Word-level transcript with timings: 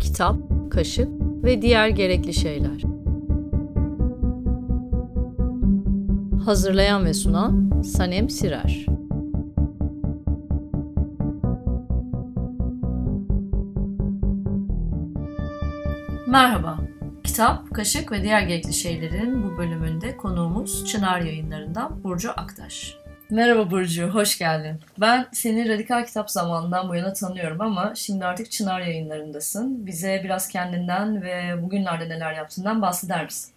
Kitap, 0.00 0.36
kaşık 0.70 1.08
ve 1.44 1.62
diğer 1.62 1.88
gerekli 1.88 2.34
şeyler. 2.34 2.82
Hazırlayan 6.44 7.04
ve 7.04 7.14
sunan 7.14 7.82
Sanem 7.84 8.30
Sirer. 8.30 8.93
Merhaba. 16.34 16.78
Kitap, 17.24 17.74
kaşık 17.74 18.12
ve 18.12 18.22
diğer 18.22 18.42
gerekli 18.42 18.72
şeylerin 18.72 19.42
bu 19.42 19.58
bölümünde 19.58 20.16
konuğumuz 20.16 20.86
Çınar 20.86 21.20
Yayınları'ndan 21.20 22.04
Burcu 22.04 22.30
Aktaş. 22.30 22.96
Merhaba 23.30 23.70
Burcu, 23.70 24.08
hoş 24.08 24.38
geldin. 24.38 24.80
Ben 25.00 25.26
seni 25.32 25.68
Radikal 25.68 26.06
Kitap 26.06 26.30
zamanından 26.30 26.88
bu 26.88 26.94
yana 26.94 27.12
tanıyorum 27.12 27.60
ama 27.60 27.94
şimdi 27.94 28.24
artık 28.24 28.50
Çınar 28.50 28.80
yayınlarındasın. 28.80 29.86
Bize 29.86 30.20
biraz 30.24 30.48
kendinden 30.48 31.22
ve 31.22 31.62
bugünlerde 31.62 32.08
neler 32.08 32.32
yaptığından 32.32 32.82
bahseder 32.82 33.24
misin? 33.24 33.54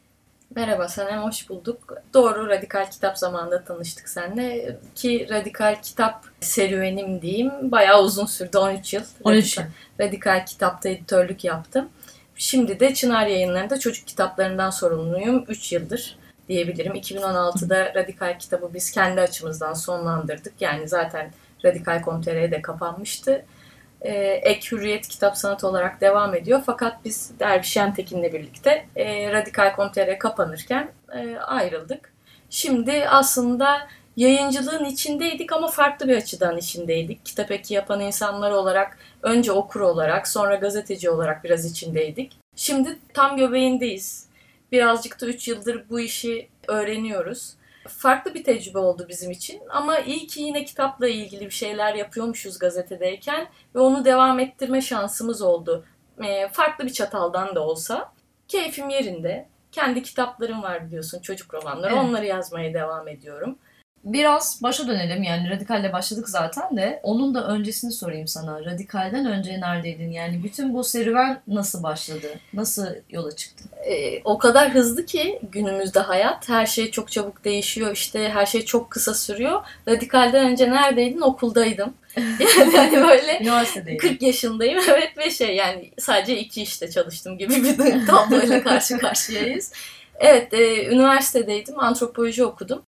Merhaba 0.55 0.87
Sanem, 0.87 1.23
hoş 1.23 1.49
bulduk. 1.49 1.93
Doğru 2.13 2.47
Radikal 2.47 2.91
Kitap 2.91 3.17
zamanında 3.17 3.63
tanıştık 3.63 4.09
seninle. 4.09 4.77
Ki 4.95 5.27
Radikal 5.29 5.75
Kitap 5.81 6.25
serüvenim 6.41 7.21
diyeyim 7.21 7.51
bayağı 7.71 8.03
uzun 8.03 8.25
sürdü, 8.25 8.57
13 8.57 8.93
yıl. 8.93 9.03
13 9.23 9.57
yıl. 9.57 9.63
Radikal, 9.63 10.05
Radikal 10.05 10.45
Kitap'ta 10.45 10.89
editörlük 10.89 11.43
yaptım. 11.43 11.89
Şimdi 12.37 12.79
de 12.79 12.93
Çınar 12.93 13.27
yayınlarında 13.27 13.79
çocuk 13.79 14.07
kitaplarından 14.07 14.69
sorumluyum 14.69 15.45
3 15.47 15.71
yıldır 15.71 16.17
diyebilirim. 16.49 16.93
2016'da 16.93 17.93
Radikal 17.95 18.39
kitabı 18.39 18.73
biz 18.73 18.91
kendi 18.91 19.21
açımızdan 19.21 19.73
sonlandırdık. 19.73 20.53
Yani 20.59 20.87
zaten 20.87 21.31
Radikal.com.tr 21.65 22.51
de 22.51 22.61
kapanmıştı. 22.61 23.45
Ee, 24.01 24.13
Ek 24.43 24.71
Hürriyet 24.71 25.07
Kitap 25.07 25.37
Sanat 25.37 25.63
olarak 25.63 26.01
devam 26.01 26.35
ediyor. 26.35 26.61
Fakat 26.65 27.05
biz 27.05 27.31
Derviş 27.39 27.75
Yentekin'le 27.75 28.33
birlikte 28.33 28.85
e, 28.95 29.31
Radikal.com.tr 29.31 30.19
kapanırken 30.19 30.91
e, 31.13 31.37
ayrıldık. 31.37 32.13
Şimdi 32.49 33.07
aslında 33.09 33.87
yayıncılığın 34.17 34.85
içindeydik 34.85 35.53
ama 35.53 35.67
farklı 35.67 36.07
bir 36.07 36.15
açıdan 36.15 36.57
içindeydik. 36.57 37.25
Kitap 37.25 37.51
eki 37.51 37.73
yapan 37.73 38.01
insanlar 38.01 38.51
olarak, 38.51 38.97
önce 39.21 39.51
okur 39.51 39.81
olarak, 39.81 40.27
sonra 40.27 40.55
gazeteci 40.55 41.09
olarak 41.09 41.43
biraz 41.43 41.71
içindeydik. 41.71 42.31
Şimdi 42.55 42.99
tam 43.13 43.37
göbeğindeyiz. 43.37 44.27
Birazcık 44.71 45.21
da 45.21 45.25
3 45.25 45.47
yıldır 45.47 45.89
bu 45.89 45.99
işi 45.99 46.49
öğreniyoruz. 46.67 47.53
Farklı 47.87 48.33
bir 48.33 48.43
tecrübe 48.43 48.77
oldu 48.77 49.05
bizim 49.09 49.31
için 49.31 49.61
ama 49.69 49.99
iyi 49.99 50.27
ki 50.27 50.41
yine 50.41 50.65
kitapla 50.65 51.07
ilgili 51.07 51.45
bir 51.45 51.51
şeyler 51.51 51.93
yapıyormuşuz 51.93 52.59
gazetedeyken 52.59 53.47
ve 53.75 53.79
onu 53.79 54.05
devam 54.05 54.39
ettirme 54.39 54.81
şansımız 54.81 55.41
oldu. 55.41 55.85
E, 56.23 56.47
farklı 56.47 56.85
bir 56.85 56.93
çataldan 56.93 57.55
da 57.55 57.59
olsa. 57.59 58.11
Keyfim 58.47 58.89
yerinde. 58.89 59.47
Kendi 59.71 60.03
kitaplarım 60.03 60.63
var 60.63 60.87
biliyorsun 60.87 61.21
çocuk 61.21 61.53
romanları. 61.53 61.93
Evet. 61.93 62.03
Onları 62.03 62.25
yazmaya 62.25 62.73
devam 62.73 63.07
ediyorum. 63.07 63.57
Biraz 64.07 64.59
başa 64.63 64.87
dönelim 64.87 65.23
yani 65.23 65.49
Radikal'le 65.49 65.93
başladık 65.93 66.29
zaten 66.29 66.77
de 66.77 66.99
onun 67.03 67.35
da 67.35 67.47
öncesini 67.47 67.91
sorayım 67.91 68.27
sana. 68.27 68.65
Radikal'den 68.65 69.25
önce 69.25 69.61
neredeydin? 69.61 70.11
Yani 70.11 70.43
bütün 70.43 70.73
bu 70.73 70.83
serüven 70.83 71.41
nasıl 71.47 71.83
başladı? 71.83 72.27
Nasıl 72.53 72.87
yola 73.09 73.35
çıktın? 73.35 73.69
Ee, 73.85 74.21
o 74.23 74.37
kadar 74.37 74.73
hızlı 74.73 75.05
ki 75.05 75.39
günümüzde 75.51 75.99
hayat. 75.99 76.49
Her 76.49 76.65
şey 76.65 76.91
çok 76.91 77.11
çabuk 77.11 77.45
değişiyor. 77.45 77.91
İşte 77.93 78.29
her 78.29 78.45
şey 78.45 78.65
çok 78.65 78.91
kısa 78.91 79.13
sürüyor. 79.13 79.61
Radikalden 79.87 80.51
önce 80.51 80.69
neredeydin? 80.69 81.21
Okuldaydım. 81.21 81.93
yani 82.17 82.77
hani 82.77 83.01
böyle 83.01 83.39
Üniversitedeydin. 83.41 83.97
40 83.97 84.21
yaşındayım 84.21 84.79
evet 84.89 85.17
ve 85.17 85.31
şey 85.31 85.55
yani 85.55 85.91
sadece 85.99 86.39
iki 86.39 86.61
işte 86.61 86.89
çalıştım 86.89 87.37
gibi 87.37 87.55
bir 87.55 88.05
tabloyla 88.07 88.63
karşı 88.63 88.97
karşıyayız. 88.97 89.71
Evet 90.19 90.53
e, 90.53 90.87
üniversitedeydim 90.87 91.79
antropoloji 91.79 92.45
okudum. 92.45 92.81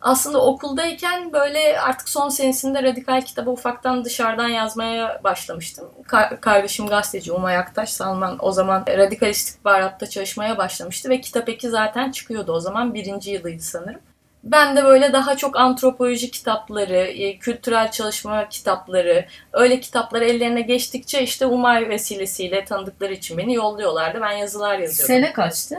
Aslında 0.00 0.44
okuldayken 0.44 1.32
böyle 1.32 1.80
artık 1.80 2.08
son 2.08 2.28
senesinde 2.28 2.82
radikal 2.82 3.22
kitabı 3.22 3.50
ufaktan 3.50 4.04
dışarıdan 4.04 4.48
yazmaya 4.48 5.20
başlamıştım. 5.24 5.90
Ka- 6.08 6.40
kardeşim 6.40 6.86
gazeteci 6.86 7.32
Umay 7.32 7.56
Aktaş 7.56 7.90
Salman 7.90 8.36
o 8.40 8.52
zaman 8.52 8.84
radikal 8.88 9.30
istihbaratta 9.30 10.06
çalışmaya 10.06 10.58
başlamıştı 10.58 11.10
ve 11.10 11.20
kitap 11.20 11.48
eki 11.48 11.70
zaten 11.70 12.10
çıkıyordu 12.10 12.52
o 12.52 12.60
zaman 12.60 12.94
birinci 12.94 13.30
yılıydı 13.30 13.62
sanırım. 13.62 14.00
Ben 14.44 14.76
de 14.76 14.84
böyle 14.84 15.12
daha 15.12 15.36
çok 15.36 15.56
antropoloji 15.56 16.30
kitapları, 16.30 16.96
e, 16.96 17.38
kültürel 17.38 17.90
çalışma 17.90 18.48
kitapları, 18.48 19.26
öyle 19.52 19.80
kitaplar 19.80 20.22
ellerine 20.22 20.60
geçtikçe 20.60 21.22
işte 21.22 21.46
Umay 21.46 21.88
vesilesiyle 21.88 22.64
tanıdıkları 22.64 23.12
için 23.12 23.38
beni 23.38 23.54
yolluyorlardı. 23.54 24.20
Ben 24.20 24.32
yazılar 24.32 24.78
yazıyordum. 24.78 25.06
Sene 25.06 25.32
kaçtı? 25.32 25.76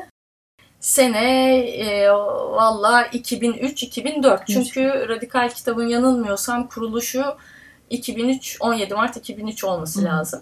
Sene 0.79 1.57
e, 1.59 2.09
valla 2.11 3.05
2003-2004. 3.05 4.39
Çünkü 4.47 5.09
Radikal 5.09 5.49
kitabın 5.49 5.87
yanılmıyorsam 5.87 6.67
kuruluşu 6.67 7.37
2003, 7.89 8.57
17 8.59 8.93
Mart 8.93 9.17
2003 9.17 9.63
olması 9.63 10.01
Hı. 10.01 10.05
lazım. 10.05 10.41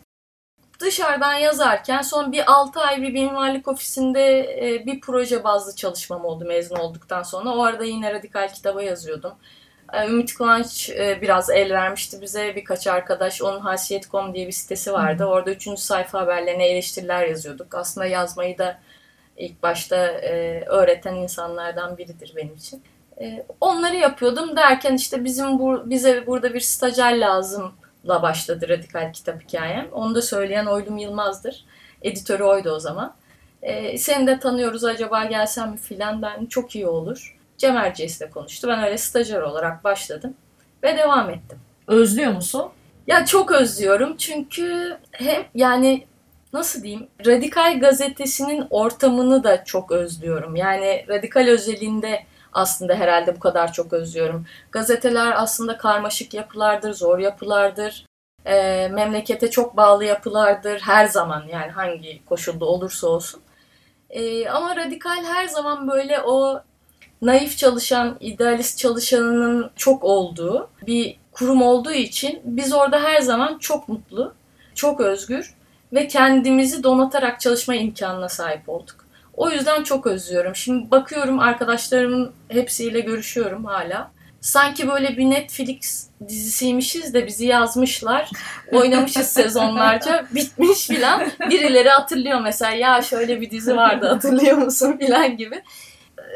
Dışarıdan 0.80 1.34
yazarken 1.34 2.02
son 2.02 2.32
bir 2.32 2.52
6 2.52 2.80
ay 2.80 3.02
bir 3.02 3.14
mimarlık 3.14 3.68
ofisinde 3.68 4.40
e, 4.40 4.86
bir 4.86 5.00
proje 5.00 5.44
bazlı 5.44 5.76
çalışmam 5.76 6.26
oldu 6.26 6.46
mezun 6.46 6.76
olduktan 6.76 7.24
sonra. 7.24 7.50
O 7.50 7.64
arada 7.64 7.86
yine 7.86 8.14
Radikal 8.14 8.54
kitaba 8.54 8.82
yazıyordum. 8.82 9.34
E, 9.94 10.08
Ümit 10.08 10.34
Kıvanç 10.34 10.90
e, 10.90 11.20
biraz 11.22 11.50
el 11.50 11.74
vermişti 11.74 12.22
bize 12.22 12.56
birkaç 12.56 12.88
arkadaş. 12.88 13.42
Onun 13.42 13.60
Hasiyet.com 13.60 14.34
diye 14.34 14.48
bir 14.48 14.52
sitesi 14.52 14.94
vardı. 14.94 15.26
Orada 15.26 15.52
3. 15.52 15.80
sayfa 15.80 16.22
haberlerine 16.22 16.68
eleştiriler 16.68 17.28
yazıyorduk. 17.28 17.76
Aslında 17.76 18.08
yazmayı 18.08 18.58
da 18.58 18.80
ilk 19.38 19.64
başta 19.64 19.96
e, 20.08 20.64
öğreten 20.66 21.16
insanlardan 21.16 21.98
biridir 21.98 22.34
benim 22.36 22.56
için. 22.56 22.84
E, 23.22 23.46
onları 23.62 23.96
yapıyordum 23.96 24.56
derken 24.56 24.94
işte 24.94 25.24
bizim 25.24 25.60
bu, 25.60 25.90
bize 25.90 26.28
burada 26.28 26.54
bir 26.54 26.60
stajyer 26.60 27.18
lazımla 27.18 28.22
başladı 28.22 28.70
radikal 28.70 29.14
kitap 29.14 29.44
hikayem. 29.44 29.88
Onu 29.92 30.16
da 30.16 30.22
söyleyen 30.22 30.66
Oylum 30.66 30.98
Yılmaz'dır. 30.98 31.66
Editörü 32.02 32.44
oydu 32.44 32.72
o 32.72 32.80
zaman. 32.80 33.14
E, 33.62 33.98
seni 33.98 34.28
de 34.28 34.40
tanıyoruz 34.40 34.84
acaba 34.84 35.26
gelsem 35.26 35.72
mi 35.72 35.78
filan 35.78 36.22
ben 36.22 36.46
çok 36.46 36.76
iyi 36.76 36.88
olur. 36.88 37.38
Cem 37.58 37.78
Erciyes 37.78 38.22
de 38.22 38.30
konuştu. 38.30 38.68
Ben 38.68 38.84
öyle 38.84 38.98
stajyer 38.98 39.42
olarak 39.42 39.84
başladım 39.84 40.34
ve 40.84 40.98
devam 40.98 41.30
ettim. 41.30 41.60
Özlüyor 41.88 42.32
musun? 42.32 42.70
Ya 43.08 43.26
çok 43.26 43.52
özlüyorum 43.52 44.18
çünkü 44.18 44.98
hem 45.12 45.44
yani 45.56 46.06
nasıl 46.56 46.84
diyeyim 46.84 47.08
Radikal 47.26 47.80
gazetesinin 47.80 48.68
ortamını 48.70 49.44
da 49.44 49.64
çok 49.64 49.92
özlüyorum. 49.92 50.56
Yani 50.56 51.06
Radikal 51.10 51.48
özelinde 51.48 52.24
aslında 52.54 52.96
herhalde 52.96 53.36
bu 53.36 53.40
kadar 53.40 53.74
çok 53.74 53.94
özlüyorum. 53.94 54.46
Gazeteler 54.72 55.34
aslında 55.44 55.78
karmaşık 55.78 56.34
yapılardır, 56.34 56.94
zor 56.94 57.20
yapılardır. 57.20 58.06
Ee, 58.46 58.88
memlekete 58.88 59.50
çok 59.50 59.78
bağlı 59.78 60.06
yapılardır 60.06 60.80
her 60.80 61.06
zaman 61.06 61.44
yani 61.52 61.72
hangi 61.72 62.26
koşulda 62.26 62.66
olursa 62.66 63.08
olsun. 63.08 63.42
Ee, 64.10 64.50
ama 64.50 64.76
Radikal 64.76 65.24
her 65.24 65.48
zaman 65.48 65.88
böyle 65.88 66.22
o 66.22 66.62
naif 67.22 67.58
çalışan, 67.58 68.18
idealist 68.20 68.78
çalışanının 68.78 69.72
çok 69.76 70.04
olduğu 70.04 70.70
bir 70.88 71.18
kurum 71.32 71.62
olduğu 71.62 71.92
için 71.92 72.42
biz 72.44 72.74
orada 72.74 73.04
her 73.04 73.22
zaman 73.22 73.58
çok 73.58 73.90
mutlu, 73.90 74.34
çok 74.76 75.00
özgür 75.02 75.55
ve 75.96 76.08
kendimizi 76.08 76.84
donatarak 76.84 77.40
çalışma 77.40 77.76
imkanına 77.76 78.30
sahip 78.30 78.70
olduk. 78.70 79.06
O 79.34 79.50
yüzden 79.50 79.84
çok 79.84 80.08
özlüyorum. 80.08 80.56
Şimdi 80.56 80.92
bakıyorum 80.92 81.40
arkadaşlarımın 81.40 82.32
hepsiyle 82.48 83.00
görüşüyorum 83.00 83.66
hala. 83.66 84.12
Sanki 84.42 84.88
böyle 84.88 85.18
bir 85.18 85.26
Netflix 85.30 86.08
dizisiymişiz 86.28 87.14
de 87.14 87.28
bizi 87.28 87.46
yazmışlar. 87.46 88.30
Oynamışız 88.72 89.28
sezonlarca. 89.34 90.26
Bitmiş 90.36 90.88
filan. 90.88 91.32
Birileri 91.50 91.90
hatırlıyor 91.90 92.42
mesela 92.42 92.72
ya 92.72 93.02
şöyle 93.02 93.42
bir 93.42 93.52
dizi 93.52 93.76
vardı 93.76 94.08
hatırlıyor 94.08 94.58
musun 94.58 94.98
filan 94.98 95.38
gibi. 95.38 95.62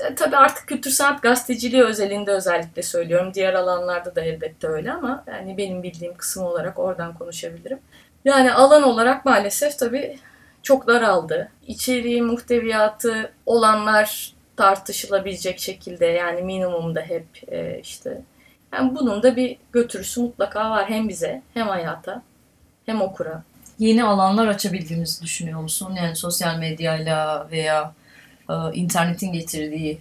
E, 0.09 0.15
Tabii 0.15 0.37
artık 0.37 0.67
kültür 0.67 0.91
sanat 0.91 1.21
gazeteciliği 1.21 1.83
özelinde 1.83 2.31
özellikle 2.31 2.83
söylüyorum. 2.83 3.31
Diğer 3.33 3.53
alanlarda 3.53 4.15
da 4.15 4.21
elbette 4.21 4.67
öyle 4.67 4.91
ama 4.91 5.23
yani 5.27 5.57
benim 5.57 5.83
bildiğim 5.83 6.17
kısım 6.17 6.43
olarak 6.43 6.79
oradan 6.79 7.13
konuşabilirim. 7.13 7.79
Yani 8.25 8.53
alan 8.53 8.83
olarak 8.83 9.25
maalesef 9.25 9.79
tabii 9.79 10.17
çok 10.63 10.87
daraldı. 10.87 11.51
İçeriği, 11.67 12.21
muhteviyatı 12.21 13.31
olanlar 13.45 14.33
tartışılabilecek 14.55 15.59
şekilde 15.59 16.05
yani 16.05 16.41
minimumda 16.41 17.01
hep 17.01 17.25
e, 17.51 17.79
işte. 17.83 18.21
Yani 18.73 18.95
bunun 18.95 19.23
da 19.23 19.35
bir 19.35 19.57
götürüsü 19.71 20.21
mutlaka 20.21 20.69
var 20.69 20.89
hem 20.89 21.09
bize 21.09 21.41
hem 21.53 21.67
hayata 21.67 22.21
hem 22.85 23.01
okura. 23.01 23.43
yeni 23.79 24.03
alanlar 24.03 24.47
açabildiğimizi 24.47 25.23
düşünüyor 25.23 25.61
musun? 25.61 25.93
Yani 25.97 26.15
sosyal 26.15 26.57
medyayla 26.57 27.47
veya 27.51 27.93
e, 28.49 28.53
internetin 28.73 29.33
getirdiği 29.33 29.99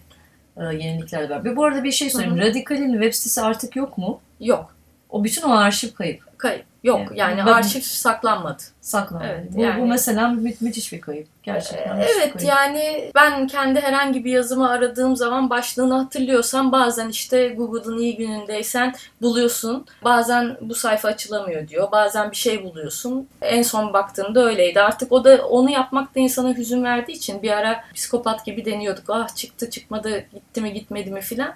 e, 0.56 0.64
yeniliklerle 0.64 1.30
beraber. 1.30 1.56
Bu 1.56 1.64
arada 1.64 1.84
bir 1.84 1.92
şey. 1.92 2.14
Hı 2.14 2.18
hı. 2.18 2.38
Radikal'in 2.38 2.92
web 2.92 3.12
sitesi 3.12 3.42
artık 3.42 3.76
yok 3.76 3.98
mu? 3.98 4.20
Yok. 4.40 4.74
O 5.10 5.24
bütün 5.24 5.42
o 5.42 5.52
arşiv 5.52 5.94
kayıp. 5.94 6.38
Kayıp. 6.38 6.64
Yok. 6.84 7.00
Evet. 7.08 7.18
Yani 7.18 7.38
Ben- 7.46 7.52
arşiv 7.52 7.80
saklanmadı. 7.80 8.62
Saklandı. 8.80 9.24
Evet, 9.28 9.44
bu, 9.54 9.60
yani- 9.60 9.82
bu 9.82 9.86
mesela 9.86 10.28
mü- 10.28 10.54
müthiş 10.60 10.92
bir 10.92 11.00
kayıp. 11.00 11.26
Gerçekten 11.42 11.96
bir 11.96 12.02
Evet 12.02 12.32
kayıp. 12.32 12.48
yani 12.48 13.10
ben 13.14 13.46
kendi 13.46 13.80
herhangi 13.80 14.24
bir 14.24 14.30
yazımı 14.30 14.70
aradığım 14.70 15.16
zaman 15.16 15.50
başlığını 15.50 15.94
hatırlıyorsam 15.94 16.72
bazen 16.72 17.08
işte 17.08 17.48
Google'ın 17.48 17.98
iyi 17.98 18.16
günündeysen 18.16 18.94
buluyorsun. 19.22 19.86
Bazen 20.04 20.56
bu 20.60 20.74
sayfa 20.74 21.08
açılamıyor 21.08 21.68
diyor. 21.68 21.92
Bazen 21.92 22.30
bir 22.30 22.36
şey 22.36 22.64
buluyorsun. 22.64 23.28
En 23.42 23.62
son 23.62 23.92
baktığımda 23.92 24.44
öyleydi. 24.44 24.80
Artık 24.80 25.12
o 25.12 25.24
da 25.24 25.46
onu 25.48 25.70
yapmak 25.70 26.14
da 26.14 26.20
insana 26.20 26.56
hüzün 26.56 26.84
verdiği 26.84 27.12
için 27.12 27.42
bir 27.42 27.50
ara 27.50 27.84
psikopat 27.94 28.44
gibi 28.44 28.64
deniyorduk. 28.64 29.04
Ah 29.08 29.36
çıktı 29.36 29.70
çıkmadı 29.70 30.18
gitti 30.34 30.60
mi 30.60 30.72
gitmedi 30.72 31.10
mi 31.10 31.20
filan. 31.20 31.54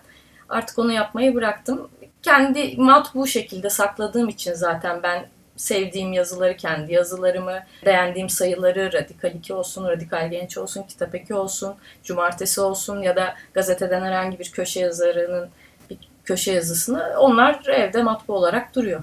Artık 0.53 0.79
onu 0.79 0.93
yapmayı 0.93 1.35
bıraktım. 1.35 1.89
Kendi 2.23 2.75
mat 2.77 3.15
bu 3.15 3.27
şekilde 3.27 3.71
sakladığım 3.71 4.29
için 4.29 4.55
zaten 4.55 5.03
ben 5.03 5.27
sevdiğim 5.57 6.13
yazıları, 6.13 6.57
kendi 6.57 6.93
yazılarımı, 6.93 7.59
beğendiğim 7.87 8.29
sayıları, 8.29 8.93
Radikal 8.93 9.35
2 9.35 9.55
olsun, 9.55 9.89
Radikal 9.89 10.31
Genç 10.31 10.59
olsun, 10.59 10.83
Kitap 10.83 11.15
2 11.15 11.35
olsun, 11.35 11.75
Cumartesi 12.05 12.61
olsun 12.61 13.03
ya 13.03 13.17
da 13.17 13.35
gazeteden 13.55 14.03
herhangi 14.03 14.39
bir 14.39 14.51
köşe 14.51 14.81
yazarının 14.81 15.49
bir 15.91 15.99
köşe 16.25 16.53
yazısını 16.53 17.05
onlar 17.19 17.61
evde 17.69 18.03
matbu 18.03 18.33
olarak 18.33 18.75
duruyor. 18.75 19.01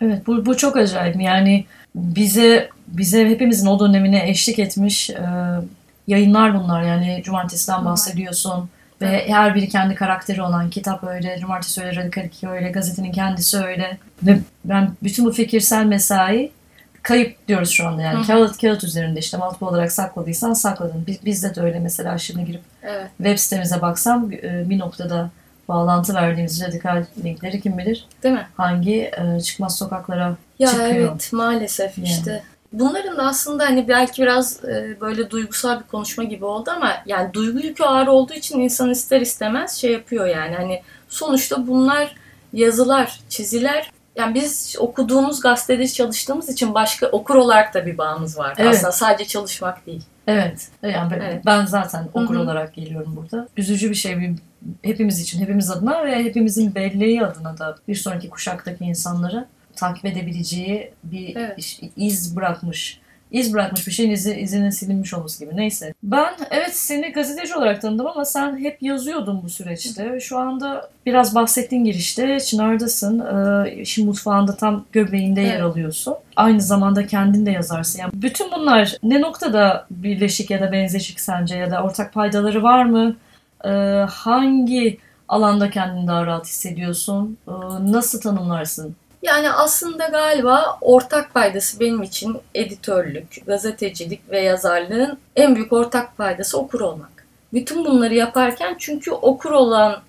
Evet 0.00 0.26
bu, 0.26 0.46
bu 0.46 0.56
çok 0.56 0.76
acayip. 0.76 1.20
Yani 1.20 1.64
bize 1.94 2.68
bize 2.86 3.28
hepimizin 3.28 3.66
o 3.66 3.80
dönemine 3.80 4.30
eşlik 4.30 4.58
etmiş 4.58 5.10
e, 5.10 5.24
yayınlar 6.06 6.62
bunlar. 6.62 6.82
Yani 6.82 7.22
Cumartesi'den 7.24 7.84
bahsediyorsun. 7.84 8.70
Ve 9.00 9.28
her 9.28 9.54
biri 9.54 9.68
kendi 9.68 9.94
karakteri 9.94 10.42
olan 10.42 10.70
kitap 10.70 11.04
öyle, 11.04 11.38
Cumartesi 11.40 11.80
öyle, 11.84 11.96
Radikal 11.96 12.24
2 12.24 12.48
öyle, 12.48 12.70
gazetenin 12.70 13.12
kendisi 13.12 13.58
öyle. 13.58 13.98
Ve 14.22 14.38
ben 14.64 14.90
bütün 15.02 15.24
bu 15.24 15.32
fikirsel 15.32 15.84
mesai 15.84 16.50
kayıp 17.02 17.48
diyoruz 17.48 17.70
şu 17.70 17.88
anda 17.88 18.02
yani. 18.02 18.22
Hı. 18.22 18.26
Kağıt 18.26 18.60
kağıt 18.60 18.84
üzerinde 18.84 19.20
işte 19.20 19.36
matbu 19.36 19.66
olarak 19.66 19.92
sakladıysan 19.92 20.52
sakladın. 20.52 21.04
Biz, 21.06 21.24
bizde 21.24 21.54
de 21.54 21.60
öyle 21.60 21.78
mesela 21.78 22.18
şimdi 22.18 22.44
girip 22.44 22.62
Evet. 22.82 23.06
web 23.16 23.38
sitemize 23.38 23.82
baksam 23.82 24.32
e, 24.32 24.70
bir 24.70 24.78
noktada 24.78 25.30
bağlantı 25.68 26.14
verdiğimiz 26.14 26.62
radikal 26.62 27.04
linkleri 27.24 27.60
kim 27.60 27.78
bilir 27.78 28.06
Değil 28.22 28.34
mi? 28.34 28.46
hangi 28.56 28.96
e, 29.36 29.40
çıkmaz 29.40 29.78
sokaklara 29.78 30.36
Ya 30.58 30.68
çıkıyor. 30.68 30.88
evet 30.90 31.32
maalesef 31.32 31.98
Yani. 31.98 32.08
işte. 32.08 32.42
Bunların 32.72 33.16
da 33.16 33.22
aslında 33.22 33.64
hani 33.64 33.88
belki 33.88 34.22
biraz 34.22 34.64
e, 34.64 34.96
böyle 35.00 35.30
duygusal 35.30 35.80
bir 35.80 35.86
konuşma 35.86 36.24
gibi 36.24 36.44
oldu 36.44 36.70
ama 36.70 36.92
yani 37.06 37.34
duygu 37.34 37.58
yükü 37.58 37.84
ağır 37.84 38.06
olduğu 38.06 38.34
için 38.34 38.60
insan 38.60 38.90
ister 38.90 39.20
istemez 39.20 39.72
şey 39.72 39.92
yapıyor 39.92 40.26
yani. 40.26 40.54
Hani 40.54 40.82
sonuçta 41.08 41.66
bunlar 41.66 42.14
yazılar, 42.52 43.20
çiziler. 43.28 43.90
Yani 44.16 44.34
biz 44.34 44.76
okuduğumuz 44.78 45.40
gazetede 45.40 45.88
çalıştığımız 45.88 46.48
için 46.48 46.74
başka 46.74 47.06
okur 47.06 47.34
olarak 47.34 47.74
da 47.74 47.86
bir 47.86 47.98
bağımız 47.98 48.38
var. 48.38 48.54
Evet. 48.58 48.74
Aslında 48.74 48.92
sadece 48.92 49.24
çalışmak 49.24 49.86
değil. 49.86 50.02
Evet. 50.26 50.68
Yani 50.82 51.10
ben, 51.10 51.20
Evet. 51.20 51.42
ben 51.46 51.66
zaten 51.66 52.08
okur 52.14 52.34
Hı 52.34 52.38
hı. 52.38 52.42
olarak 52.42 52.74
geliyorum 52.74 53.16
burada. 53.16 53.48
Üzücü 53.56 53.90
bir 53.90 53.94
şey 53.94 54.34
hepimiz 54.82 55.20
için, 55.20 55.40
hepimiz 55.40 55.70
adına 55.70 56.04
ve 56.04 56.24
hepimizin 56.24 56.74
belleği 56.74 57.24
adına 57.24 57.58
da 57.58 57.76
bir 57.88 57.94
sonraki 57.94 58.30
kuşaktaki 58.30 58.84
insanları 58.84 59.46
takip 59.78 60.04
edebileceği 60.04 60.90
bir 61.04 61.36
Evet. 61.36 61.58
iş- 61.58 61.80
iz 61.96 62.36
bırakmış. 62.36 63.00
İz 63.30 63.54
bırakmış 63.54 63.86
bir 63.86 63.92
şeyin 63.92 64.10
izi, 64.10 64.34
izinin 64.34 64.70
silinmiş 64.70 65.14
olması 65.14 65.44
gibi. 65.44 65.56
Neyse. 65.56 65.94
Ben 66.02 66.34
evet 66.50 66.76
seni 66.76 67.12
gazeteci 67.12 67.54
olarak 67.54 67.82
tanıdım 67.82 68.06
ama 68.06 68.24
sen 68.24 68.58
hep 68.58 68.82
yazıyordun 68.82 69.40
bu 69.44 69.48
süreçte. 69.48 70.20
Şu 70.20 70.38
anda 70.38 70.90
biraz 71.06 71.34
bahsettiğin 71.34 71.84
girişte 71.84 72.40
Çınar'dasın. 72.40 73.18
Ee, 73.20 73.72
işin 73.80 74.06
mutfağında 74.06 74.56
tam 74.56 74.84
göbeğinde 74.92 75.40
yer 75.40 75.52
Evet. 75.54 75.62
alıyorsun. 75.62 76.14
Aynı 76.36 76.60
zamanda 76.60 77.06
kendin 77.06 77.46
de 77.46 77.50
yazarsın. 77.50 77.98
Yani 78.00 78.12
bütün 78.14 78.46
bunlar 78.52 78.94
ne 79.02 79.20
noktada 79.20 79.86
birleşik 79.90 80.50
ya 80.50 80.60
da 80.60 80.72
benzeşik 80.72 81.20
sence 81.20 81.56
ya 81.56 81.70
da 81.70 81.82
ortak 81.82 82.12
paydaları 82.12 82.62
var 82.62 82.84
mı? 82.84 83.16
Ee, 83.64 83.68
hangi 84.10 84.98
alanda 85.28 85.70
kendini 85.70 86.06
daha 86.06 86.26
rahat 86.26 86.46
hissediyorsun? 86.46 87.38
Ee, 87.48 87.52
nasıl 87.80 88.20
tanımlarsın? 88.20 88.96
Yani 89.22 89.50
aslında 89.50 90.06
galiba 90.06 90.78
ortak 90.80 91.34
paydası 91.34 91.80
benim 91.80 92.02
için 92.02 92.36
editörlük, 92.54 93.46
gazetecilik 93.46 94.30
ve 94.30 94.40
yazarlığın 94.40 95.18
en 95.36 95.54
büyük 95.54 95.72
ortak 95.72 96.16
paydası 96.16 96.58
okur 96.58 96.80
olmak. 96.80 97.26
Bütün 97.52 97.84
bunları 97.84 98.14
yaparken 98.14 98.76
çünkü 98.78 99.10
okur 99.10 99.50
olan 99.50 100.02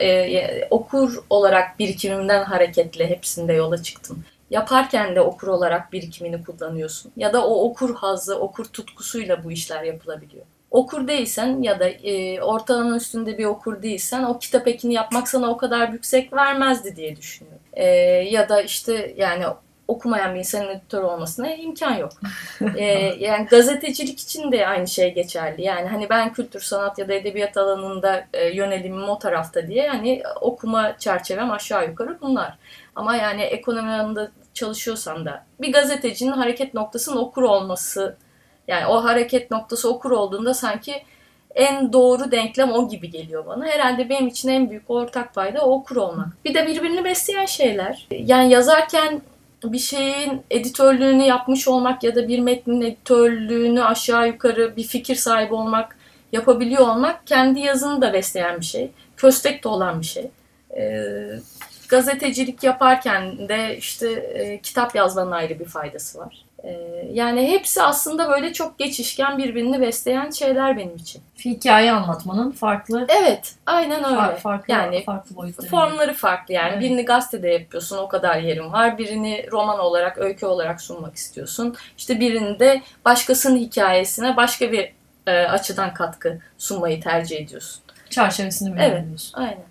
e, 0.00 0.68
okur 0.70 1.18
olarak 1.30 1.78
birikimimden 1.78 2.44
hareketle 2.44 3.10
hepsinde 3.10 3.52
yola 3.52 3.82
çıktım. 3.82 4.24
Yaparken 4.50 5.14
de 5.14 5.20
okur 5.20 5.48
olarak 5.48 5.92
birikimini 5.92 6.44
kullanıyorsun. 6.44 7.12
Ya 7.16 7.32
da 7.32 7.46
o 7.46 7.70
okur 7.70 7.94
hazzı, 7.94 8.38
okur 8.38 8.64
tutkusuyla 8.64 9.44
bu 9.44 9.52
işler 9.52 9.82
yapılabiliyor. 9.82 10.44
Okur 10.76 11.08
değilsen 11.08 11.62
ya 11.62 11.80
da 11.80 11.88
e, 11.88 12.40
ortalamanın 12.40 12.96
üstünde 12.96 13.38
bir 13.38 13.44
okur 13.44 13.82
değilsen 13.82 14.22
o 14.22 14.38
kitap 14.38 14.68
ekini 14.68 14.94
yapmak 14.94 15.28
sana 15.28 15.50
o 15.50 15.56
kadar 15.56 15.88
yüksek 15.88 16.32
vermezdi 16.32 16.96
diye 16.96 17.16
düşünüyorum. 17.16 17.60
E, 17.72 17.84
ya 18.30 18.48
da 18.48 18.62
işte 18.62 19.14
yani 19.16 19.44
okumayan 19.88 20.34
bir 20.34 20.38
insanın 20.38 20.68
editör 20.68 21.02
olmasına 21.02 21.54
imkan 21.54 21.94
yok. 21.94 22.12
E, 22.76 22.84
yani 23.18 23.46
gazetecilik 23.46 24.20
için 24.20 24.52
de 24.52 24.66
aynı 24.66 24.88
şey 24.88 25.14
geçerli. 25.14 25.62
Yani 25.62 25.88
hani 25.88 26.10
ben 26.10 26.32
kültür, 26.32 26.60
sanat 26.60 26.98
ya 26.98 27.08
da 27.08 27.14
edebiyat 27.14 27.56
alanında 27.56 28.24
e, 28.32 28.48
yönelimim 28.48 29.08
o 29.08 29.18
tarafta 29.18 29.66
diye 29.66 29.88
hani 29.88 30.22
okuma 30.40 30.98
çerçevem 30.98 31.50
aşağı 31.50 31.88
yukarı 31.88 32.20
bunlar. 32.20 32.58
Ama 32.96 33.16
yani 33.16 33.42
ekonomi 33.42 33.90
alanında 33.90 34.30
çalışıyorsam 34.54 35.24
da 35.24 35.44
bir 35.60 35.72
gazetecinin 35.72 36.32
hareket 36.32 36.74
noktasının 36.74 37.16
okur 37.16 37.42
olması 37.42 38.16
yani 38.68 38.86
o 38.86 39.04
hareket 39.04 39.50
noktası 39.50 39.90
okur 39.90 40.10
olduğunda 40.10 40.54
sanki 40.54 41.02
en 41.54 41.92
doğru 41.92 42.30
denklem 42.30 42.72
o 42.72 42.88
gibi 42.88 43.10
geliyor 43.10 43.46
bana. 43.46 43.66
Herhalde 43.66 44.08
benim 44.08 44.28
için 44.28 44.48
en 44.48 44.70
büyük 44.70 44.90
ortak 44.90 45.34
payda 45.34 45.66
o 45.66 45.70
okur 45.70 45.96
olmak. 45.96 46.28
Bir 46.44 46.54
de 46.54 46.66
birbirini 46.66 47.04
besleyen 47.04 47.46
şeyler. 47.46 48.06
Yani 48.10 48.52
yazarken 48.52 49.22
bir 49.64 49.78
şeyin 49.78 50.42
editörlüğünü 50.50 51.22
yapmış 51.22 51.68
olmak 51.68 52.04
ya 52.04 52.14
da 52.14 52.28
bir 52.28 52.38
metnin 52.38 52.80
editörlüğünü 52.80 53.84
aşağı 53.84 54.28
yukarı 54.28 54.76
bir 54.76 54.82
fikir 54.82 55.14
sahibi 55.14 55.54
olmak, 55.54 55.96
yapabiliyor 56.32 56.88
olmak 56.88 57.26
kendi 57.26 57.60
yazını 57.60 58.02
da 58.02 58.12
besleyen 58.12 58.60
bir 58.60 58.64
şey. 58.64 58.90
Köstek 59.16 59.64
de 59.64 59.68
olan 59.68 60.00
bir 60.00 60.06
şey. 60.06 60.30
Ee, 60.76 61.38
gazetecilik 61.88 62.62
yaparken 62.62 63.48
de 63.48 63.76
işte 63.76 64.10
e, 64.10 64.60
kitap 64.60 64.94
yazmanın 64.94 65.30
ayrı 65.30 65.60
bir 65.60 65.64
faydası 65.64 66.18
var. 66.18 66.45
Ee, 66.66 67.08
yani 67.12 67.48
hepsi 67.48 67.82
aslında 67.82 68.30
böyle 68.30 68.52
çok 68.52 68.78
geçişken 68.78 69.38
birbirini 69.38 69.80
besleyen 69.80 70.30
şeyler 70.30 70.76
benim 70.76 70.96
için. 70.96 71.22
Hikaye 71.44 71.92
anlatmanın 71.92 72.50
farklı 72.50 73.06
Evet, 73.08 73.54
aynen 73.66 74.04
öyle. 74.04 74.16
Far- 74.16 74.36
farklı 74.36 74.72
yani 74.74 75.04
farklı 75.04 75.36
boyutları. 75.36 75.68
formları 75.68 76.14
farklı 76.14 76.54
yani. 76.54 76.70
Evet. 76.72 76.82
Birini 76.82 77.04
gazetede 77.04 77.48
yapıyorsun 77.48 77.98
o 77.98 78.08
kadar 78.08 78.38
yerin 78.38 78.72
var. 78.72 78.98
Birini 78.98 79.46
roman 79.52 79.78
olarak, 79.78 80.18
öykü 80.18 80.46
olarak 80.46 80.80
sunmak 80.80 81.16
istiyorsun. 81.16 81.76
İşte 81.98 82.20
birini 82.20 82.58
de 82.58 82.82
başkasının 83.04 83.56
hikayesine 83.56 84.36
başka 84.36 84.72
bir 84.72 84.92
e, 85.26 85.32
açıdan 85.46 85.94
katkı 85.94 86.38
sunmayı 86.58 87.00
tercih 87.02 87.40
ediyorsun. 87.40 87.82
çerçevesini 88.10 88.74
Evet. 88.80 88.92
belirliyorsun. 88.92 89.38
Aynen. 89.40 89.64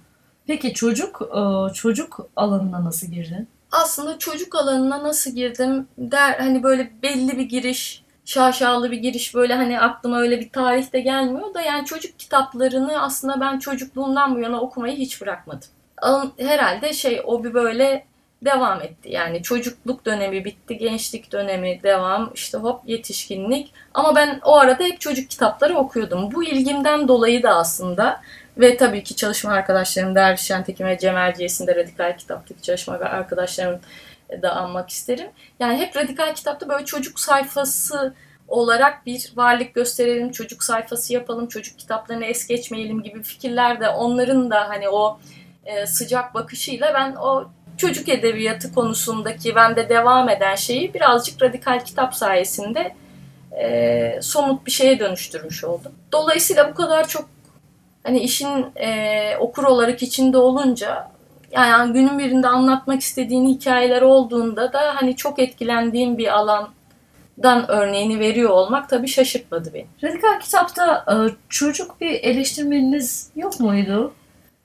Peki 0.48 0.74
çocuk 0.74 1.22
e, 1.22 1.74
çocuk 1.74 2.20
alanına 2.36 2.86
nasıl 2.86 3.08
girdin? 3.08 3.48
Aslında 3.76 4.18
çocuk 4.20 4.56
alanına 4.56 5.04
nasıl 5.04 5.32
girdim 5.32 5.88
der 5.98 6.34
hani 6.40 6.64
böyle 6.64 6.92
belli 7.04 7.38
bir 7.38 7.44
giriş 7.44 8.04
şaşalı 8.26 8.92
bir 8.92 8.98
giriş 8.98 9.36
böyle 9.36 9.54
hani 9.54 9.80
aklıma 9.80 10.20
öyle 10.20 10.40
bir 10.40 10.50
tarih 10.50 10.94
de 10.94 11.00
gelmiyor 11.00 11.54
da 11.54 11.62
yani 11.62 11.86
çocuk 11.86 12.20
kitaplarını 12.20 13.02
aslında 13.02 13.42
ben 13.42 13.60
çocukluğumdan 13.60 14.36
bu 14.36 14.40
yana 14.40 14.62
okumayı 14.62 14.98
hiç 14.98 15.22
bırakmadım. 15.22 15.70
Al- 15.98 16.30
Herhalde 16.38 16.94
şey 16.94 17.22
o 17.26 17.44
bir 17.44 17.54
böyle 17.54 18.06
devam 18.42 18.82
etti. 18.82 19.10
Yani 19.12 19.44
çocukluk 19.44 20.06
dönemi 20.06 20.46
bitti, 20.46 20.78
gençlik 20.78 21.32
dönemi 21.32 21.84
devam, 21.84 22.32
işte 22.34 22.58
hop 22.58 22.82
yetişkinlik. 22.86 23.74
Ama 23.94 24.16
ben 24.16 24.40
o 24.44 24.56
arada 24.56 24.84
hep 24.84 25.02
çocuk 25.02 25.30
kitapları 25.30 25.78
okuyordum. 25.78 26.32
Bu 26.32 26.44
ilgimden 26.44 27.08
dolayı 27.08 27.44
da 27.44 27.50
aslında 27.56 28.22
ve 28.58 28.78
tabii 28.78 29.04
ki 29.04 29.16
çalışma 29.16 29.52
arkadaşlarım 29.52 30.16
Derviş 30.16 30.42
Şentekin 30.42 30.86
ve 30.86 30.98
Cem 30.98 31.18
Erciyes'in 31.18 31.68
de 31.68 31.76
Radikal 31.76 32.18
Kitap'taki 32.18 32.62
çalışma 32.62 32.94
arkadaşlarım 32.94 33.80
da 34.42 34.56
anmak 34.56 34.90
isterim. 34.90 35.28
Yani 35.60 35.78
hep 35.78 35.96
Radikal 35.96 36.34
Kitap'ta 36.36 36.70
böyle 36.70 36.86
çocuk 36.86 37.20
sayfası 37.20 38.14
olarak 38.48 39.06
bir 39.06 39.32
varlık 39.36 39.74
gösterelim, 39.74 40.32
çocuk 40.32 40.64
sayfası 40.64 41.14
yapalım, 41.14 41.48
çocuk 41.48 41.80
kitaplarını 41.80 42.26
es 42.26 42.48
geçmeyelim 42.48 43.04
gibi 43.04 43.24
fikirler 43.24 43.80
de 43.80 43.90
onların 43.90 44.50
da 44.52 44.70
hani 44.70 44.90
o 44.90 45.20
e, 45.66 45.86
sıcak 45.86 46.34
bakışıyla 46.34 46.94
ben 46.94 47.16
o 47.16 47.50
çocuk 47.78 48.10
edebiyatı 48.10 48.74
konusundaki 48.74 49.56
bende 49.56 49.90
devam 49.90 50.30
eden 50.30 50.56
şeyi 50.56 50.94
birazcık 50.94 51.42
radikal 51.42 51.86
kitap 51.86 52.16
sayesinde 52.16 52.96
e, 53.62 54.20
somut 54.22 54.66
bir 54.66 54.72
şeye 54.72 55.00
dönüştürmüş 55.00 55.64
oldum. 55.64 55.92
Dolayısıyla 56.12 56.70
bu 56.70 56.76
kadar 56.76 57.08
çok 57.08 57.35
hani 58.06 58.20
işin 58.20 58.66
e, 58.76 59.38
okur 59.40 59.64
olarak 59.64 60.04
içinde 60.04 60.38
olunca 60.38 61.08
yani 61.52 61.94
günün 61.94 62.20
birinde 62.20 62.48
anlatmak 62.48 63.02
istediğin 63.02 63.48
hikayeler 63.48 64.02
olduğunda 64.02 64.74
da 64.74 64.96
hani 64.96 65.16
çok 65.16 65.40
etkilendiğim 65.40 66.18
bir 66.18 66.28
alandan 66.28 67.66
örneğini 67.68 68.20
veriyor 68.20 68.50
olmak 68.50 68.90
tabii 68.90 69.08
şaşırtmadı 69.08 69.74
beni. 69.74 69.86
Radikal 70.04 70.40
kitapta 70.40 71.06
e, 71.10 71.16
çocuk 71.50 72.02
bir 72.02 72.12
eleştirmeniniz 72.12 73.32
yok 73.36 73.60
muydu? 73.60 74.14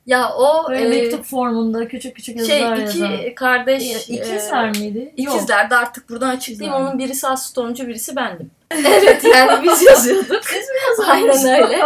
Ya 0.07 0.35
o 0.35 0.71
Böyle 0.71 0.85
e, 0.85 0.89
mektup 0.89 1.25
formunda 1.25 1.89
küçük 1.89 2.17
küçük 2.17 2.47
şey 2.47 2.61
yazılar 2.61 2.77
iki 2.77 2.99
yazan. 2.99 3.35
kardeş 3.37 4.09
İkizler 4.09 4.69
e, 4.69 4.71
miydi? 4.71 5.15
Yok. 5.19 5.35
İkizler 5.37 5.71
de 5.71 5.77
artık 5.77 6.11
buradan 6.11 6.29
açıklayayım. 6.29 6.75
İkizler. 6.75 6.91
Onun 6.91 6.99
birisi 6.99 7.29
astronomcu, 7.29 7.89
birisi 7.89 8.17
bendim. 8.17 8.51
Evet 8.71 9.25
yani 9.25 9.63
biz 9.69 9.83
yazıyorduk. 9.83 10.45
Siz 10.45 10.69
mi 10.69 10.77
yazardınız? 10.89 11.45
Aynen 11.45 11.63
öyle. 11.63 11.83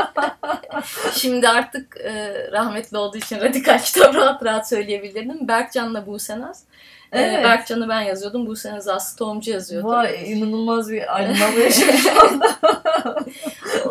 Şimdi 1.13 1.49
artık 1.49 1.97
e, 1.97 2.33
rahmetli 2.53 2.97
olduğu 2.97 3.17
için 3.17 3.41
radikal 3.41 3.79
kitap 3.79 4.15
rahat 4.15 4.45
rahat 4.45 4.69
söyleyebilirdim. 4.69 5.49
Berkcan'la 5.49 6.07
Buse 6.07 6.41
Naz. 6.41 6.65
E, 7.15 7.21
Evet. 7.21 7.45
Berkcan'ı 7.45 7.89
ben 7.89 8.01
yazıyordum. 8.01 8.47
Buse 8.47 8.73
Naz 8.73 8.89
Aslı 8.89 9.19
Tohumcu 9.19 9.51
yazıyordu. 9.51 9.89
Vay 9.89 10.33
inanılmaz 10.33 10.91
bir 10.91 11.17
aydınlanma 11.17 11.59
yaşamış 11.61 12.07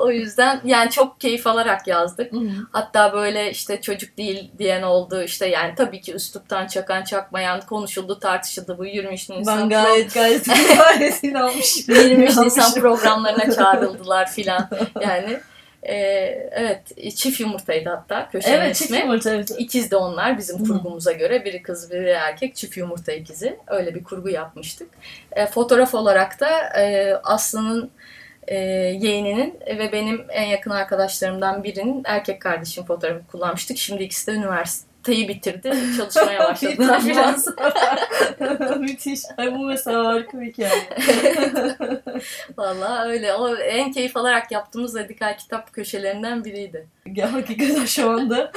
o 0.03 0.11
yüzden 0.11 0.61
yani 0.65 0.89
çok 0.91 1.21
keyif 1.21 1.47
alarak 1.47 1.87
yazdık. 1.87 2.33
Hı. 2.33 2.39
Hatta 2.71 3.13
böyle 3.13 3.51
işte 3.51 3.81
çocuk 3.81 4.17
değil 4.17 4.51
diyen 4.57 4.81
oldu. 4.81 5.23
İşte 5.23 5.45
yani 5.47 5.75
tabii 5.75 6.01
ki 6.01 6.13
üsluptan 6.13 6.67
çakan 6.67 7.03
çakmayan 7.03 7.61
konuşuldu 7.61 8.19
tartışıldı 8.19 8.77
bu 8.77 8.85
23 8.85 9.29
Nisan 9.29 9.69
ben 9.69 9.69
gayet 9.69 10.13
gayet 10.13 10.45
gayet 10.77 11.23
inanmışım. 11.23 11.95
23 11.95 12.37
Nisan 12.37 12.73
programlarına 12.73 13.55
çağrıldılar 13.55 14.31
filan. 14.31 14.69
Yani 15.01 15.39
e, 15.85 15.95
evet 16.51 17.15
çift 17.15 17.39
yumurtaydı 17.39 17.89
hatta 17.89 18.29
köşenin 18.29 18.55
Evet 18.55 18.75
ismi. 18.75 18.87
çift 18.87 18.99
yumurta 18.99 19.35
evet. 19.35 19.51
İkiz 19.57 19.91
de 19.91 19.95
onlar 19.95 20.37
bizim 20.37 20.65
kurgumuza 20.65 21.11
göre. 21.11 21.45
Biri 21.45 21.61
kız 21.61 21.91
biri 21.91 22.09
erkek 22.09 22.55
çift 22.55 22.77
yumurta 22.77 23.11
ikizi. 23.11 23.59
Öyle 23.67 23.95
bir 23.95 24.03
kurgu 24.03 24.29
yapmıştık. 24.29 24.89
E, 25.31 25.45
fotoğraf 25.45 25.93
olarak 25.93 26.39
da 26.39 26.79
e, 26.79 27.13
Aslı'nın 27.23 27.91
e, 28.47 28.55
yeğeninin 29.01 29.59
ve 29.67 29.91
benim 29.91 30.25
en 30.29 30.45
yakın 30.45 30.71
arkadaşlarımdan 30.71 31.63
birinin 31.63 32.01
erkek 32.05 32.41
kardeşim 32.41 32.85
fotoğrafı 32.85 33.27
kullanmıştık. 33.27 33.77
Şimdi 33.77 34.03
ikisi 34.03 34.27
de 34.27 34.41
üniversiteyi 35.11 35.27
bitirdi. 35.27 35.73
Çalışmaya 35.97 36.39
başladılar 36.39 37.01
biraz. 37.07 37.47
Müthiş. 38.79 39.19
Ay, 39.37 39.55
bu 39.55 39.65
mesela 39.65 40.05
harika 40.05 40.41
bir 40.41 40.45
hikaye. 40.45 40.71
Valla 42.57 43.05
öyle. 43.05 43.33
O 43.33 43.55
en 43.55 43.91
keyif 43.91 44.17
alarak 44.17 44.51
yaptığımız 44.51 44.95
radikal 44.95 45.37
kitap 45.37 45.73
köşelerinden 45.73 46.45
biriydi. 46.45 46.87
Ya, 47.15 47.33
hakikaten 47.33 47.85
şu 47.85 48.09
anda 48.09 48.51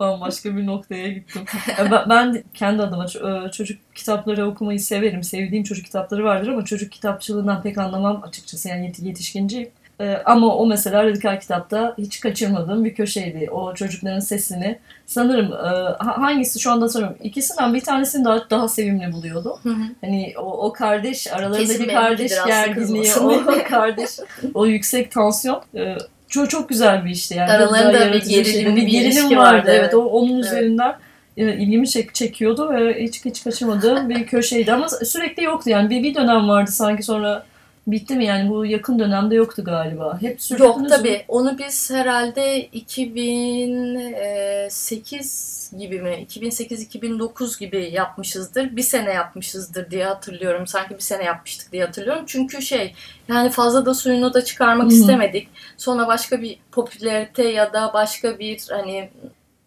bambaşka 0.00 0.56
bir 0.56 0.66
noktaya 0.66 1.08
gittim. 1.08 1.42
Ben, 1.90 2.04
ben 2.08 2.44
kendi 2.54 2.82
adıma 2.82 3.04
e, 3.04 3.50
çocuk 3.50 3.94
kitapları 3.94 4.46
okumayı 4.46 4.80
severim. 4.80 5.22
Sevdiğim 5.22 5.64
çocuk 5.64 5.84
kitapları 5.84 6.24
vardır 6.24 6.48
ama 6.48 6.64
çocuk 6.64 6.92
kitapçılığından 6.92 7.62
pek 7.62 7.78
anlamam 7.78 8.22
açıkçası. 8.28 8.68
Yani 8.68 8.86
yet- 8.86 9.04
yetişkinciyim. 9.04 9.70
E, 10.00 10.22
Ama 10.24 10.56
o 10.56 10.66
mesela 10.66 11.04
radikal 11.04 11.40
kitapta 11.40 11.94
hiç 11.98 12.20
kaçırmadığım 12.20 12.84
bir 12.84 12.94
köşeydi. 12.94 13.50
O 13.50 13.74
çocukların 13.74 14.20
sesini. 14.20 14.78
Sanırım 15.06 15.52
e, 15.52 15.56
ha- 16.04 16.18
hangisi 16.22 16.60
şu 16.60 16.70
anda 16.70 16.88
sanırım. 16.88 17.14
İkisinden 17.22 17.74
bir 17.74 17.80
tanesini 17.80 18.24
daha 18.24 18.50
daha 18.50 18.68
sevimli 18.68 19.12
buluyordu. 19.12 19.58
Hani 20.00 20.34
o, 20.38 20.66
o 20.66 20.72
kardeş 20.72 21.32
aralarındaki 21.32 21.66
Kesin 21.66 21.88
kardeş 21.88 22.32
gerginliği, 22.46 23.14
o 23.22 23.42
kardeş, 23.68 24.10
o 24.54 24.66
yüksek 24.66 25.10
tansiyon 25.10 25.62
e, 25.74 25.96
çok 26.28 26.50
çok 26.50 26.68
güzel 26.68 27.04
bir 27.04 27.10
işti 27.10 27.34
yani. 27.34 27.50
Aralarında 27.50 28.12
bir 28.12 28.24
gerilim, 28.24 28.76
bir 28.76 28.82
bir 28.82 28.86
gerilim 28.86 29.24
vardı. 29.24 29.36
vardı, 29.36 29.66
Evet, 29.70 29.80
evet. 29.80 29.94
o 29.94 29.98
onun 30.04 30.34
Evet. 30.34 30.44
üzerinden 30.44 30.94
e, 31.36 31.54
ilgimi 31.56 31.88
çek, 31.88 32.14
çekiyordu 32.14 32.70
ve 32.74 33.02
hiç 33.04 33.24
hiç 33.24 33.44
kaçırmadığım 33.44 34.08
bir 34.10 34.26
köşeydi 34.26 34.72
ama 34.72 34.88
sürekli 34.88 35.44
yoktu 35.44 35.70
yani 35.70 35.90
bir, 35.90 36.02
bir 36.02 36.14
dönem 36.14 36.48
vardı 36.48 36.70
sanki 36.70 37.02
sonra 37.02 37.46
bitti 37.86 38.16
mi 38.16 38.24
yani 38.24 38.50
bu 38.50 38.66
yakın 38.66 38.98
dönemde 38.98 39.34
yoktu 39.34 39.64
galiba. 39.64 40.18
Hep 40.20 40.42
sürdünüz 40.42 40.68
Yok 40.68 40.88
tabii. 40.88 41.24
Onu 41.28 41.58
biz 41.58 41.90
herhalde 41.90 42.60
2008 42.60 45.56
gibi 45.78 46.02
mi? 46.02 46.26
2008-2009 46.30 47.58
gibi 47.58 47.90
yapmışızdır. 47.92 48.76
Bir 48.76 48.82
sene 48.82 49.12
yapmışızdır 49.12 49.90
diye 49.90 50.04
hatırlıyorum. 50.04 50.66
Sanki 50.66 50.94
bir 50.94 51.02
sene 51.02 51.24
yapmıştık 51.24 51.72
diye 51.72 51.84
hatırlıyorum. 51.84 52.24
Çünkü 52.26 52.62
şey 52.62 52.94
yani 53.28 53.50
fazla 53.50 53.86
da 53.86 53.94
suyunu 53.94 54.34
da 54.34 54.44
çıkarmak 54.44 54.86
Hı 54.86 54.90
hı. 54.90 54.94
istemedik. 54.94 55.48
Sonra 55.76 56.06
başka 56.06 56.42
bir 56.42 56.58
popülarite 56.72 57.48
ya 57.48 57.72
da 57.72 57.90
başka 57.94 58.38
bir 58.38 58.66
hani 58.70 59.10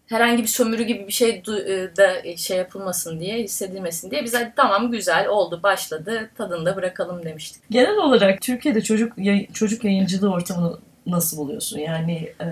herhangi 0.10 0.44
bir 0.44 0.48
sömürü 0.48 0.84
gibi 0.84 1.08
bir 1.08 1.12
şey 1.12 1.30
e, 1.30 1.96
da 1.98 2.38
şey 2.38 2.58
yapılmasın 2.58 3.20
diye, 3.20 3.44
hissedilmesin 3.44 4.12
diye 4.12 4.24
biz 4.24 4.34
hadi 4.34 4.54
tamam 4.56 4.92
güzel 4.92 5.28
oldu, 5.28 5.60
başladı, 5.64 6.30
tadında 6.38 6.76
bırakalım 6.76 7.26
demiştik. 7.26 7.64
Genel 7.72 7.98
olarak 7.98 8.42
Türkiye'de 8.42 8.82
çocuk 8.82 9.14
çocuk 9.54 9.84
yayıncılığı 9.84 10.32
ortamını 10.32 10.78
nasıl 11.08 11.38
buluyorsun? 11.38 11.80
Yani 11.80 12.34
e, 12.42 12.48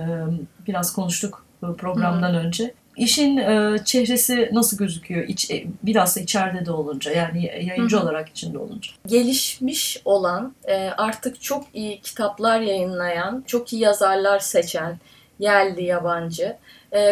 biraz 0.67 0.93
konuştuk 0.93 1.45
programdan 1.77 2.35
önce. 2.35 2.73
İşin 2.97 3.37
e, 3.37 3.77
çehresi 3.85 4.49
nasıl 4.53 4.77
gözüküyor? 4.77 5.27
İç, 5.27 5.51
e, 5.51 5.65
biraz 5.83 6.15
da 6.15 6.19
içeride 6.19 6.65
de 6.65 6.71
olunca 6.71 7.11
yani 7.11 7.45
yayıncı 7.45 7.97
Hı 7.97 7.99
hı. 7.99 8.03
olarak 8.03 8.29
içinde 8.29 8.57
olunca. 8.57 8.91
gelişmiş 9.07 10.01
olan, 10.05 10.53
e, 10.67 10.75
artık 10.89 11.41
çok 11.41 11.65
iyi 11.73 12.01
kitaplar 12.01 12.59
yayınlayan, 12.61 13.43
çok 13.47 13.73
iyi 13.73 13.81
yazarlar 13.81 14.39
seçen, 14.39 14.99
yerli, 15.39 15.83
yabancı, 15.83 16.43
e, 16.43 16.57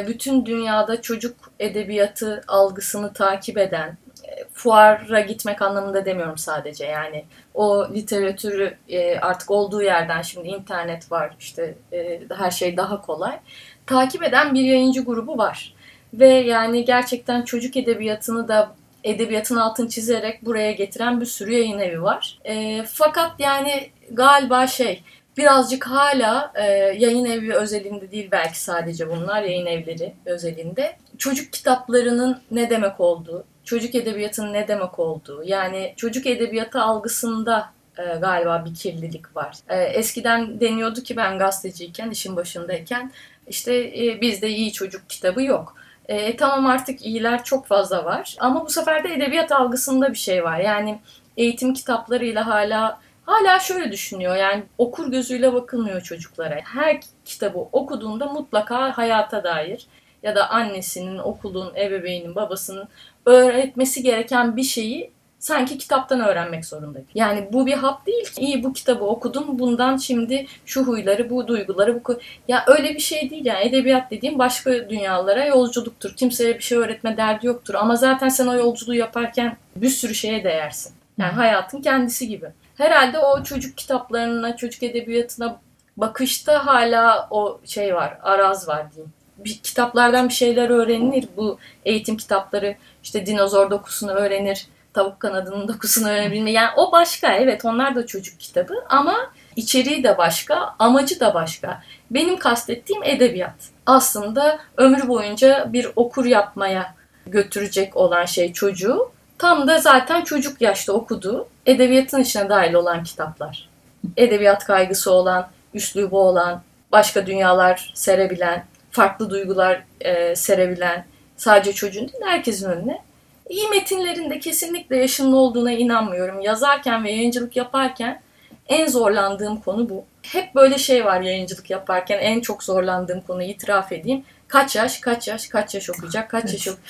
bütün 0.07 0.45
dünyada 0.45 1.01
çocuk 1.01 1.35
edebiyatı 1.59 2.43
algısını 2.47 3.13
takip 3.13 3.57
eden, 3.57 3.97
e, 4.23 4.45
fuara 4.53 5.21
gitmek 5.21 5.61
anlamında 5.61 6.05
demiyorum 6.05 6.37
sadece. 6.37 6.85
Yani 6.85 7.25
o 7.53 7.87
literatürü 7.93 8.77
e, 8.89 9.19
artık 9.19 9.51
olduğu 9.51 9.81
yerden 9.81 10.21
şimdi 10.21 10.47
internet 10.47 11.11
var 11.11 11.35
işte 11.39 11.75
e, 11.93 12.21
her 12.37 12.51
şey 12.51 12.77
daha 12.77 13.01
kolay. 13.01 13.39
Takip 13.85 14.23
eden 14.23 14.53
bir 14.53 14.61
yayıncı 14.61 15.05
grubu 15.05 15.37
var. 15.37 15.75
Ve 16.13 16.27
yani 16.27 16.85
gerçekten 16.85 17.41
çocuk 17.41 17.77
edebiyatını 17.77 18.47
da 18.47 18.75
edebiyatın 19.03 19.55
altını 19.55 19.89
çizerek 19.89 20.45
buraya 20.45 20.71
getiren 20.71 21.21
bir 21.21 21.25
sürü 21.25 21.53
yayın 21.53 21.79
evi 21.79 22.01
var. 22.01 22.39
E, 22.45 22.83
fakat 22.83 23.31
yani 23.39 23.89
galiba 24.11 24.67
şey 24.67 25.03
birazcık 25.37 25.87
hala 25.87 26.51
e, 26.55 26.63
yayın 26.97 27.25
evi 27.25 27.53
özelinde 27.53 28.11
değil 28.11 28.27
belki 28.31 28.59
sadece 28.59 29.09
bunlar 29.09 29.43
yayın 29.43 29.65
evleri 29.65 30.13
özelinde 30.25 30.97
çocuk 31.17 31.53
kitaplarının 31.53 32.41
ne 32.51 32.69
demek 32.69 32.99
olduğu, 32.99 33.45
çocuk 33.63 33.95
edebiyatının 33.95 34.53
ne 34.53 34.67
demek 34.67 34.99
olduğu 34.99 35.43
yani 35.43 35.93
çocuk 35.97 36.25
edebiyatı 36.25 36.81
algısında 36.81 37.69
e, 37.97 38.03
galiba 38.03 38.65
bir 38.65 38.75
kirlilik 38.75 39.35
var. 39.35 39.57
E, 39.69 39.83
eskiden 39.83 40.59
deniyordu 40.59 41.03
ki 41.03 41.17
ben 41.17 41.39
gazeteciyken, 41.39 42.09
işin 42.09 42.35
başındayken 42.35 43.11
işte 43.47 43.75
e, 43.75 44.21
bizde 44.21 44.49
iyi 44.49 44.73
çocuk 44.73 45.09
kitabı 45.09 45.43
yok. 45.43 45.75
E, 46.07 46.37
tamam 46.37 46.65
artık 46.65 47.05
iyiler 47.05 47.43
çok 47.43 47.65
fazla 47.65 48.05
var 48.05 48.35
ama 48.39 48.65
bu 48.65 48.69
sefer 48.69 49.03
de 49.03 49.13
edebiyat 49.13 49.51
algısında 49.51 50.09
bir 50.09 50.17
şey 50.17 50.43
var. 50.43 50.59
Yani 50.59 50.99
eğitim 51.37 51.73
kitaplarıyla 51.73 52.47
hala 52.47 52.99
hala 53.25 53.59
şöyle 53.59 53.91
düşünüyor 53.91 54.35
yani 54.35 54.63
okur 54.77 55.11
gözüyle 55.11 55.53
bakılmıyor 55.53 56.01
çocuklara. 56.01 56.55
Her 56.63 56.99
kitabı 57.25 57.59
okuduğunda 57.59 58.25
mutlaka 58.25 58.97
hayata 58.97 59.43
dair 59.43 59.87
ya 60.23 60.35
da 60.35 60.49
annesinin, 60.49 61.17
okulun, 61.17 61.75
ebeveynin, 61.75 62.35
babasının 62.35 62.87
öğretmesi 63.25 64.03
gereken 64.03 64.57
bir 64.57 64.63
şeyi 64.63 65.11
sanki 65.39 65.77
kitaptan 65.77 66.19
öğrenmek 66.19 66.65
zorundayım. 66.65 67.07
Yani 67.15 67.49
bu 67.53 67.65
bir 67.65 67.73
hap 67.73 68.07
değil 68.07 68.25
ki. 68.25 68.41
İyi 68.41 68.63
bu 68.63 68.73
kitabı 68.73 69.03
okudum. 69.03 69.59
Bundan 69.59 69.97
şimdi 69.97 70.47
şu 70.65 70.83
huyları, 70.83 71.29
bu 71.29 71.47
duyguları, 71.47 72.03
bu 72.05 72.19
ya 72.47 72.63
öyle 72.67 72.95
bir 72.95 72.99
şey 72.99 73.29
değil 73.29 73.45
yani. 73.45 73.65
Edebiyat 73.65 74.11
dediğim 74.11 74.39
başka 74.39 74.89
dünyalara 74.89 75.45
yolculuktur. 75.45 76.15
Kimseye 76.15 76.55
bir 76.55 76.63
şey 76.63 76.77
öğretme 76.77 77.17
derdi 77.17 77.47
yoktur. 77.47 77.73
Ama 77.73 77.95
zaten 77.95 78.29
sen 78.29 78.47
o 78.47 78.55
yolculuğu 78.55 78.95
yaparken 78.95 79.57
bir 79.75 79.89
sürü 79.89 80.15
şeye 80.15 80.43
değersin. 80.43 80.93
Yani 81.17 81.31
hayatın 81.31 81.81
kendisi 81.81 82.27
gibi. 82.27 82.45
Herhalde 82.77 83.19
o 83.19 83.43
çocuk 83.43 83.77
kitaplarına, 83.77 84.57
çocuk 84.57 84.83
edebiyatına 84.83 85.59
bakışta 85.97 86.65
hala 86.65 87.27
o 87.31 87.59
şey 87.65 87.95
var, 87.95 88.17
araz 88.23 88.67
var 88.67 88.91
diyeyim. 88.91 89.13
Bir, 89.37 89.57
kitaplardan 89.57 90.29
bir 90.29 90.33
şeyler 90.33 90.69
öğrenilir. 90.69 91.27
Bu 91.37 91.59
eğitim 91.85 92.17
kitapları 92.17 92.75
işte 93.03 93.25
dinozor 93.25 93.71
dokusunu 93.71 94.11
öğrenir, 94.11 94.67
tavuk 94.93 95.19
kanadının 95.19 95.67
dokusunu 95.67 96.09
öğrenebilme. 96.09 96.51
Yani 96.51 96.69
o 96.77 96.91
başka 96.91 97.33
evet 97.33 97.65
onlar 97.65 97.95
da 97.95 98.05
çocuk 98.05 98.39
kitabı 98.39 98.73
ama 98.89 99.15
içeriği 99.55 100.03
de 100.03 100.17
başka, 100.17 100.75
amacı 100.79 101.19
da 101.19 101.33
başka. 101.33 101.83
Benim 102.11 102.39
kastettiğim 102.39 103.03
edebiyat. 103.03 103.55
Aslında 103.85 104.59
ömrü 104.77 105.07
boyunca 105.07 105.73
bir 105.73 105.87
okur 105.95 106.25
yapmaya 106.25 106.95
götürecek 107.27 107.97
olan 107.97 108.25
şey 108.25 108.53
çocuğu 108.53 109.11
tam 109.37 109.67
da 109.67 109.79
zaten 109.79 110.23
çocuk 110.23 110.61
yaşta 110.61 110.93
okuduğu 110.93 111.47
edebiyatın 111.65 112.21
içine 112.21 112.49
dahil 112.49 112.73
olan 112.73 113.03
kitaplar. 113.03 113.69
Edebiyat 114.17 114.65
kaygısı 114.65 115.11
olan, 115.11 115.47
üslubu 115.73 116.19
olan, 116.19 116.61
başka 116.91 117.27
dünyalar 117.27 117.91
serebilen, 117.95 118.65
farklı 118.91 119.29
duygular 119.29 119.83
e, 120.01 120.35
serebilen, 120.35 121.05
sadece 121.37 121.73
çocuğun 121.73 122.07
değil 122.07 122.23
herkesin 122.25 122.69
önüne. 122.69 123.01
İyi 123.49 123.69
metinlerinde 123.69 124.39
kesinlikle 124.39 124.97
yaşının 124.97 125.33
olduğuna 125.33 125.71
inanmıyorum. 125.71 126.41
Yazarken 126.41 127.03
ve 127.03 127.11
yayıncılık 127.11 127.55
yaparken 127.55 128.21
en 128.67 128.87
zorlandığım 128.87 129.61
konu 129.61 129.89
bu. 129.89 130.05
Hep 130.21 130.55
böyle 130.55 130.77
şey 130.77 131.05
var 131.05 131.21
yayıncılık 131.21 131.69
yaparken 131.69 132.17
en 132.19 132.39
çok 132.41 132.63
zorlandığım 132.63 133.21
konu 133.21 133.43
itiraf 133.43 133.91
edeyim. 133.91 134.23
Kaç 134.47 134.75
yaş, 134.75 134.99
kaç 134.99 135.27
yaş, 135.27 135.47
kaç 135.47 135.75
yaş 135.75 135.89
okuyacak, 135.89 136.29
kaç 136.29 136.53
yaş 136.53 136.67
okuyacak. 136.67 136.85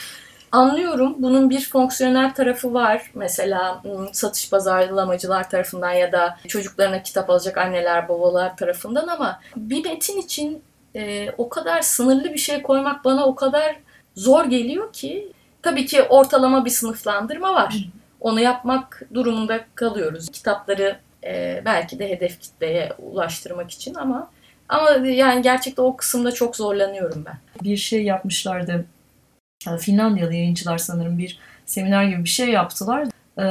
Anlıyorum 0.51 1.15
bunun 1.17 1.49
bir 1.49 1.69
fonksiyonel 1.69 2.33
tarafı 2.33 2.73
var. 2.73 3.11
Mesela 3.13 3.83
satış 4.11 4.49
pazarlamacılar 4.49 5.49
tarafından 5.49 5.91
ya 5.91 6.11
da 6.11 6.37
çocuklarına 6.47 7.03
kitap 7.03 7.29
alacak 7.29 7.57
anneler 7.57 8.09
babalar 8.09 8.57
tarafından 8.57 9.07
ama 9.07 9.39
bir 9.55 9.83
metin 9.83 10.17
için 10.21 10.63
e, 10.95 11.31
o 11.37 11.49
kadar 11.49 11.81
sınırlı 11.81 12.33
bir 12.33 12.37
şey 12.37 12.61
koymak 12.61 13.05
bana 13.05 13.25
o 13.25 13.35
kadar 13.35 13.75
zor 14.15 14.45
geliyor 14.45 14.93
ki 14.93 15.31
tabii 15.61 15.85
ki 15.85 16.03
ortalama 16.03 16.65
bir 16.65 16.69
sınıflandırma 16.69 17.53
var. 17.53 17.75
Onu 18.19 18.39
yapmak 18.39 19.01
durumunda 19.13 19.59
kalıyoruz. 19.75 20.29
Kitapları 20.29 20.99
e, 21.23 21.61
belki 21.65 21.99
de 21.99 22.09
hedef 22.09 22.41
kitleye 22.41 22.93
ulaştırmak 22.99 23.71
için 23.71 23.95
ama 23.95 24.29
ama 24.69 24.89
yani 24.91 25.41
gerçekten 25.41 25.83
o 25.83 25.97
kısımda 25.97 26.31
çok 26.31 26.55
zorlanıyorum 26.55 27.25
ben. 27.25 27.37
Bir 27.63 27.77
şey 27.77 28.03
yapmışlardı. 28.03 28.85
Finlandiyalı 29.79 30.33
yayıncılar 30.33 30.77
sanırım 30.77 31.17
bir 31.17 31.39
seminer 31.65 32.03
gibi 32.03 32.23
bir 32.23 32.29
şey 32.29 32.49
yaptılar. 32.49 33.07
Ee, 33.39 33.43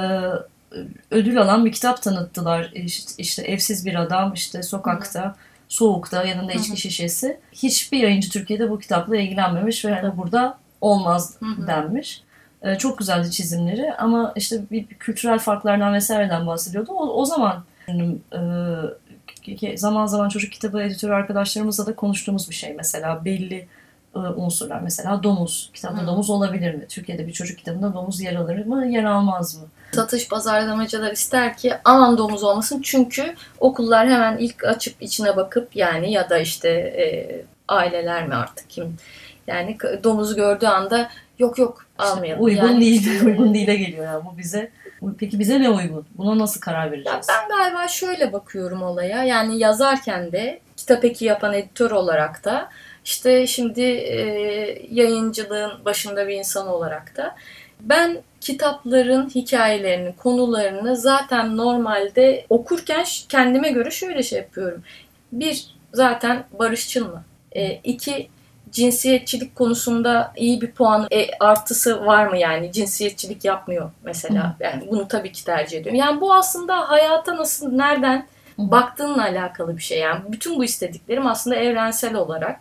ödül 1.10 1.40
alan 1.40 1.64
bir 1.64 1.72
kitap 1.72 2.02
tanıttılar. 2.02 2.70
İşte, 2.74 3.12
işte 3.18 3.42
evsiz 3.42 3.86
bir 3.86 3.94
adam 3.94 4.32
işte 4.32 4.62
sokakta. 4.62 5.36
Soğukta 5.68 6.24
yanında 6.24 6.52
içki 6.52 6.76
şişesi. 6.80 7.40
Hiçbir 7.52 7.98
yayıncı 7.98 8.30
Türkiye'de 8.30 8.70
bu 8.70 8.78
kitapla 8.78 9.16
ilgilenmemiş 9.16 9.84
ve 9.84 9.94
hani 9.94 10.16
burada 10.16 10.58
olmaz 10.80 11.38
denmiş. 11.66 12.22
Ee, 12.62 12.78
çok 12.78 12.98
güzeldi 12.98 13.30
çizimleri 13.30 13.94
ama 13.94 14.32
işte 14.36 14.60
bir, 14.70 14.88
bir 14.90 14.94
kültürel 14.94 15.38
farklardan 15.38 15.94
vesaireden 15.94 16.46
bahsediyordu. 16.46 16.92
O, 16.92 17.20
o 17.20 17.24
zaman 17.24 17.64
e, 19.62 19.76
zaman 19.76 20.06
zaman 20.06 20.28
çocuk 20.28 20.52
kitabı 20.52 20.82
editörü 20.82 21.12
arkadaşlarımızla 21.12 21.86
da 21.86 21.94
konuştuğumuz 21.94 22.50
bir 22.50 22.54
şey 22.54 22.74
mesela 22.74 23.24
belli 23.24 23.68
unsurlar 24.18 24.80
mesela 24.80 25.22
domuz. 25.22 25.70
Kitapta 25.74 26.02
Hı. 26.02 26.06
domuz 26.06 26.30
olabilir 26.30 26.74
mi? 26.74 26.86
Türkiye'de 26.88 27.26
bir 27.26 27.32
çocuk 27.32 27.58
kitabında 27.58 27.94
domuz 27.94 28.20
yer 28.20 28.34
alır 28.36 28.66
mı? 28.66 28.86
Yer 28.86 29.04
almaz 29.04 29.56
mı? 29.56 29.66
Satış 29.92 30.28
pazarlamacılar 30.28 31.12
ister 31.12 31.56
ki 31.56 31.72
aman 31.84 32.18
domuz 32.18 32.42
olmasın 32.42 32.80
çünkü 32.82 33.34
okullar 33.60 34.08
hemen 34.08 34.38
ilk 34.38 34.64
açıp 34.64 35.02
içine 35.02 35.36
bakıp 35.36 35.76
yani 35.76 36.12
ya 36.12 36.30
da 36.30 36.38
işte 36.38 36.68
e, 36.70 37.04
aileler 37.68 38.28
mi 38.28 38.34
artık 38.34 38.70
kim 38.70 38.96
yani 39.46 39.76
domuzu 40.04 40.36
gördüğü 40.36 40.66
anda 40.66 41.10
yok 41.38 41.58
yok 41.58 41.86
almayalım. 41.98 42.44
uygun 42.44 42.68
yani, 42.68 42.80
değil, 42.80 43.22
uygun 43.24 43.54
değile 43.54 43.76
geliyor 43.76 44.04
yani 44.04 44.24
bu 44.24 44.38
bize. 44.38 44.70
Peki 45.18 45.38
bize 45.38 45.62
ne 45.62 45.70
uygun? 45.70 46.06
Buna 46.14 46.38
nasıl 46.38 46.60
karar 46.60 46.92
vereceğiz? 46.92 47.28
Ya 47.28 47.34
ben 47.50 47.56
galiba 47.56 47.88
şöyle 47.88 48.32
bakıyorum 48.32 48.82
olaya. 48.82 49.24
Yani 49.24 49.58
yazarken 49.58 50.32
de 50.32 50.60
kitap 50.76 51.04
eki 51.04 51.24
yapan 51.24 51.54
editör 51.54 51.90
olarak 51.90 52.44
da 52.44 52.68
işte 53.04 53.46
şimdi 53.46 53.82
e, 53.82 54.18
yayıncılığın 54.90 55.84
başında 55.84 56.28
bir 56.28 56.34
insan 56.34 56.66
olarak 56.68 57.16
da 57.16 57.34
ben 57.80 58.22
kitapların 58.40 59.30
hikayelerini, 59.30 60.16
konularını 60.16 60.96
zaten 60.96 61.56
normalde 61.56 62.46
okurken 62.48 63.04
kendime 63.28 63.70
göre 63.70 63.90
şöyle 63.90 64.22
şey 64.22 64.38
yapıyorum. 64.38 64.82
Bir, 65.32 65.66
zaten 65.92 66.44
barışçıl 66.58 67.08
mı? 67.08 67.24
E, 67.52 67.72
iki, 67.72 68.28
cinsiyetçilik 68.70 69.56
konusunda 69.56 70.32
iyi 70.36 70.60
bir 70.60 70.70
puan 70.70 71.06
e, 71.12 71.26
artısı 71.40 72.06
var 72.06 72.26
mı 72.26 72.38
yani 72.38 72.72
cinsiyetçilik 72.72 73.44
yapmıyor 73.44 73.90
mesela. 74.04 74.56
Yani 74.60 74.84
bunu 74.90 75.08
tabii 75.08 75.32
ki 75.32 75.44
tercih 75.44 75.78
ediyorum. 75.78 76.00
Yani 76.00 76.20
bu 76.20 76.34
aslında 76.34 76.90
hayata 76.90 77.36
nasıl 77.36 77.72
nereden 77.72 78.26
baktığınla 78.58 79.22
alakalı 79.22 79.76
bir 79.76 79.82
şey. 79.82 79.98
Yani 79.98 80.20
bütün 80.28 80.56
bu 80.56 80.64
istediklerim 80.64 81.26
aslında 81.26 81.56
evrensel 81.56 82.14
olarak 82.14 82.60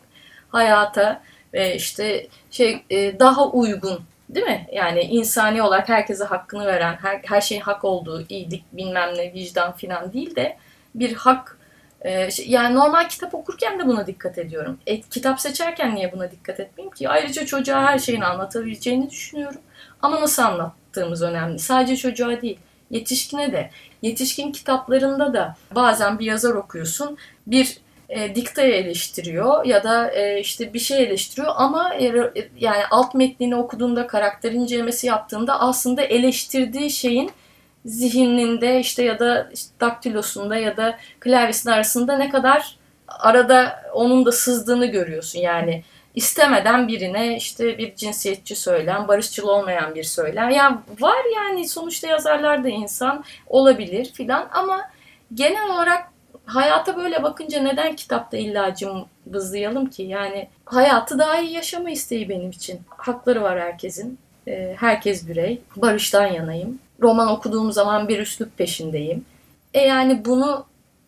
hayata 0.53 1.21
ve 1.53 1.75
işte 1.75 2.27
şey 2.51 2.83
e, 2.89 3.19
daha 3.19 3.47
uygun 3.47 3.99
değil 4.29 4.45
mi? 4.45 4.67
Yani 4.73 5.01
insani 5.01 5.61
olarak 5.61 5.89
herkese 5.89 6.23
hakkını 6.23 6.65
veren, 6.65 6.97
her, 7.01 7.21
her 7.23 7.41
şeyin 7.41 7.61
hak 7.61 7.85
olduğu, 7.85 8.25
iyilik 8.29 8.63
bilmem 8.73 9.09
ne, 9.17 9.33
vicdan 9.33 9.71
filan 9.71 10.13
değil 10.13 10.35
de 10.35 10.57
bir 10.95 11.13
hak 11.13 11.57
e, 12.01 12.29
yani 12.45 12.75
normal 12.75 13.09
kitap 13.09 13.35
okurken 13.35 13.79
de 13.79 13.87
buna 13.87 14.07
dikkat 14.07 14.37
ediyorum. 14.37 14.77
E, 14.87 15.01
kitap 15.01 15.41
seçerken 15.41 15.95
niye 15.95 16.11
buna 16.11 16.31
dikkat 16.31 16.59
etmeyeyim 16.59 16.95
ki? 16.95 17.09
Ayrıca 17.09 17.45
çocuğa 17.45 17.83
her 17.83 17.99
şeyini 17.99 18.25
anlatabileceğini 18.25 19.09
düşünüyorum. 19.09 19.61
Ama 20.01 20.21
nasıl 20.21 20.43
anlattığımız 20.43 21.21
önemli. 21.21 21.59
Sadece 21.59 21.97
çocuğa 21.97 22.41
değil, 22.41 22.59
yetişkine 22.91 23.51
de. 23.51 23.69
Yetişkin 24.01 24.51
kitaplarında 24.51 25.33
da 25.33 25.55
bazen 25.75 26.19
bir 26.19 26.25
yazar 26.25 26.53
okuyorsun. 26.53 27.17
Bir 27.47 27.77
e, 28.13 28.35
diktayı 28.35 28.73
eleştiriyor 28.73 29.65
ya 29.65 29.83
da 29.83 30.11
e, 30.11 30.39
işte 30.39 30.73
bir 30.73 30.79
şey 30.79 31.03
eleştiriyor 31.03 31.53
ama 31.55 31.93
e, 31.95 32.31
yani 32.59 32.83
alt 32.91 33.15
metnini 33.15 33.55
okuduğunda 33.55 34.07
karakter 34.07 34.51
incelemesi 34.51 35.07
yaptığında 35.07 35.59
aslında 35.59 36.01
eleştirdiği 36.01 36.89
şeyin 36.89 37.31
zihninde 37.85 38.79
işte 38.79 39.03
ya 39.03 39.19
da 39.19 39.49
işte 39.53 39.71
daktilosunda 39.79 40.55
ya 40.55 40.77
da 40.77 40.97
klavyesinin 41.19 41.73
arasında 41.73 42.17
ne 42.17 42.29
kadar 42.29 42.77
arada 43.07 43.83
onun 43.93 44.25
da 44.25 44.31
sızdığını 44.31 44.85
görüyorsun. 44.85 45.39
Yani 45.39 45.83
istemeden 46.15 46.87
birine 46.87 47.37
işte 47.37 47.77
bir 47.77 47.95
cinsiyetçi 47.95 48.55
söylem, 48.55 49.07
barışçıl 49.07 49.47
olmayan 49.47 49.95
bir 49.95 50.03
söylem. 50.03 50.49
Yani 50.49 50.77
var 50.99 51.25
yani 51.35 51.67
sonuçta 51.67 52.07
yazarlar 52.07 52.63
da 52.63 52.69
insan 52.69 53.23
olabilir 53.47 54.13
filan 54.13 54.49
ama 54.53 54.81
genel 55.33 55.69
olarak 55.69 56.12
hayata 56.45 56.97
böyle 56.97 57.23
bakınca 57.23 57.61
neden 57.61 57.95
kitapta 57.95 58.37
illa 58.37 58.75
cımbızlayalım 58.75 59.89
ki? 59.89 60.03
Yani 60.03 60.49
hayatı 60.65 61.19
daha 61.19 61.39
iyi 61.39 61.53
yaşama 61.53 61.89
isteği 61.89 62.29
benim 62.29 62.49
için. 62.49 62.81
Hakları 62.89 63.41
var 63.41 63.59
herkesin. 63.59 64.19
Ee, 64.47 64.75
herkes 64.79 65.27
birey. 65.27 65.61
Barıştan 65.75 66.27
yanayım. 66.27 66.79
Roman 67.01 67.27
okuduğum 67.27 67.71
zaman 67.71 68.07
bir 68.07 68.19
üslup 68.19 68.57
peşindeyim. 68.57 69.25
E 69.73 69.81
yani 69.81 70.25
bunu 70.25 70.65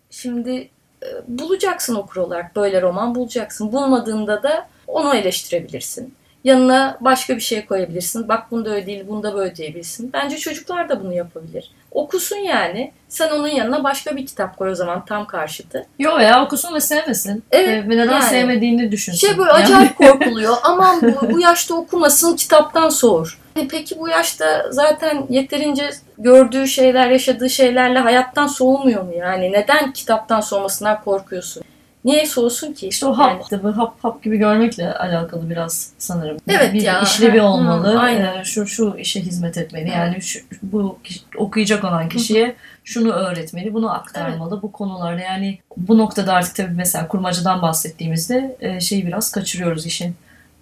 şimdi 0.09 0.69
e, 1.03 1.07
bulacaksın 1.27 1.95
okur 1.95 2.21
olarak. 2.21 2.55
Böyle 2.55 2.81
roman 2.81 3.15
bulacaksın. 3.15 3.71
Bulmadığında 3.71 4.43
da 4.43 4.67
onu 4.87 5.15
eleştirebilirsin. 5.15 6.13
Yanına 6.45 6.97
başka 7.01 7.35
bir 7.35 7.41
şey 7.41 7.65
koyabilirsin. 7.65 8.27
Bak 8.27 8.51
bunda 8.51 8.69
öyle 8.69 8.85
değil, 8.85 9.03
bunda 9.07 9.35
böyle 9.35 9.55
diyebilirsin. 9.55 10.13
Bence 10.13 10.37
çocuklar 10.37 10.89
da 10.89 11.03
bunu 11.03 11.13
yapabilir. 11.13 11.71
Okusun 11.91 12.37
yani. 12.37 12.91
Sen 13.09 13.31
onun 13.31 13.47
yanına 13.47 13.83
başka 13.83 14.15
bir 14.17 14.25
kitap 14.25 14.57
koy 14.57 14.69
o 14.69 14.75
zaman 14.75 15.05
tam 15.05 15.27
karşıtı. 15.27 15.85
Yok 15.99 16.21
ya 16.21 16.45
okusun 16.45 16.73
ve 16.73 16.79
sevmesin. 16.79 17.43
Evet. 17.51 17.89
Ve 17.89 17.97
neden 17.97 18.11
yani, 18.11 18.23
sevmediğini 18.23 18.91
düşünsün. 18.91 19.27
Şey 19.27 19.37
böyle 19.37 19.51
yani. 19.51 19.63
acayip 19.63 19.97
korkuluyor. 19.97 20.55
Aman 20.63 21.01
bu, 21.01 21.33
bu 21.33 21.39
yaşta 21.39 21.75
okumasın 21.75 22.35
kitaptan 22.35 22.89
soğur. 22.89 23.39
E 23.55 23.67
peki 23.67 23.99
bu 23.99 24.09
yaşta 24.09 24.65
zaten 24.71 25.25
yeterince 25.29 25.89
gördüğü 26.17 26.67
şeyler, 26.67 27.09
yaşadığı 27.09 27.49
şeylerle 27.49 27.99
hayattan 27.99 28.47
soğumuyor 28.47 29.03
mu 29.03 29.13
yani? 29.13 29.51
Neden 29.51 29.93
kitaptan 29.93 30.41
soğumasından 30.41 31.03
korkuyorsun? 31.03 31.63
Niye 32.05 32.25
soğusun 32.25 32.73
ki? 32.73 32.87
İşte 32.87 33.05
o 33.05 33.13
hap 33.13 33.31
yani. 33.31 33.43
kitabı 33.43 33.69
hap 33.69 34.03
hap 34.03 34.23
gibi 34.23 34.37
görmekle 34.37 34.93
alakalı 34.93 35.49
biraz 35.49 35.91
sanırım. 35.97 36.37
Evet 36.47 36.73
bir 36.73 36.81
ya. 36.81 37.01
işlevi 37.01 37.41
olmalı. 37.41 37.93
Hı, 37.93 37.99
aynen. 37.99 38.39
Ee, 38.39 38.43
şu 38.43 38.67
şu 38.67 38.95
işe 38.97 39.21
hizmet 39.21 39.57
etmeli. 39.57 39.83
Evet. 39.83 39.95
Yani 39.97 40.21
şu, 40.21 40.39
bu 40.63 40.99
okuyacak 41.37 41.83
olan 41.83 42.09
kişiye 42.09 42.55
şunu 42.83 43.11
öğretmeli, 43.11 43.73
bunu 43.73 43.93
aktarmalı. 43.93 44.53
Evet. 44.53 44.63
Bu 44.63 44.71
konularda 44.71 45.21
yani 45.21 45.59
bu 45.77 45.97
noktada 45.97 46.33
artık 46.33 46.55
tabii 46.55 46.73
mesela 46.73 47.07
kurmacadan 47.07 47.61
bahsettiğimizde 47.61 48.57
e, 48.59 48.79
şeyi 48.79 49.07
biraz 49.07 49.31
kaçırıyoruz 49.31 49.85
işin 49.85 50.15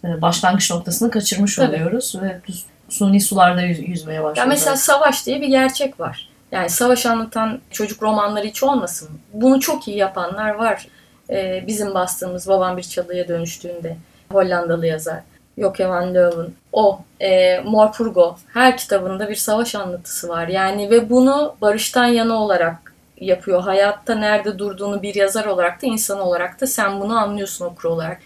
e, 0.04 0.22
başlangıç 0.22 0.72
noktasını 0.72 1.12
kaçırmış 1.12 1.56
tabii. 1.56 1.76
oluyoruz 1.76 2.16
ve 2.22 2.42
suni 2.90 3.22
sularda 3.22 3.62
yüzmeye 3.62 4.24
başlıyoruz. 4.24 4.38
Ya 4.38 4.46
mesela 4.46 4.76
savaş 4.76 5.26
diye 5.26 5.42
bir 5.42 5.48
gerçek 5.48 6.00
var. 6.00 6.30
Yani 6.52 6.70
savaş 6.70 7.06
anlatan 7.06 7.60
çocuk 7.72 8.04
romanları 8.04 8.48
hiç 8.48 8.64
olmasın. 8.64 9.10
Bunu 9.34 9.60
çok 9.60 9.88
iyi 9.88 9.98
yapanlar 9.98 10.50
var. 10.50 10.88
Ee, 11.34 11.64
bizim 11.68 11.94
bastığımız 11.94 12.48
Babam 12.48 12.78
Bir 12.78 12.84
Çalıya 12.84 13.28
dönüştüğünde 13.28 13.98
Hollandalı 14.32 14.88
yazar. 14.88 15.20
Joke 15.58 15.90
van 15.90 16.14
Leuven. 16.16 16.48
O, 16.72 17.00
e, 17.22 17.60
Morpurgo. 17.60 18.38
Her 18.54 18.78
kitabında 18.78 19.30
bir 19.30 19.36
savaş 19.36 19.76
anlatısı 19.76 20.30
var. 20.30 20.48
Yani 20.48 20.90
ve 20.90 21.10
bunu 21.10 21.56
barıştan 21.62 22.06
yana 22.06 22.34
olarak 22.34 22.94
yapıyor. 23.18 23.62
Hayatta 23.62 24.16
nerede 24.16 24.60
durduğunu 24.60 25.02
bir 25.02 25.16
yazar 25.16 25.46
olarak 25.46 25.82
da 25.82 25.88
insan 25.88 26.20
olarak 26.20 26.62
da 26.62 26.68
sen 26.68 27.00
bunu 27.00 27.20
anlıyorsun 27.20 27.66
okur 27.66 27.90
olarak. 27.90 28.20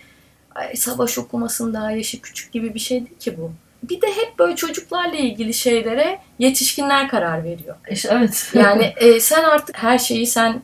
Ay, 0.55 0.75
savaş 0.75 1.17
okumasın 1.17 1.73
daha 1.73 1.91
yaşı 1.91 2.21
küçük 2.21 2.51
gibi 2.53 2.73
bir 2.73 2.79
şey 2.79 2.99
değil 2.99 3.19
ki 3.19 3.37
bu. 3.37 3.51
bir 3.83 4.01
de 4.01 4.07
hep 4.07 4.39
böyle 4.39 4.55
çocuklarla 4.55 5.15
ilgili 5.15 5.53
şeylere 5.53 6.19
yetişkinler 6.39 7.07
karar 7.09 7.43
veriyor. 7.43 7.75
İşte 7.89 8.09
evet. 8.11 8.51
Yani 8.53 8.83
e, 8.97 9.19
sen 9.19 9.43
artık 9.43 9.77
her 9.77 9.97
şeyi 9.97 10.27
sen 10.27 10.61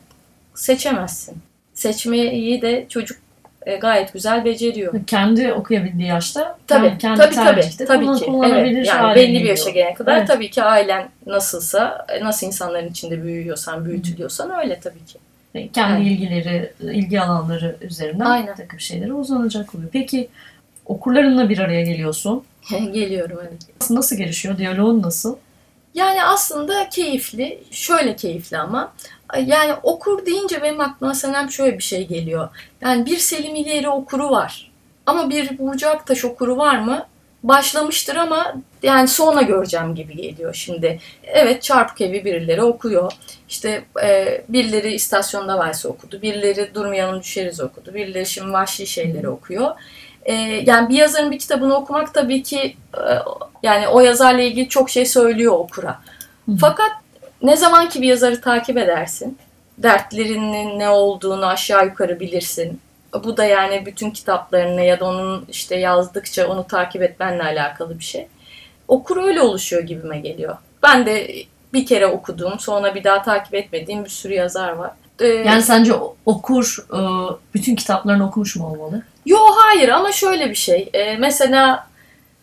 seçemezsin. 0.54 1.36
Seçmeyi 1.74 2.62
de 2.62 2.86
çocuk 2.88 3.18
e, 3.66 3.76
gayet 3.76 4.12
güzel 4.12 4.44
beceriyor. 4.44 4.94
kendi 5.06 5.52
okuyabildiği 5.52 6.08
yaşta 6.08 6.58
Tabii, 6.66 6.86
yani 6.86 6.98
kendi 6.98 7.20
tabii, 7.20 7.34
tabii, 7.34 7.44
tercihte 7.60 7.84
tabii 7.84 8.04
kullan- 8.04 8.18
ki. 8.18 8.24
kullanabilir 8.26 8.76
Evet, 8.76 8.86
yani 8.86 9.14
belli 9.16 9.34
bir 9.42 9.48
yaşa 9.48 9.70
gelene 9.70 9.94
kadar 9.94 10.16
Evet. 10.18 10.28
tabii 10.28 10.50
ki 10.50 10.62
ailen 10.62 11.08
nasılsa, 11.26 12.06
e, 12.08 12.24
nasıl 12.24 12.46
insanların 12.46 12.88
içinde 12.88 13.22
büyüyorsan, 13.22 13.84
büyütülüyorsan 13.84 14.50
öyle 14.60 14.80
tabii 14.80 15.04
ki. 15.04 15.18
kendi 15.72 16.02
Evet. 16.08 16.12
ilgileri, 16.12 16.72
ilgi 16.80 17.20
alanları 17.20 17.76
üzerinden 17.80 18.24
Aynen. 18.24 18.54
takım 18.56 18.80
şeylere 18.80 19.12
uzanacak 19.12 19.74
oluyor. 19.74 19.90
Peki 19.92 20.28
okurlarınla 20.86 21.48
bir 21.48 21.58
araya 21.58 21.82
geliyorsun. 21.82 22.44
Geliyorum 22.92 23.38
evet. 23.42 23.90
Nasıl 23.90 24.16
gelişiyor? 24.16 24.58
Diyaloğun 24.58 25.02
nasıl? 25.02 25.36
Yani 25.94 26.24
aslında 26.24 26.88
keyifli. 26.88 27.58
Şöyle 27.70 28.16
keyifli 28.16 28.58
ama. 28.58 28.92
Yani 29.46 29.74
okur 29.82 30.26
deyince 30.26 30.62
benim 30.62 30.80
aklıma 30.80 31.14
senem 31.14 31.50
şöyle 31.50 31.78
bir 31.78 31.82
şey 31.82 32.06
geliyor. 32.06 32.48
Yani 32.80 33.06
bir 33.06 33.16
Selim 33.16 33.54
İleri 33.54 33.88
okuru 33.88 34.30
var. 34.30 34.70
Ama 35.06 35.30
bir 35.30 35.58
Burcu 35.58 35.88
Aktaş 35.90 36.24
okuru 36.24 36.56
var 36.56 36.78
mı? 36.78 37.06
Başlamıştır 37.42 38.16
ama 38.16 38.54
yani 38.82 39.08
sonra 39.08 39.42
göreceğim 39.42 39.94
gibi 39.94 40.16
geliyor 40.16 40.54
şimdi. 40.54 41.00
Evet 41.22 41.62
Çarpık 41.62 42.00
Evi 42.00 42.24
birileri 42.24 42.62
okuyor. 42.62 43.12
İşte 43.48 43.84
e, 44.02 44.44
birileri 44.48 44.92
İstasyonda 44.92 45.58
Valsi 45.58 45.88
okudu. 45.88 46.22
Birileri 46.22 46.74
Durmayalım 46.74 47.20
Düşeriz 47.20 47.60
okudu. 47.60 47.94
Birileri 47.94 48.26
şimdi 48.26 48.52
Vahşi 48.52 48.86
Şeyleri 48.86 49.28
okuyor. 49.28 49.70
E, 50.24 50.32
yani 50.66 50.88
bir 50.88 50.94
yazarın 50.94 51.30
bir 51.30 51.38
kitabını 51.38 51.76
okumak 51.76 52.14
tabii 52.14 52.42
ki 52.42 52.76
e, 52.94 53.02
yani 53.62 53.88
o 53.88 54.00
yazarla 54.00 54.42
ilgili 54.42 54.68
çok 54.68 54.90
şey 54.90 55.06
söylüyor 55.06 55.52
okura. 55.52 56.00
Hı. 56.48 56.56
Fakat 56.60 56.90
ne 57.44 57.56
zaman 57.56 57.88
ki 57.88 58.02
bir 58.02 58.08
yazarı 58.08 58.40
takip 58.40 58.76
edersin, 58.78 59.38
dertlerinin 59.78 60.78
ne 60.78 60.88
olduğunu 60.88 61.46
aşağı 61.46 61.84
yukarı 61.84 62.20
bilirsin. 62.20 62.80
Bu 63.24 63.36
da 63.36 63.44
yani 63.44 63.86
bütün 63.86 64.10
kitaplarını 64.10 64.82
ya 64.82 65.00
da 65.00 65.04
onun 65.04 65.44
işte 65.48 65.76
yazdıkça 65.76 66.48
onu 66.48 66.66
takip 66.66 67.02
etmenle 67.02 67.42
alakalı 67.42 67.98
bir 67.98 68.04
şey. 68.04 68.26
Okur 68.88 69.24
öyle 69.24 69.40
oluşuyor 69.40 69.82
gibime 69.82 70.18
geliyor. 70.18 70.56
Ben 70.82 71.06
de 71.06 71.34
bir 71.72 71.86
kere 71.86 72.06
okuduğum, 72.06 72.58
sonra 72.60 72.94
bir 72.94 73.04
daha 73.04 73.22
takip 73.22 73.54
etmediğim 73.54 74.04
bir 74.04 74.10
sürü 74.10 74.34
yazar 74.34 74.72
var. 74.72 74.90
Ee, 75.20 75.26
Yani 75.26 75.62
sence 75.62 75.92
okur 76.26 76.86
e, 76.92 76.98
bütün 77.54 77.76
kitaplarını 77.76 78.26
okumuş 78.26 78.56
mu 78.56 78.66
olmalı? 78.66 79.02
Yo 79.26 79.38
hayır 79.56 79.88
ama 79.88 80.12
şöyle 80.12 80.50
bir 80.50 80.54
şey. 80.54 80.90
Ee, 80.94 81.16
mesela 81.16 81.86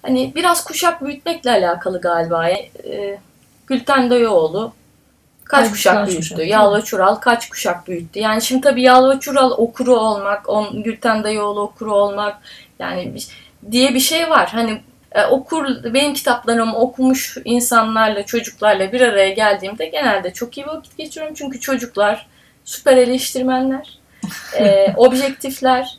hani 0.02 0.32
biraz 0.36 0.64
kuşak 0.64 1.06
büyütmekle 1.06 1.52
alakalı 1.52 2.02
galiba. 2.02 2.50
Ee, 2.50 3.20
Gülten 3.68 4.10
Dayıoğlu 4.10 4.74
kaç 5.52 5.64
Kaç- 5.64 5.72
kuşak 5.72 5.94
kaç 5.94 6.08
büyüttü? 6.08 6.30
kuşak, 6.30 6.48
Yalva 6.48 6.82
Çural 6.82 7.16
kaç 7.16 7.50
kuşak 7.50 7.88
büyüttü? 7.88 8.20
Yani 8.20 8.42
şimdi 8.42 8.62
tabii 8.62 8.82
Yalva 8.82 9.20
Çural 9.20 9.52
okuru 9.52 9.96
olmak, 9.96 10.50
on, 10.50 10.84
Gülten 10.84 11.24
Dayıoğlu 11.24 11.62
okuru 11.62 11.94
olmak 11.94 12.38
yani 12.80 13.14
diye 13.72 13.94
bir 13.94 14.00
şey 14.00 14.30
var. 14.30 14.50
Hani 14.54 14.82
e, 15.12 15.26
okur 15.26 15.66
benim 15.94 16.14
kitaplarımı 16.14 16.76
okumuş 16.78 17.38
insanlarla, 17.46 18.26
çocuklarla 18.26 18.92
bir 18.92 19.02
araya 19.02 19.30
geldiğimde 19.30 19.86
genelde 19.86 20.34
çok 20.34 20.58
iyi 20.58 20.68
vakit 20.68 20.98
geçiriyorum. 20.98 21.36
Çünkü 21.36 21.60
çocuklar 21.60 22.28
süper 22.66 22.98
eleştirmenler, 22.98 24.00
e, 24.58 24.94
objektifler, 24.98 25.98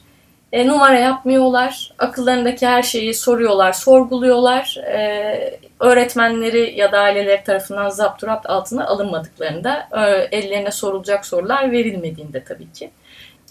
e, 0.53 0.69
numara 0.69 0.99
yapmıyorlar. 0.99 1.93
Akıllarındaki 1.99 2.67
her 2.67 2.83
şeyi 2.83 3.15
soruyorlar, 3.15 3.73
sorguluyorlar. 3.73 4.77
E, 4.87 5.59
öğretmenleri 5.81 6.79
ya 6.79 6.93
da 6.93 6.99
aileleri 6.99 7.45
tarafından 7.45 7.89
zapturapt 7.89 8.51
altına 8.51 8.87
alınmadıklarında, 8.87 9.89
e, 9.93 10.39
ellerine 10.39 10.71
sorulacak 10.71 11.27
sorular 11.27 11.73
verilmediğinde 11.73 12.45
tabii 12.45 12.73
ki. 12.73 12.91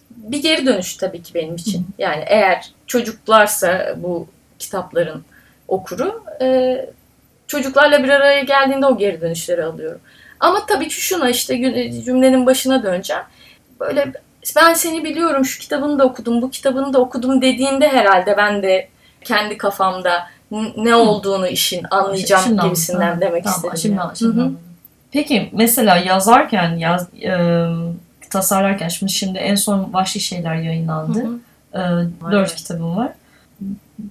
Bir 0.09 0.41
geri 0.41 0.65
dönüş 0.65 0.97
tabii 0.97 1.23
ki 1.23 1.33
benim 1.33 1.55
için. 1.55 1.87
Yani 1.97 2.23
eğer 2.27 2.71
çocuklarsa 2.87 3.93
bu 3.97 4.27
kitapların 4.59 5.25
okuru, 5.67 6.23
e, 6.41 6.77
çocuklarla 7.47 8.03
bir 8.03 8.09
araya 8.09 8.41
geldiğinde 8.41 8.85
o 8.85 8.97
geri 8.97 9.21
dönüşleri 9.21 9.63
alıyorum. 9.63 10.01
Ama 10.39 10.65
tabii 10.65 10.87
ki 10.87 11.01
şuna 11.01 11.29
işte 11.29 11.57
cümlenin 12.05 12.45
başına 12.45 12.83
döneceğim. 12.83 13.23
Böyle 13.79 14.13
ben 14.55 14.73
seni 14.73 15.03
biliyorum 15.03 15.45
şu 15.45 15.59
kitabını 15.59 15.99
da 15.99 16.05
okudum, 16.05 16.41
bu 16.41 16.51
kitabını 16.51 16.93
da 16.93 16.99
okudum 16.99 17.41
dediğinde 17.41 17.87
herhalde 17.87 18.37
ben 18.37 18.63
de 18.63 18.87
kendi 19.23 19.57
kafamda 19.57 20.27
ne 20.77 20.95
olduğunu 20.95 21.47
işin 21.47 21.85
anlayacağım 21.91 22.43
Şimdi 22.43 22.61
gibisinden 22.61 23.01
anladım. 23.01 23.21
demek 23.21 23.43
Tamam, 23.43 23.57
istedim. 23.57 23.77
Şimdi, 23.77 23.97
yani. 23.97 24.17
şimdi 24.17 24.33
Hı 24.33 24.37
hı. 24.37 24.41
anladım. 24.41 24.59
Peki 25.11 25.49
mesela 25.51 25.97
yazarken, 25.97 26.77
yaz, 26.77 27.07
e, 27.23 27.31
tasarlarken 28.29 28.87
şimdi, 28.87 29.11
şimdi 29.11 29.37
en 29.37 29.55
son 29.55 29.93
Vahşi 29.93 30.19
Şeyler 30.19 30.55
yayınlandı. 30.55 31.19
Hı 31.19 31.27
hı. 31.27 31.39
E, 31.73 32.31
dört 32.31 32.49
Evet. 32.49 32.55
kitabım 32.55 32.97
var. 32.97 33.09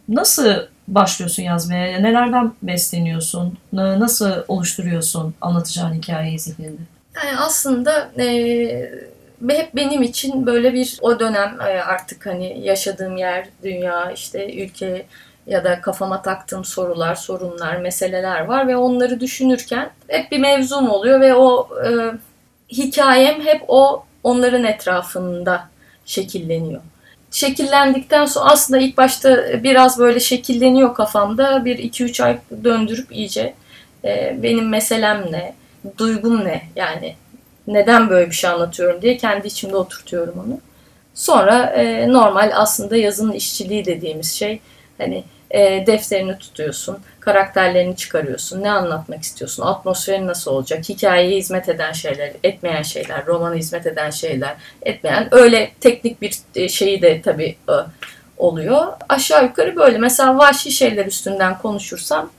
Nasıl 0.09 0.55
başlıyorsun 0.89 1.43
yazmaya? 1.43 1.99
Nelerden 2.01 2.53
besleniyorsun? 2.63 3.59
Nasıl 3.73 4.33
oluşturuyorsun 4.49 5.35
anlatacağın 5.41 5.95
hikayeyi 5.95 6.39
zihninde? 6.39 6.81
Yani 7.17 7.39
aslında 7.39 8.11
e, 8.19 8.25
hep 9.49 9.77
benim 9.77 10.03
için 10.03 10.47
böyle 10.47 10.75
bir 10.75 10.99
o 11.01 11.21
dönem 11.21 11.61
e, 11.61 11.65
artık 11.65 12.27
hani 12.27 12.61
yaşadığım 12.61 13.17
yer, 13.17 13.49
dünya, 13.63 14.13
işte 14.13 14.63
ülke 14.63 15.07
ya 15.47 15.65
da 15.65 15.81
kafama 15.81 16.23
taktığım 16.23 16.65
sorular, 16.65 17.15
sorunlar, 17.15 17.77
meseleler 17.77 18.41
var 18.41 18.69
ve 18.69 18.77
onları 18.77 19.21
düşünürken 19.21 19.91
hep 20.09 20.33
bir 20.33 20.39
mevzum 20.39 20.91
oluyor 20.91 21.21
ve 21.21 21.35
o 21.35 21.69
e, 21.87 21.91
hikayem 22.73 23.41
hep 23.41 23.63
o 23.69 24.05
onların 24.23 24.65
etrafında 24.65 25.69
şekilleniyor. 26.07 26.81
Şekillendikten 27.31 28.25
sonra 28.25 28.51
aslında 28.51 28.81
ilk 28.81 28.97
başta 28.97 29.63
biraz 29.63 29.99
böyle 29.99 30.21
şekilleniyor 30.21 30.95
kafamda. 30.95 31.65
Bir 31.65 31.79
iki 31.79 32.05
üç 32.05 32.21
ay 32.21 32.39
döndürüp 32.65 33.13
iyice 33.13 33.55
e, 34.05 34.39
benim 34.43 34.69
meselem 34.69 35.33
ne, 35.33 35.55
duygum 35.99 36.45
ne 36.45 36.63
yani 36.77 37.15
neden 37.73 38.11
böyle 38.11 38.27
bir 38.27 38.35
şey 38.35 38.51
anlatıyorum 38.51 39.03
diye 39.03 39.17
kendi 39.17 39.47
içimde 39.47 39.77
oturtuyorum 39.77 40.35
onu. 40.47 40.61
Sonra 41.15 41.63
e, 41.65 42.13
normal 42.13 42.53
aslında 42.55 42.97
yazının 42.97 43.33
işçiliği 43.33 43.85
dediğimiz 43.85 44.33
şey 44.33 44.61
hani 44.99 45.25
e, 45.51 45.87
defterini 45.87 46.39
tutuyorsun, 46.39 46.99
karakterlerini 47.21 47.97
çıkarıyorsun, 47.97 48.63
ne 48.63 48.71
anlatmak 48.71 49.23
istiyorsun, 49.23 49.63
atmosferi 49.63 50.27
nasıl 50.27 50.51
olacak, 50.51 50.89
hikayeye 50.89 51.39
hizmet 51.39 51.69
eden 51.69 51.93
şeyler, 51.93 52.33
etmeyen 52.45 52.83
şeyler, 52.83 53.27
romana 53.27 53.55
hizmet 53.55 53.87
eden 53.87 54.11
şeyler, 54.11 54.55
etmeyen 54.83 55.29
öyle 55.31 55.71
teknik 55.81 56.23
bir 56.23 56.39
e, 56.55 56.69
şeyi 56.69 57.03
de 57.03 57.23
tabii 57.23 57.57
e, 57.69 57.73
oluyor. 58.39 58.87
Aşağı 59.09 59.45
yukarı 59.45 59.77
böyle. 59.77 59.99
Mesela 59.99 60.39
vahşi 60.39 60.71
şeyler 60.71 61.07
üstünden 61.07 61.59
konuşursam 61.59 62.31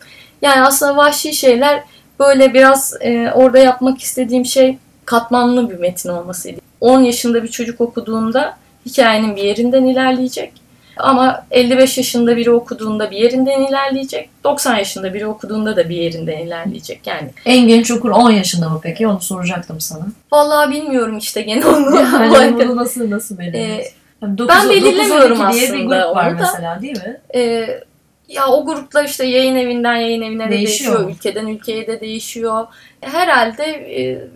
yani 0.41 0.62
aslında 0.62 0.98
vahşi 0.98 1.34
şeyler 1.34 1.84
böyle 2.20 2.54
biraz 2.54 2.94
e, 3.02 3.32
orada 3.36 3.60
yapmak 3.60 4.02
istediğim 4.02 4.46
şey 4.46 4.78
katmanlı 5.12 5.69
bir 5.69 5.80
metin 5.80 6.10
olmasıydı. 6.10 6.62
10 6.82 7.02
yaşında 7.02 7.43
bir 7.43 7.47
çocuk 7.47 7.82
okuduğunda 7.82 8.58
hikayenin 8.86 9.36
bir 9.36 9.43
yerinden 9.43 9.86
ilerleyecek. 9.86 10.54
Ama 10.97 11.45
55 11.52 11.97
yaşında 11.97 12.38
biri 12.38 12.52
okuduğunda 12.52 13.12
bir 13.12 13.17
yerinden 13.17 13.62
ilerleyecek. 13.62 14.30
90 14.43 14.76
yaşında 14.78 15.13
biri 15.13 15.28
okuduğunda 15.28 15.76
da 15.76 15.89
bir 15.89 15.95
yerinden 15.95 16.38
ilerleyecek. 16.38 17.08
Yani 17.08 17.30
En 17.45 17.67
genç 17.67 17.91
okur 17.91 18.10
10 18.10 18.32
yaşında 18.32 18.69
mı 18.69 18.80
peki? 18.84 19.08
Onu 19.08 19.21
soracaktım 19.21 19.80
sana. 19.80 20.08
vallahi 20.32 20.71
bilmiyorum 20.71 21.17
işte 21.17 21.41
gene 21.41 21.65
onu. 21.65 21.95
Yani 21.95 22.54
bunu 22.60 22.76
nasıl 22.76 23.10
nasıl 23.10 23.39
belirliyorsun? 23.39 23.80
Ee, 23.80 23.91
Yani 24.21 24.38
ben 24.38 24.38
9 24.38 24.69
belirlemiyorum 24.69 25.38
9-12 25.38 25.54
diye 25.54 25.62
bir 25.62 25.74
aslında 25.74 26.06
grup 26.06 26.15
var 26.15 26.32
da. 26.32 26.36
mesela 26.39 26.82
değil 26.82 26.97
mi? 26.97 27.17
Ee, 27.36 27.80
ya 28.28 28.47
o 28.47 28.65
gruplar 28.65 29.06
işte 29.06 29.26
yayın 29.26 29.56
evinden 29.56 29.95
yayın 29.95 30.21
evine 30.21 30.47
de 30.47 30.52
Değişiyor 30.52 30.93
değişiyor, 30.93 31.15
ülkeden 31.15 31.47
ülkeye 31.47 31.88
de 31.88 32.02
değişiyor. 32.02 32.67
Herhalde 33.02 33.63
e, 33.63 34.28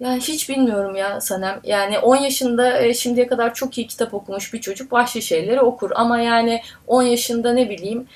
yani 0.00 0.20
hiç 0.20 0.48
bilmiyorum 0.48 0.96
ya 0.96 1.20
Sanem. 1.20 1.60
Yani 1.64 1.98
10 1.98 2.16
yaşında 2.16 2.82
e, 2.82 2.94
şimdiye 2.94 3.26
kadar 3.26 3.54
çok 3.54 3.78
iyi 3.78 3.86
kitap 3.86 4.14
okumuş 4.14 4.54
bir 4.54 4.60
çocuk 4.60 4.92
vahşi 4.92 5.22
şeyleri 5.22 5.60
okur. 5.60 5.90
Ama 5.94 6.20
yani 6.20 6.62
10 6.86 7.02
yaşında 7.02 7.52
ne 7.52 7.70
bileyim 7.70 8.06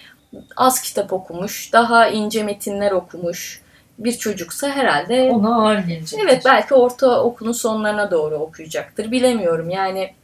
az 0.56 0.82
kitap 0.82 1.12
okumuş, 1.12 1.72
daha 1.72 2.08
ince 2.08 2.42
metinler 2.42 2.92
okumuş 2.92 3.62
bir 3.98 4.12
çocuksa 4.12 4.68
herhalde 4.68 5.30
Ona 5.32 5.56
ağır 5.56 5.78
gelecek. 5.78 6.20
Evet 6.22 6.42
belki 6.44 6.74
orta 6.74 7.22
okulun 7.22 7.52
sonlarına 7.52 8.10
doğru 8.10 8.34
okuyacaktır. 8.34 9.10
Bilemiyorum 9.10 9.70
yani. 9.70 10.14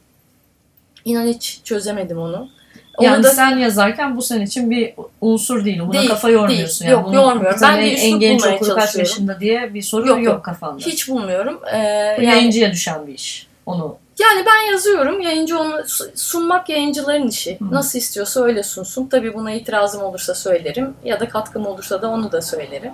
İnan 1.05 1.27
hiç 1.27 1.61
çözemedim 1.63 2.17
onu. 2.17 2.49
Onu 2.97 3.07
Yani 3.07 3.23
da 3.23 3.29
sen 3.29 3.57
yazarken 3.57 4.17
bu 4.17 4.21
senin 4.21 4.45
için 4.45 4.71
bir 4.71 4.93
unsur 5.21 5.65
değil. 5.65 5.79
Buna 5.81 5.93
Değil, 5.93 6.09
kafa 6.09 6.29
yormuyorsun. 6.29 6.79
değil. 6.79 6.91
Yani 6.91 6.99
Yok, 7.01 7.05
Bunu- 7.05 7.15
yormuyorum. 7.15 7.59
Ben 7.61 7.79
bir 7.85 7.97
en, 7.97 8.19
genç 8.19 8.45
okuru 8.45 8.75
kaç 8.75 8.95
yaşında 8.95 9.39
diye 9.39 9.73
bir 9.73 9.81
soru 9.81 10.07
Yok, 10.07 10.17
yok, 10.17 10.25
yok. 10.25 10.45
kafanda. 10.45 10.85
hiç 10.85 11.09
bulmuyorum. 11.09 11.59
Ee, 11.73 11.77
yani 11.77 12.25
yayıncıya 12.25 12.71
düşen 12.71 13.07
bir 13.07 13.13
iş. 13.13 13.47
Onu 13.65 13.97
Yani 14.19 14.45
ben 14.45 14.71
yazıyorum. 14.71 15.21
Yayıncı 15.21 15.59
onu 15.59 15.83
sunmak 16.15 16.69
yayıncıların 16.69 17.27
işi. 17.27 17.59
Hı. 17.59 17.71
Nasıl 17.71 17.99
istiyorsa 17.99 18.43
öyle 18.43 18.63
sunsun. 18.63 19.07
Tabii 19.07 19.33
buna 19.33 19.51
itirazım 19.51 20.01
olursa 20.03 20.35
söylerim. 20.35 20.93
Ya 21.03 21.19
da 21.19 21.29
katkım 21.29 21.65
olursa 21.65 22.01
da 22.01 22.09
onu 22.09 22.31
da 22.31 22.41
söylerim. 22.41 22.91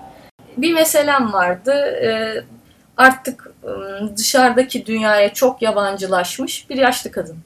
Bir 0.57 0.73
meselem 0.73 1.33
vardı. 1.33 1.71
Ee, 1.73 2.43
artık 2.97 3.51
dışarıdaki 4.17 4.85
dünyaya 4.85 5.33
çok 5.33 5.61
yabancılaşmış 5.61 6.69
bir 6.69 6.77
yaşlı 6.77 7.11
kadın. 7.11 7.37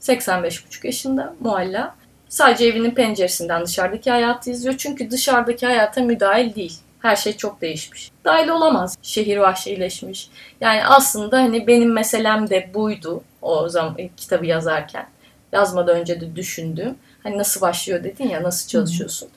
85,5 0.00 0.86
yaşında 0.86 1.34
mualla. 1.40 1.94
Sadece 2.28 2.66
evinin 2.66 2.90
penceresinden 2.90 3.66
dışarıdaki 3.66 4.10
hayatı 4.10 4.50
izliyor. 4.50 4.74
Çünkü 4.78 5.10
dışarıdaki 5.10 5.66
hayata 5.66 6.00
müdahil 6.00 6.54
değil. 6.54 6.78
Her 7.02 7.16
şey 7.16 7.36
çok 7.36 7.60
değişmiş. 7.60 8.10
Dahil 8.24 8.48
olamaz. 8.48 8.98
Şehir 9.02 9.36
vahşileşmiş. 9.36 10.30
Yani 10.60 10.86
aslında 10.86 11.38
hani 11.38 11.66
benim 11.66 11.92
meselem 11.92 12.50
de 12.50 12.70
buydu 12.74 13.22
o 13.42 13.68
zaman 13.68 13.96
kitabı 14.16 14.46
yazarken. 14.46 15.06
Yazmadan 15.52 15.96
önce 15.96 16.20
de 16.20 16.36
düşündüğüm. 16.36 16.94
Hani 17.22 17.38
nasıl 17.38 17.60
başlıyor 17.60 18.04
dedin 18.04 18.28
ya 18.28 18.42
nasıl 18.42 18.68
çalışıyorsun. 18.68 19.28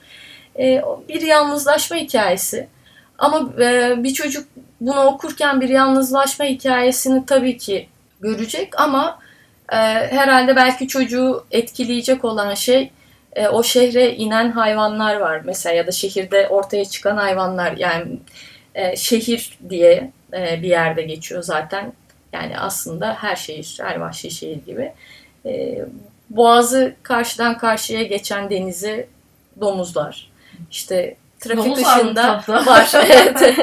Ee, 0.59 0.81
bir 1.09 1.21
yalnızlaşma 1.21 1.97
hikayesi. 1.97 2.67
Ama 3.17 3.53
e, 3.61 3.93
bir 4.03 4.13
çocuk 4.13 4.47
bunu 4.81 5.03
okurken 5.03 5.61
bir 5.61 5.69
yalnızlaşma 5.69 6.45
hikayesini 6.45 7.25
tabii 7.25 7.57
ki 7.57 7.89
görecek 8.21 8.79
ama 8.79 9.19
e, 9.71 9.75
herhalde 10.11 10.55
belki 10.55 10.87
çocuğu 10.87 11.45
etkileyecek 11.51 12.25
olan 12.25 12.53
şey 12.53 12.91
e, 13.35 13.47
o 13.47 13.63
şehre 13.63 14.15
inen 14.15 14.51
hayvanlar 14.51 15.15
var 15.15 15.41
mesela 15.45 15.75
ya 15.75 15.87
da 15.87 15.91
şehirde 15.91 16.47
ortaya 16.47 16.85
çıkan 16.85 17.17
hayvanlar. 17.17 17.77
Yani 17.77 18.19
e, 18.75 18.95
şehir 18.95 19.57
diye 19.69 20.11
e, 20.33 20.61
bir 20.61 20.69
yerde 20.69 21.01
geçiyor 21.01 21.43
zaten. 21.43 21.93
Yani 22.33 22.59
aslında 22.59 23.13
her 23.13 23.35
şehir 23.35 23.77
her 23.81 23.95
vahşi 23.95 24.31
şehir 24.31 24.65
gibi. 24.65 24.93
Boğazı 26.29 26.95
karşıdan 27.03 27.57
karşıya 27.57 28.03
geçen 28.03 28.49
denizi 28.49 29.07
domuzlar. 29.61 30.31
İşte 30.71 31.15
trafik 31.41 31.65
Domuz 31.65 31.79
ışığında 31.79 32.43
var 32.47 32.91
evet 33.09 33.41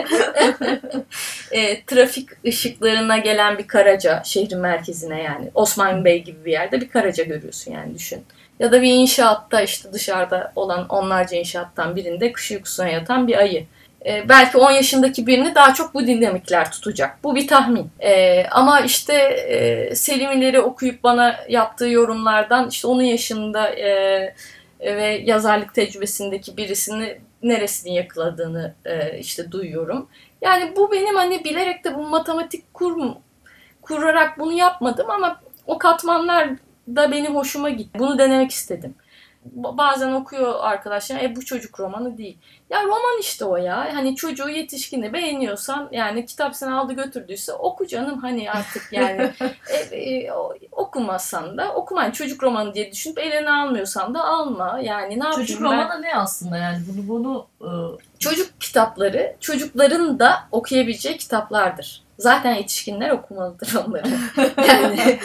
e, 1.51 1.85
trafik 1.85 2.29
ışıklarına 2.47 3.19
gelen 3.19 3.59
bir 3.59 3.67
karaca 3.67 4.23
şehrin 4.25 4.59
merkezine 4.59 5.23
yani 5.23 5.51
Osman 5.55 6.05
Bey 6.05 6.23
gibi 6.25 6.45
bir 6.45 6.53
yerde 6.53 6.81
bir 6.81 6.89
karaca 6.89 7.25
görüyorsun 7.25 7.73
yani 7.73 7.95
düşün. 7.95 8.25
Ya 8.59 8.73
da 8.73 8.83
bir 8.83 8.93
inşaatta 8.93 9.63
işte 9.63 9.93
dışarıda 9.93 10.53
olan 10.57 10.89
onlarca 10.89 11.37
inşaattan 11.37 11.97
birinde 11.97 12.33
kış 12.33 12.51
uykusuna 12.51 12.89
yatan 12.89 13.29
bir 13.29 13.37
ayı. 13.37 13.67
E, 14.07 14.29
belki 14.29 14.59
10 14.59 14.71
yaşındaki 14.71 15.27
birini 15.27 15.55
daha 15.55 15.75
çok 15.75 15.95
bu 15.95 16.07
dinamikler 16.07 16.71
tutacak. 16.71 17.25
Bu 17.25 17.35
bir 17.35 17.49
tahmin. 17.49 17.91
E, 18.01 18.45
ama 18.51 18.81
işte 18.81 19.15
e, 19.15 19.95
Selim 19.95 20.65
okuyup 20.65 21.03
bana 21.03 21.37
yaptığı 21.49 21.89
yorumlardan 21.89 22.69
işte 22.69 22.89
onun 22.89 23.03
yaşında 23.03 23.69
e, 23.69 23.89
ve 24.81 25.23
yazarlık 25.25 25.75
tecrübesindeki 25.75 26.57
birisini 26.57 27.19
neresini 27.43 27.95
yakaladığını 27.95 28.75
e, 28.85 29.19
işte 29.19 29.53
duyuyorum. 29.53 30.09
Yani 30.41 30.77
bu 30.77 30.93
benim 30.93 31.15
hani 31.15 31.45
bilerek 31.45 31.85
de 31.85 31.95
bu 31.95 32.03
matematik 32.03 32.75
kur, 32.75 33.13
kurarak 33.83 34.39
bunu 34.39 34.53
yapmadım 34.53 35.11
ama 35.11 35.41
o 35.67 35.79
katmanlar 35.79 36.51
da 36.89 37.13
benim 37.13 37.35
hoşuma 37.35 37.71
gitti. 37.71 37.99
Bunu 37.99 38.19
denemek 38.19 38.51
istedim. 38.51 38.95
Bazen 39.53 40.13
okuyor 40.13 40.55
arkadaşlar 40.61 41.21
e 41.23 41.37
bu 41.37 41.45
çocuk 41.45 41.81
romanı 41.81 42.19
değil. 42.19 42.39
Ya 42.71 42.83
roman 42.83 43.21
işte 43.21 43.45
o 43.45 43.57
ya. 43.57 43.89
Hani 43.95 44.17
çocuğu 44.17 44.49
yetişkini 44.49 45.13
beğeniyorsan 45.13 45.89
yani 45.93 46.27
kitap 46.27 46.57
seni 46.57 46.75
aldı 46.75 46.93
götürdüyse 46.93 47.53
oku 47.53 47.87
canım 47.87 48.19
hani 48.19 48.51
artık 48.51 48.89
yani 48.93 49.33
e, 49.91 49.97
e, 49.97 50.33
okumazsan 50.73 51.59
da 51.59 51.75
okuman 51.75 52.11
çocuk 52.11 52.43
romanı 52.43 52.75
diye 52.75 52.93
düşünüp 52.93 53.19
eline 53.19 53.51
almıyorsan 53.51 54.15
da 54.15 54.25
alma. 54.25 54.81
Yani 54.83 55.21
ne 55.21 55.25
yapayım 55.25 55.47
Çocuk 55.47 55.61
ben? 55.61 55.65
romanı 55.65 56.03
ne 56.03 56.17
aslında 56.17 56.57
yani 56.57 56.79
bunu 56.89 57.09
bunu 57.09 57.47
e, 57.61 57.69
Çocuk 58.19 58.61
kitapları 58.61 59.37
çocukların 59.41 60.19
da 60.19 60.35
okuyabileceği 60.53 61.17
kitaplardır. 61.17 62.03
Zaten 62.19 62.55
yetişkinler 62.55 63.11
okumalıdır 63.11 63.75
onları. 63.87 64.09
Yani 64.69 65.19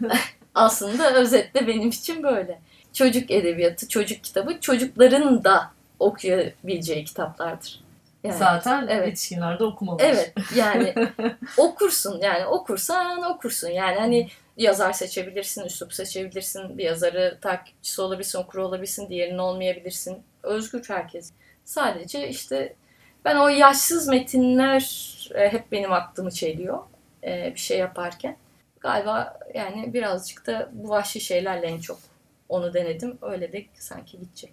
aslında 0.54 1.14
özetle 1.14 1.66
benim 1.66 1.88
için 1.88 2.22
böyle. 2.22 2.60
Çocuk 2.96 3.30
edebiyatı, 3.30 3.88
çocuk 3.88 4.24
kitabı 4.24 4.60
çocukların 4.60 5.44
da 5.44 5.70
okuyabileceği 5.98 7.04
kitaplardır. 7.04 7.80
Yani. 8.24 8.38
zaten 8.38 8.86
evet. 8.90 9.06
yetişkinler 9.06 9.58
de 9.58 9.64
okumalı. 9.64 9.98
Evet 10.00 10.34
yani 10.54 10.94
okursun 11.56 12.20
yani 12.22 12.46
okursan 12.46 13.22
okursun 13.22 13.68
yani 13.68 13.98
hani 13.98 14.28
yazar 14.56 14.92
seçebilirsin, 14.92 15.64
üslup 15.64 15.94
seçebilirsin, 15.94 16.78
bir 16.78 16.84
yazarı 16.84 17.38
takipçisi 17.40 18.02
olabilirsin, 18.02 18.38
okuru 18.38 18.66
olabilirsin, 18.66 19.08
diğerini 19.08 19.40
olmayabilirsin. 19.40 20.22
Özgür 20.42 20.84
herkes. 20.88 21.32
Sadece 21.64 22.28
işte 22.28 22.74
ben 23.24 23.36
o 23.36 23.48
yaşsız 23.48 24.08
metinler 24.08 25.12
e, 25.34 25.52
hep 25.52 25.72
benim 25.72 25.92
aklımı 25.92 26.30
çeliyor 26.30 26.78
e, 27.24 27.52
bir 27.54 27.60
şey 27.60 27.78
yaparken. 27.78 28.36
Galiba 28.80 29.38
yani 29.54 29.94
birazcık 29.94 30.46
da 30.46 30.70
bu 30.72 30.88
vahşi 30.88 31.20
şeylerle 31.20 31.66
en 31.66 31.80
çok 31.80 31.98
onu 32.48 32.74
denedim. 32.74 33.18
Öyle 33.22 33.52
de 33.52 33.64
sanki 33.74 34.18
gidecek. 34.18 34.52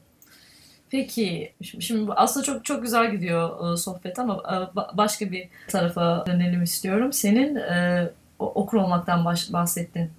Peki 0.89 1.53
şimdi, 1.79 2.11
aslında 2.13 2.45
çok 2.45 2.65
çok 2.65 2.81
güzel 2.81 3.11
gidiyor 3.11 3.73
e, 3.73 3.77
sohbet 3.77 4.19
ama 4.19 4.33
e, 4.33 4.55
ba- 4.79 4.97
başka 4.97 5.31
bir 5.31 5.49
tarafa 5.67 6.25
dönelim 6.25 6.63
istiyorum. 6.63 7.13
Senin 7.13 7.55
e, 7.55 8.09
okur 8.39 8.77
olmaktan 8.77 9.25
bahsettin 9.25 10.11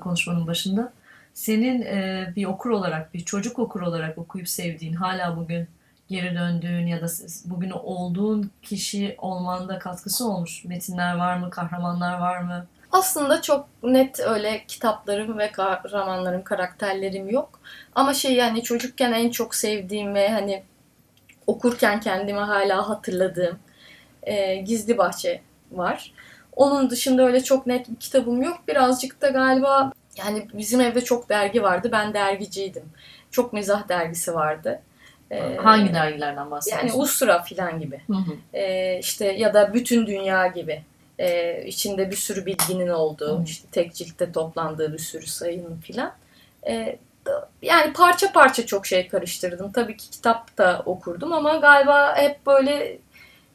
konuşmanın 0.00 0.46
başında. 0.46 0.92
Senin 1.34 1.82
bir 2.36 2.44
okur 2.44 2.70
olarak, 2.70 3.14
bir 3.14 3.20
çocuk 3.20 3.58
okur 3.58 3.80
olarak 3.80 4.18
okuyup 4.18 4.48
sevdiğin, 4.48 4.92
hala 4.92 5.36
bugün 5.36 5.68
geri 6.08 6.34
döndüğün 6.34 6.86
ya 6.86 7.00
da 7.00 7.06
bugün 7.44 7.70
olduğun 7.70 8.50
kişi 8.62 9.14
olmanda 9.18 9.78
katkısı 9.78 10.28
olmuş 10.28 10.64
metinler 10.64 11.14
var 11.14 11.36
mı, 11.36 11.50
kahramanlar 11.50 12.18
var 12.18 12.40
mı? 12.40 12.66
Aslında 12.92 13.42
çok 13.42 13.68
net 13.82 14.20
öyle 14.20 14.64
kitaplarım 14.68 15.38
ve 15.38 15.52
kahramanlarım, 15.52 16.44
karakterlerim 16.44 17.28
yok. 17.28 17.60
Ama 17.94 18.14
şey 18.14 18.34
yani 18.34 18.62
çocukken 18.62 19.12
en 19.12 19.30
çok 19.30 19.54
sevdiğim 19.54 20.14
ve 20.14 20.28
hani 20.28 20.62
okurken 21.46 22.00
kendimi 22.00 22.38
hala 22.38 22.88
hatırladığım 22.88 23.58
e, 24.22 24.56
Gizli 24.56 24.98
Bahçe 24.98 25.40
var. 25.72 26.12
Onun 26.56 26.90
dışında 26.90 27.26
öyle 27.26 27.44
çok 27.44 27.66
net 27.66 27.90
bir 27.90 27.96
kitabım 27.96 28.42
yok. 28.42 28.58
Birazcık 28.68 29.22
da 29.22 29.28
galiba 29.28 29.92
yani 30.16 30.48
bizim 30.54 30.80
evde 30.80 31.00
çok 31.00 31.28
dergi 31.28 31.62
vardı. 31.62 31.88
Ben 31.92 32.14
dergiciydim. 32.14 32.84
Çok 33.30 33.52
mizah 33.52 33.88
dergisi 33.88 34.34
vardı. 34.34 34.82
E, 35.30 35.56
Hangi 35.56 35.94
dergilerden 35.94 36.50
bahsediyorsun? 36.50 36.88
Yani 36.88 36.98
Ustura 36.98 37.42
filan 37.42 37.80
gibi. 37.80 38.00
Hı 38.06 38.16
hı. 38.16 38.56
E, 38.58 38.98
işte 38.98 39.26
ya 39.26 39.54
da 39.54 39.74
Bütün 39.74 40.06
Dünya 40.06 40.46
gibi. 40.46 40.82
E, 41.18 41.62
içinde 41.66 42.10
bir 42.10 42.16
sürü 42.16 42.46
bilginin 42.46 42.88
olduğu, 42.88 43.38
Hı. 43.40 43.44
işte 43.44 43.68
tek 43.72 43.94
ciltte 43.94 44.32
toplandığı 44.32 44.92
bir 44.92 44.98
sürü 44.98 45.26
sayının 45.26 45.80
filan. 45.80 46.12
E, 46.66 46.98
yani 47.62 47.92
parça 47.92 48.32
parça 48.32 48.66
çok 48.66 48.86
şey 48.86 49.08
karıştırdım. 49.08 49.72
Tabii 49.72 49.96
ki 49.96 50.10
kitap 50.10 50.58
da 50.58 50.82
okurdum 50.86 51.32
ama 51.32 51.56
galiba 51.56 52.16
hep 52.16 52.46
böyle 52.46 52.98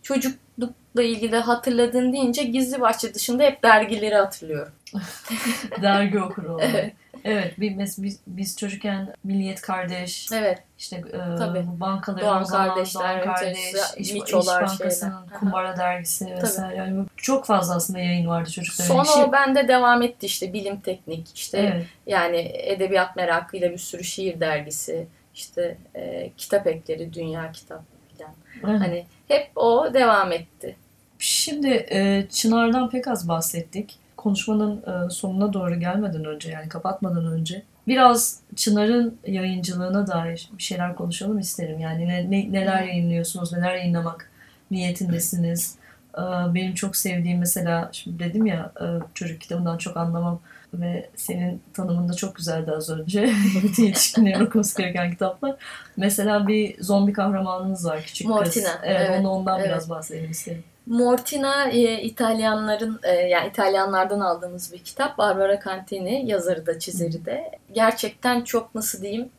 çocuklukla 0.01 1.03
ilgili 1.03 1.35
hatırladığın 1.35 2.13
deyince 2.13 2.43
Gizli 2.43 2.81
Bahçe 2.81 3.13
dışında 3.13 3.43
hep 3.43 3.63
dergileri 3.63 4.15
hatırlıyorum. 4.15 4.73
Dergi 5.81 6.19
okuru 6.21 6.53
olarak. 6.55 6.69
Evet. 6.73 6.93
Evet, 7.25 7.57
mes- 7.57 8.03
biz, 8.03 8.19
biz 8.27 8.57
çocukken 8.57 9.13
Milliyet 9.23 9.61
Kardeş, 9.61 10.27
Evet. 10.33 10.63
işte 10.77 10.95
e, 10.95 11.11
Tabii. 11.37 11.65
bankaların 11.79 12.27
Doğan 12.27 12.43
zaman 12.43 12.67
Kardeşler, 12.67 13.23
Doğan 13.25 13.35
Kardeş, 13.35 13.57
İş, 13.57 13.97
İş 13.97 14.13
Miçolar, 14.13 14.61
Bankası'nın 14.61 15.25
şeyler. 15.25 15.39
Kumbara 15.39 15.77
dergisi 15.77 16.25
vesaire. 16.25 16.75
Yani 16.77 17.05
çok 17.17 17.45
fazla 17.45 17.75
aslında 17.75 17.99
yayın 17.99 18.27
vardı 18.27 18.51
çocukların. 18.51 18.93
Sonra 18.93 19.03
işi. 19.03 19.29
o 19.29 19.31
bende 19.31 19.67
devam 19.67 20.01
etti 20.01 20.25
işte 20.25 20.53
bilim 20.53 20.79
teknik 20.79 21.35
işte 21.35 21.57
Evet. 21.57 21.85
yani 22.07 22.51
edebiyat 22.53 23.15
merakıyla 23.15 23.71
bir 23.71 23.77
sürü 23.77 24.03
şiir 24.03 24.39
dergisi 24.39 25.07
işte 25.35 25.77
e, 25.95 26.29
kitap 26.37 26.67
ekleri 26.67 27.13
dünya 27.13 27.51
kitap 27.51 27.83
filan. 28.17 28.31
evet. 28.63 28.81
Hani 28.81 29.05
hep 29.27 29.51
o 29.55 29.93
devam 29.93 30.31
etti. 30.31 30.75
Şimdi 31.19 31.67
e, 31.91 32.27
Çınar'dan 32.31 32.89
pek 32.89 33.07
az 33.07 33.27
bahsettik. 33.27 33.95
Konuşmanın 34.23 34.77
e, 34.81 35.09
sonuna 35.09 35.53
doğru 35.53 35.79
gelmeden 35.79 36.25
önce 36.25 36.49
yani 36.51 36.69
kapatmadan 36.69 37.25
önce 37.25 37.63
biraz 37.87 38.39
Çınar'ın 38.55 39.17
yayıncılığına 39.27 40.07
dair 40.07 40.49
bir 40.57 40.63
şeyler 40.63 40.95
konuşalım 40.95 41.39
isterim. 41.39 41.79
Yani 41.79 42.07
ne, 42.07 42.31
ne- 42.31 42.51
neler 42.51 42.83
yayınlıyorsunuz, 42.83 43.53
neler 43.53 43.75
yayınlamak 43.75 44.29
niyetindesiniz. 44.71 45.75
E, 46.17 46.21
benim 46.53 46.73
çok 46.73 46.95
sevdiğim 46.95 47.39
mesela 47.39 47.89
şimdi 47.91 48.19
dedim 48.19 48.45
ya 48.45 48.71
e, 48.81 48.85
çocuk 49.13 49.41
kitabından 49.41 49.77
çok 49.77 49.97
anlamam 49.97 50.39
ve 50.73 51.09
senin 51.15 51.61
tanımın 51.73 52.09
da 52.09 52.13
çok 52.13 52.35
güzeldi 52.35 52.71
az 52.71 52.89
önce. 52.89 53.29
Bütün 53.63 53.83
yetişkinlerin 53.83 54.45
okuması 54.45 54.77
gereken 54.77 55.11
kitaplar. 55.11 55.55
Mesela 55.97 56.47
bir 56.47 56.83
zombi 56.83 57.13
kahramanınız 57.13 57.85
var 57.85 58.01
küçük 58.01 58.27
kız. 58.27 58.35
Mortina, 58.35 58.69
Evet, 58.83 59.07
evet, 59.09 59.19
onu 59.19 59.29
ondan 59.29 59.59
evet. 59.59 59.69
biraz 59.69 59.89
bahsedelim 59.89 60.31
isterim. 60.31 60.63
Mortina 60.85 61.69
e, 61.69 62.01
İtalyanların 62.01 62.99
e, 63.03 63.11
yani 63.11 63.49
İtalyanlardan 63.49 64.19
aldığımız 64.19 64.73
bir 64.73 64.79
kitap. 64.79 65.17
Barbara 65.17 65.59
Cantini 65.65 66.29
yazarı 66.29 66.65
da 66.65 66.79
çizeri 66.79 67.25
de. 67.25 67.51
Gerçekten 67.73 68.41
çok 68.41 68.75
nasıl 68.75 69.01
diyeyim 69.01 69.29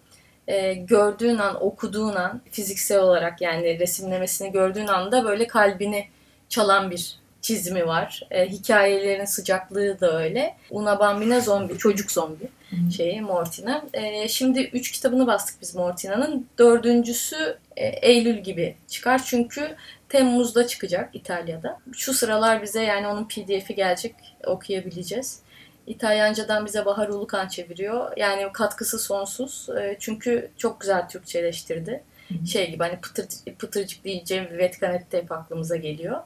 e, 0.48 0.74
gördüğün 0.74 1.38
an, 1.38 1.64
okuduğun 1.64 2.14
an 2.14 2.40
fiziksel 2.50 3.00
olarak 3.00 3.40
yani 3.40 3.78
resimlemesini 3.78 4.52
gördüğün 4.52 4.86
anda 4.86 5.24
böyle 5.24 5.46
kalbini 5.46 6.08
çalan 6.48 6.90
bir 6.90 7.18
çizimi 7.42 7.86
var. 7.86 8.26
E, 8.30 8.48
hikayelerin 8.48 9.24
sıcaklığı 9.24 10.00
da 10.00 10.22
öyle. 10.22 10.56
Una 10.70 10.98
Bambina 10.98 11.40
zombi, 11.40 11.78
çocuk 11.78 12.12
zombi 12.12 12.48
şeyi 12.96 13.20
Mortina. 13.20 13.84
E, 13.94 14.28
şimdi 14.28 14.60
üç 14.60 14.92
kitabını 14.92 15.26
bastık 15.26 15.62
biz 15.62 15.74
Mortina'nın. 15.74 16.46
Dördüncüsü 16.58 17.58
e, 17.76 17.86
Eylül 17.86 18.38
gibi 18.38 18.76
çıkar 18.88 19.22
çünkü 19.24 19.76
Temmuz'da 20.14 20.66
çıkacak 20.66 21.10
İtalya'da. 21.12 21.80
Şu 21.92 22.14
sıralar 22.14 22.62
bize 22.62 22.82
yani 22.82 23.06
onun 23.06 23.28
pdf'i 23.28 23.74
gelecek 23.74 24.14
okuyabileceğiz. 24.46 25.40
İtalyancadan 25.86 26.66
bize 26.66 26.84
Bahar 26.84 27.08
Ulukan 27.08 27.48
çeviriyor. 27.48 28.16
Yani 28.16 28.52
katkısı 28.52 28.98
sonsuz. 28.98 29.68
E, 29.68 29.96
çünkü 30.00 30.50
çok 30.56 30.80
güzel 30.80 31.08
Türkçeleştirdi. 31.08 32.02
Şey 32.46 32.70
gibi 32.70 32.82
hani 32.82 33.00
pıtır, 33.00 33.26
pıtırcık 33.58 34.04
deyince 34.04 34.48
Vetkanet'te 34.58 35.18
hep 35.18 35.32
aklımıza 35.32 35.76
geliyor. 35.76 36.20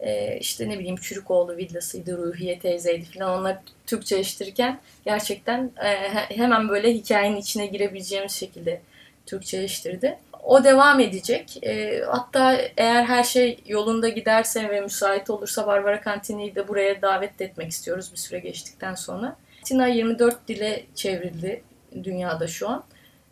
E, 0.00 0.38
işte 0.38 0.68
ne 0.68 0.78
bileyim 0.78 0.96
Çürükoğlu 0.96 1.56
villasıydı, 1.56 2.18
Ruhiye 2.18 2.58
teyzeydi 2.58 3.04
falan 3.04 3.40
onları 3.40 3.58
Türkçeleştirirken 3.86 4.80
gerçekten 5.04 5.70
e, 5.84 5.88
hemen 6.36 6.68
böyle 6.68 6.94
hikayenin 6.94 7.36
içine 7.36 7.66
girebileceğimiz 7.66 8.32
şekilde 8.32 8.80
Türkçeleştirdi. 9.26 10.18
O 10.42 10.64
devam 10.64 11.00
edecek. 11.00 11.58
E, 11.62 12.02
hatta 12.06 12.58
eğer 12.76 13.04
her 13.04 13.24
şey 13.24 13.58
yolunda 13.66 14.08
giderse 14.08 14.68
ve 14.68 14.80
müsait 14.80 15.30
olursa 15.30 15.66
Barbara 15.66 16.02
Cantini'yi 16.04 16.54
de 16.54 16.68
buraya 16.68 17.02
davet 17.02 17.40
etmek 17.40 17.70
istiyoruz 17.70 18.12
bir 18.12 18.18
süre 18.18 18.38
geçtikten 18.38 18.94
sonra. 18.94 19.36
Tina 19.64 19.86
24 19.86 20.48
dile 20.48 20.84
çevrildi 20.94 21.62
dünyada 22.04 22.46
şu 22.46 22.68
an. 22.68 22.84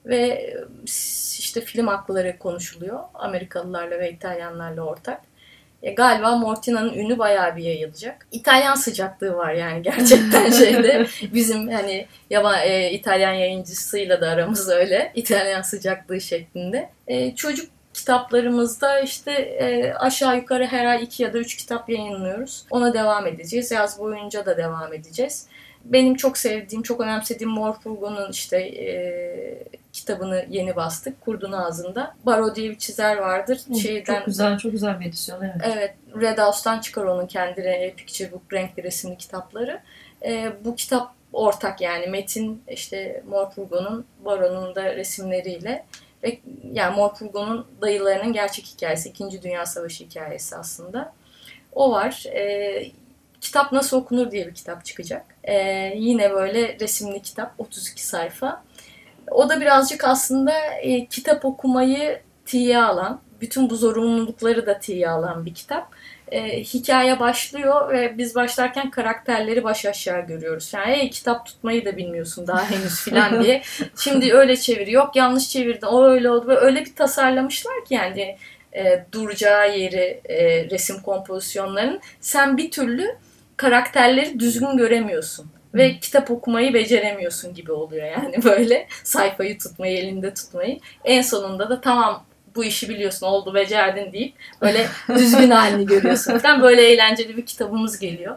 Ve 0.06 0.54
işte 1.38 1.60
film 1.60 1.86
hakları 1.86 2.38
konuşuluyor. 2.38 3.00
Amerikalılarla 3.14 3.98
ve 3.98 4.12
İtalyanlarla 4.12 4.82
ortak. 4.82 5.27
E, 5.82 5.90
galiba 5.90 6.36
Mortina'nın 6.36 6.94
ünü 6.94 7.18
bayağı 7.18 7.56
bir 7.56 7.62
yayılacak. 7.62 8.26
İtalyan 8.32 8.74
sıcaklığı 8.74 9.36
var 9.36 9.52
yani 9.52 9.82
gerçekten 9.82 10.50
şeyde. 10.58 11.06
Bizim 11.34 11.68
hani 11.68 12.06
yaban, 12.30 12.58
e, 12.62 12.90
İtalyan 12.92 13.32
yayıncısıyla 13.32 14.20
da 14.20 14.28
aramız 14.28 14.68
öyle. 14.68 15.12
İtalyan 15.14 15.62
sıcaklığı 15.62 16.20
şeklinde. 16.20 16.90
E, 17.06 17.34
çocuk 17.34 17.70
kitaplarımızda 17.94 19.00
işte 19.00 19.32
e, 19.32 19.92
aşağı 19.92 20.36
yukarı 20.36 20.66
her 20.66 20.86
ay 20.86 21.04
iki 21.04 21.22
ya 21.22 21.32
da 21.32 21.38
üç 21.38 21.56
kitap 21.56 21.88
yayınlıyoruz. 21.88 22.64
Ona 22.70 22.94
devam 22.94 23.26
edeceğiz. 23.26 23.70
Yaz 23.70 23.98
boyunca 23.98 24.46
da 24.46 24.56
devam 24.56 24.94
edeceğiz 24.94 25.46
benim 25.84 26.14
çok 26.14 26.38
sevdiğim, 26.38 26.82
çok 26.82 27.00
önemsediğim 27.00 27.50
Morpurgo'nun 27.50 28.30
işte 28.30 28.56
e, 28.56 28.88
kitabını 30.00 30.46
yeni 30.48 30.76
bastık. 30.76 31.20
Kurdun 31.20 31.52
ağzında. 31.52 32.14
Baro 32.26 32.54
diye 32.54 32.70
bir 32.70 32.78
çizer 32.78 33.16
vardır. 33.16 33.60
Hı, 33.68 33.74
Şeyden, 33.74 34.16
çok 34.16 34.26
güzel, 34.26 34.58
çok 34.58 34.72
güzel 34.72 35.00
bir 35.00 35.06
edisyon. 35.06 35.42
Evet. 35.42 35.56
Evet. 35.64 35.94
Red 36.20 36.38
House'tan 36.38 36.80
çıkar 36.80 37.04
onun 37.04 37.26
kendi 37.26 37.94
Picture 37.96 38.32
Book 38.32 38.52
renkli 38.52 38.82
resimli 38.82 39.16
kitapları. 39.16 39.80
E, 40.24 40.52
bu 40.64 40.76
kitap 40.76 41.12
ortak 41.32 41.80
yani 41.80 42.06
Metin 42.06 42.62
işte 42.68 43.22
Morpurgo'nun 43.28 44.06
Baro'nun 44.24 44.74
da 44.74 44.96
resimleriyle 44.96 45.84
ve 46.22 46.38
yani 46.72 46.96
Morpurgo'nun 46.96 47.66
dayılarının 47.80 48.32
gerçek 48.32 48.66
hikayesi, 48.66 49.08
İkinci 49.08 49.42
Dünya 49.42 49.66
Savaşı 49.66 50.04
hikayesi 50.04 50.56
aslında. 50.56 51.12
O 51.72 51.90
var. 51.90 52.24
E, 52.26 52.92
Kitap 53.40 53.72
Nasıl 53.72 53.96
Okunur 53.96 54.30
diye 54.30 54.46
bir 54.46 54.54
kitap 54.54 54.84
çıkacak. 54.84 55.24
Ee, 55.44 55.92
yine 55.96 56.30
böyle 56.32 56.78
resimli 56.80 57.22
kitap 57.22 57.54
32 57.58 58.06
sayfa. 58.06 58.64
O 59.30 59.48
da 59.48 59.60
birazcık 59.60 60.04
aslında 60.04 60.52
e, 60.82 61.06
kitap 61.06 61.44
okumayı 61.44 62.20
tiye 62.46 62.82
alan, 62.82 63.20
bütün 63.40 63.70
bu 63.70 63.76
zorunlulukları 63.76 64.66
da 64.66 64.78
tiye 64.78 65.10
alan 65.10 65.46
bir 65.46 65.54
kitap. 65.54 65.88
E, 66.28 66.62
hikaye 66.62 67.20
başlıyor 67.20 67.92
ve 67.92 68.18
biz 68.18 68.34
başlarken 68.34 68.90
karakterleri 68.90 69.64
baş 69.64 69.86
aşağı 69.86 70.26
görüyoruz. 70.26 70.70
Yani 70.74 70.86
hey, 70.86 71.10
kitap 71.10 71.46
tutmayı 71.46 71.84
da 71.84 71.96
bilmiyorsun 71.96 72.46
daha 72.46 72.70
henüz 72.70 73.00
filan 73.00 73.42
diye. 73.42 73.62
Şimdi 73.96 74.34
öyle 74.34 74.56
çeviriyor. 74.56 75.04
Yok 75.04 75.16
yanlış 75.16 75.48
çevirdin. 75.48 75.86
O 75.86 76.04
öyle 76.04 76.30
oldu. 76.30 76.46
Böyle 76.46 76.60
öyle 76.60 76.84
bir 76.84 76.94
tasarlamışlar 76.94 77.84
ki 77.84 77.94
yani 77.94 78.36
e, 78.76 79.04
duracağı 79.12 79.78
yeri 79.78 80.20
e, 80.24 80.70
resim 80.70 81.02
kompozisyonlarının 81.02 82.00
sen 82.20 82.56
bir 82.56 82.70
türlü 82.70 83.16
karakterleri 83.56 84.40
düzgün 84.40 84.76
göremiyorsun 84.76 85.50
ve 85.74 85.98
kitap 86.00 86.30
okumayı 86.30 86.74
beceremiyorsun 86.74 87.54
gibi 87.54 87.72
oluyor 87.72 88.06
yani 88.06 88.34
böyle 88.44 88.88
sayfayı 89.04 89.58
tutmayı 89.58 89.98
elinde 89.98 90.34
tutmayı 90.34 90.80
en 91.04 91.22
sonunda 91.22 91.68
da 91.70 91.80
tamam 91.80 92.24
bu 92.54 92.64
işi 92.64 92.88
biliyorsun 92.88 93.26
oldu 93.26 93.54
becerdin 93.54 94.12
deyip 94.12 94.34
böyle 94.60 94.86
düzgün 95.16 95.50
halini 95.50 95.86
görüyorsun 95.86 96.38
falan 96.38 96.62
böyle 96.62 96.82
eğlenceli 96.82 97.36
bir 97.36 97.46
kitabımız 97.46 97.98
geliyor. 97.98 98.36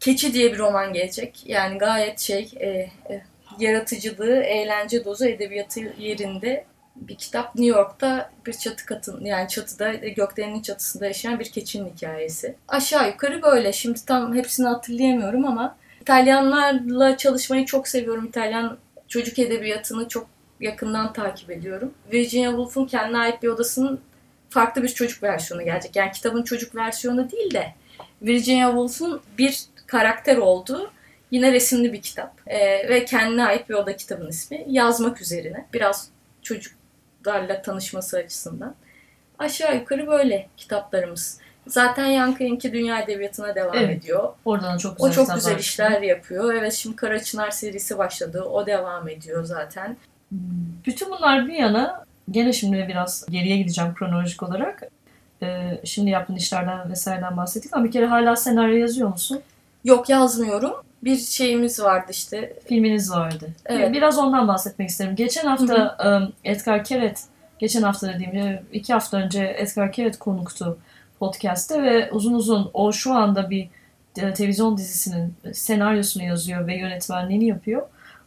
Keçi 0.00 0.34
diye 0.34 0.52
bir 0.52 0.58
roman 0.58 0.92
gelecek 0.92 1.42
yani 1.46 1.78
gayet 1.78 2.20
şey 2.20 2.50
e, 2.56 2.66
e, 2.66 3.22
yaratıcılığı 3.58 4.42
eğlence 4.42 5.04
dozu 5.04 5.24
edebiyatı 5.24 5.80
yerinde 5.98 6.64
bir 6.96 7.14
kitap 7.14 7.54
New 7.54 7.78
York'ta 7.78 8.30
bir 8.46 8.52
çatı 8.52 8.86
katın 8.86 9.24
yani 9.24 9.48
çatıda 9.48 9.92
gökdelenin 9.94 10.62
çatısında 10.62 11.06
yaşayan 11.06 11.40
bir 11.40 11.50
keçinin 11.50 11.92
hikayesi. 11.96 12.54
Aşağı 12.68 13.08
yukarı 13.08 13.42
böyle. 13.42 13.72
Şimdi 13.72 14.04
tam 14.04 14.34
hepsini 14.34 14.66
hatırlayamıyorum 14.66 15.44
ama 15.44 15.76
İtalyanlarla 16.02 17.16
çalışmayı 17.16 17.66
çok 17.66 17.88
seviyorum. 17.88 18.24
İtalyan 18.24 18.78
çocuk 19.08 19.38
edebiyatını 19.38 20.08
çok 20.08 20.26
yakından 20.60 21.12
takip 21.12 21.50
ediyorum. 21.50 21.94
Virginia 22.12 22.50
Woolf'un 22.50 22.86
kendine 22.86 23.18
ait 23.18 23.42
bir 23.42 23.48
odasının 23.48 24.00
farklı 24.50 24.82
bir 24.82 24.88
çocuk 24.88 25.22
versiyonu 25.22 25.64
gelecek. 25.64 25.96
Yani 25.96 26.12
kitabın 26.12 26.42
çocuk 26.42 26.74
versiyonu 26.74 27.30
değil 27.30 27.54
de 27.54 27.74
Virginia 28.22 28.68
Woolf'un 28.68 29.20
bir 29.38 29.64
karakter 29.86 30.36
olduğu 30.36 30.90
yine 31.30 31.52
resimli 31.52 31.92
bir 31.92 32.02
kitap. 32.02 32.40
Ee, 32.46 32.88
ve 32.88 33.04
kendine 33.04 33.44
ait 33.44 33.68
bir 33.68 33.74
oda 33.74 33.96
kitabın 33.96 34.28
ismi. 34.28 34.64
Yazmak 34.68 35.20
üzerine. 35.20 35.66
Biraz 35.72 36.08
çocuk 36.42 36.72
kitaplarla 37.18 37.62
tanışması 37.62 38.18
açısından. 38.18 38.74
Aşağı 39.38 39.76
yukarı 39.76 40.06
böyle 40.06 40.48
kitaplarımız. 40.56 41.41
Zaten 41.66 42.06
Yankı'nınki 42.06 42.72
Dünya 42.72 43.00
Edebiyatı'na 43.00 43.54
devam 43.54 43.76
evet. 43.76 43.98
ediyor. 43.98 44.28
Oradan 44.44 44.78
çok 44.78 44.96
güzel 44.96 45.10
O 45.10 45.12
çok 45.12 45.34
güzel 45.34 45.58
işler 45.58 46.02
yapıyor. 46.02 46.54
Evet 46.54 46.72
şimdi 46.72 46.96
Kara 46.96 47.22
Çınar 47.22 47.50
serisi 47.50 47.98
başladı. 47.98 48.42
O 48.42 48.66
devam 48.66 49.08
ediyor 49.08 49.44
zaten. 49.44 49.96
Bütün 50.86 51.10
bunlar 51.10 51.48
bir 51.48 51.54
yana 51.54 52.04
gene 52.30 52.52
şimdi 52.52 52.86
biraz 52.88 53.26
geriye 53.30 53.56
gideceğim 53.56 53.94
kronolojik 53.94 54.42
olarak. 54.42 54.82
Ee, 55.42 55.80
şimdi 55.84 56.10
yaptığın 56.10 56.36
işlerden 56.36 56.90
vesaireden 56.90 57.36
bahsettik 57.36 57.76
ama 57.76 57.84
bir 57.84 57.92
kere 57.92 58.06
hala 58.06 58.36
senaryo 58.36 58.76
yazıyor 58.76 59.08
musun? 59.08 59.42
Yok 59.84 60.08
yazmıyorum 60.08 60.74
bir 61.04 61.16
şeyimiz 61.16 61.80
vardı 61.80 62.06
işte. 62.10 62.52
Filminiz 62.68 63.10
vardı. 63.10 63.48
Evet. 63.66 63.92
Biraz 63.92 64.18
ondan 64.18 64.48
bahsetmek 64.48 64.88
isterim. 64.88 65.16
Geçen 65.16 65.46
hafta 65.46 65.96
Hı-hı. 65.98 66.32
Edgar 66.44 66.84
Keret, 66.84 67.24
geçen 67.58 67.82
hafta 67.82 68.08
dediğim 68.14 68.60
iki 68.72 68.92
hafta 68.92 69.16
önce 69.16 69.56
Edgar 69.58 69.92
Keret 69.92 70.18
konuktu 70.18 70.78
podcast'te 71.22 71.82
ve 71.82 72.10
uzun 72.10 72.34
uzun 72.34 72.70
o 72.74 72.92
şu 72.92 73.12
anda 73.12 73.50
bir 73.50 73.68
televizyon 74.14 74.76
dizisinin 74.76 75.34
senaryosunu 75.52 76.24
yazıyor 76.24 76.66
ve 76.66 76.76
yönetmenliğini 76.76 77.46
yapıyor. 77.46 77.82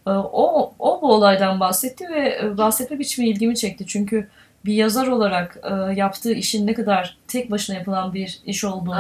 O, 0.06 0.74
o 0.80 1.02
bu 1.02 1.14
olaydan 1.14 1.60
bahsetti 1.60 2.10
ve 2.10 2.58
bahsetme 2.58 3.00
biçimi 3.00 3.30
ilgimi 3.30 3.56
çekti. 3.56 3.88
Çünkü 3.88 4.28
bir 4.66 4.74
yazar 4.74 5.08
olarak 5.08 5.58
e, 5.64 5.94
yaptığı 5.94 6.34
işin 6.34 6.68
ne 6.68 6.74
kadar 6.74 7.18
tek 7.28 7.52
başına 7.52 7.76
yapılan 7.76 8.14
bir 8.14 8.40
iş 8.46 8.64
olduğunu 8.64 8.96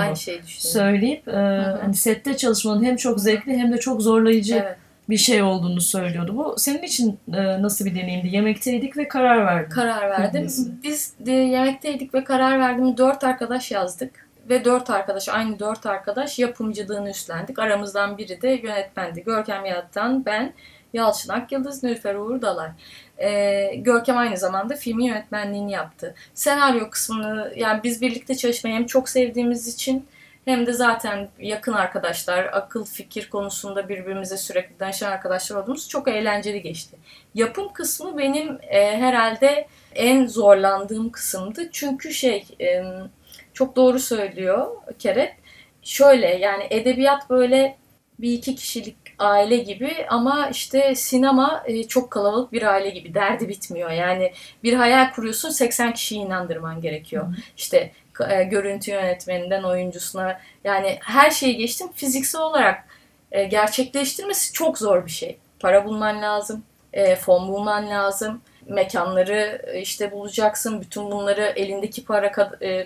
söyleyip 0.45 1.27
e, 1.27 1.31
hani 1.81 1.93
sette 1.93 2.37
çalışmanın 2.37 2.83
hem 2.83 2.95
çok 2.95 3.19
zevkli 3.19 3.57
hem 3.57 3.73
de 3.73 3.77
çok 3.77 4.01
zorlayıcı 4.01 4.55
evet. 4.55 4.77
Bir 5.09 5.17
şey 5.17 5.43
olduğunu 5.43 5.81
söylüyordu. 5.81 6.37
Bu 6.37 6.55
senin 6.57 6.81
için 6.81 7.19
e, 7.33 7.61
nasıl 7.61 7.85
bir 7.85 7.95
deneyimdi? 7.95 8.35
Yemekteydik 8.35 8.97
ve 8.97 9.07
karar 9.07 9.45
verdim. 9.45 9.69
Karar 9.69 10.09
verdim. 10.09 10.47
Biz 10.83 11.13
de 11.19 11.31
yemekteydik 11.31 12.13
ve 12.13 12.23
karar 12.23 12.59
verdim. 12.59 12.97
Dört 12.97 13.23
arkadaş 13.23 13.71
yazdık 13.71 14.25
ve 14.49 14.65
dört 14.65 14.89
arkadaş 14.89 15.29
aynı 15.29 15.59
dört 15.59 15.85
arkadaş 15.85 16.39
yapımcılığını 16.39 17.09
üstlendik. 17.09 17.59
Aramızdan 17.59 18.17
biri 18.17 18.41
de 18.41 18.49
yönetmendi. 18.49 19.23
Görkem 19.23 19.65
Yattan, 19.65 20.25
ben, 20.25 20.53
Yalçın 20.93 21.29
Akyıldız, 21.29 21.83
Nülfer 21.83 22.15
Uğur 22.15 22.41
Dalay. 22.41 22.69
E, 23.17 23.75
Görkem 23.75 24.17
aynı 24.17 24.37
zamanda 24.37 24.75
filmin 24.75 25.05
yönetmenliğini 25.05 25.71
yaptı. 25.71 26.15
Senaryo 26.33 26.89
kısmını 26.89 27.53
yani 27.55 27.79
biz 27.83 28.01
birlikte 28.01 28.35
çalışmayı 28.35 28.75
hem 28.75 28.85
çok 28.85 29.09
sevdiğimiz 29.09 29.67
için 29.67 30.05
hem 30.45 30.67
de 30.67 30.73
zaten 30.73 31.29
yakın 31.39 31.73
arkadaşlar, 31.73 32.43
akıl 32.43 32.85
fikir 32.85 33.29
konusunda 33.29 33.89
birbirimize 33.89 34.37
sürekli 34.37 34.79
danışan 34.79 35.11
arkadaşlar 35.11 35.55
olduğumuz 35.55 35.89
çok 35.89 36.07
eğlenceli 36.07 36.61
geçti. 36.61 36.97
Yapım 37.33 37.73
kısmı 37.73 38.17
benim 38.17 38.59
e, 38.61 38.97
herhalde 38.97 39.67
en 39.95 40.27
zorlandığım 40.27 41.09
kısımdı. 41.09 41.69
Çünkü 41.71 42.13
şey 42.13 42.45
e, 42.61 42.83
çok 43.53 43.75
doğru 43.75 43.99
söylüyor 43.99 44.67
Keret. 44.99 45.33
Şöyle 45.83 46.27
yani 46.27 46.67
edebiyat 46.69 47.29
böyle 47.29 47.77
bir 48.19 48.33
iki 48.33 48.55
kişilik 48.55 48.95
aile 49.19 49.57
gibi 49.57 50.05
ama 50.09 50.49
işte 50.49 50.95
sinema 50.95 51.63
e, 51.65 51.83
çok 51.83 52.11
kalabalık 52.11 52.51
bir 52.51 52.63
aile 52.63 52.89
gibi 52.89 53.13
derdi 53.13 53.49
bitmiyor. 53.49 53.91
Yani 53.91 54.33
bir 54.63 54.73
hayal 54.73 55.13
kuruyorsun 55.13 55.49
80 55.49 55.93
kişiyi 55.93 56.19
inandırman 56.19 56.81
gerekiyor. 56.81 57.27
Hı. 57.27 57.31
İşte 57.57 57.91
e, 58.29 58.43
görüntü 58.43 58.91
yönetmeninden 58.91 59.63
oyuncusuna 59.63 60.39
yani 60.63 60.97
her 61.01 61.31
şeyi 61.31 61.57
geçtim 61.57 61.87
fiziksel 61.95 62.41
olarak 62.41 62.83
e, 63.31 63.43
gerçekleştirmesi 63.43 64.53
çok 64.53 64.77
zor 64.77 65.05
bir 65.05 65.11
şey. 65.11 65.37
Para 65.59 65.85
bulman 65.85 66.21
lazım, 66.21 66.63
fon 67.19 67.47
bulman 67.47 67.89
lazım 67.89 68.41
mekanları 68.67 69.61
işte 69.81 70.11
bulacaksın. 70.11 70.81
Bütün 70.81 71.11
bunları 71.11 71.41
elindeki 71.41 72.05
para 72.05 72.31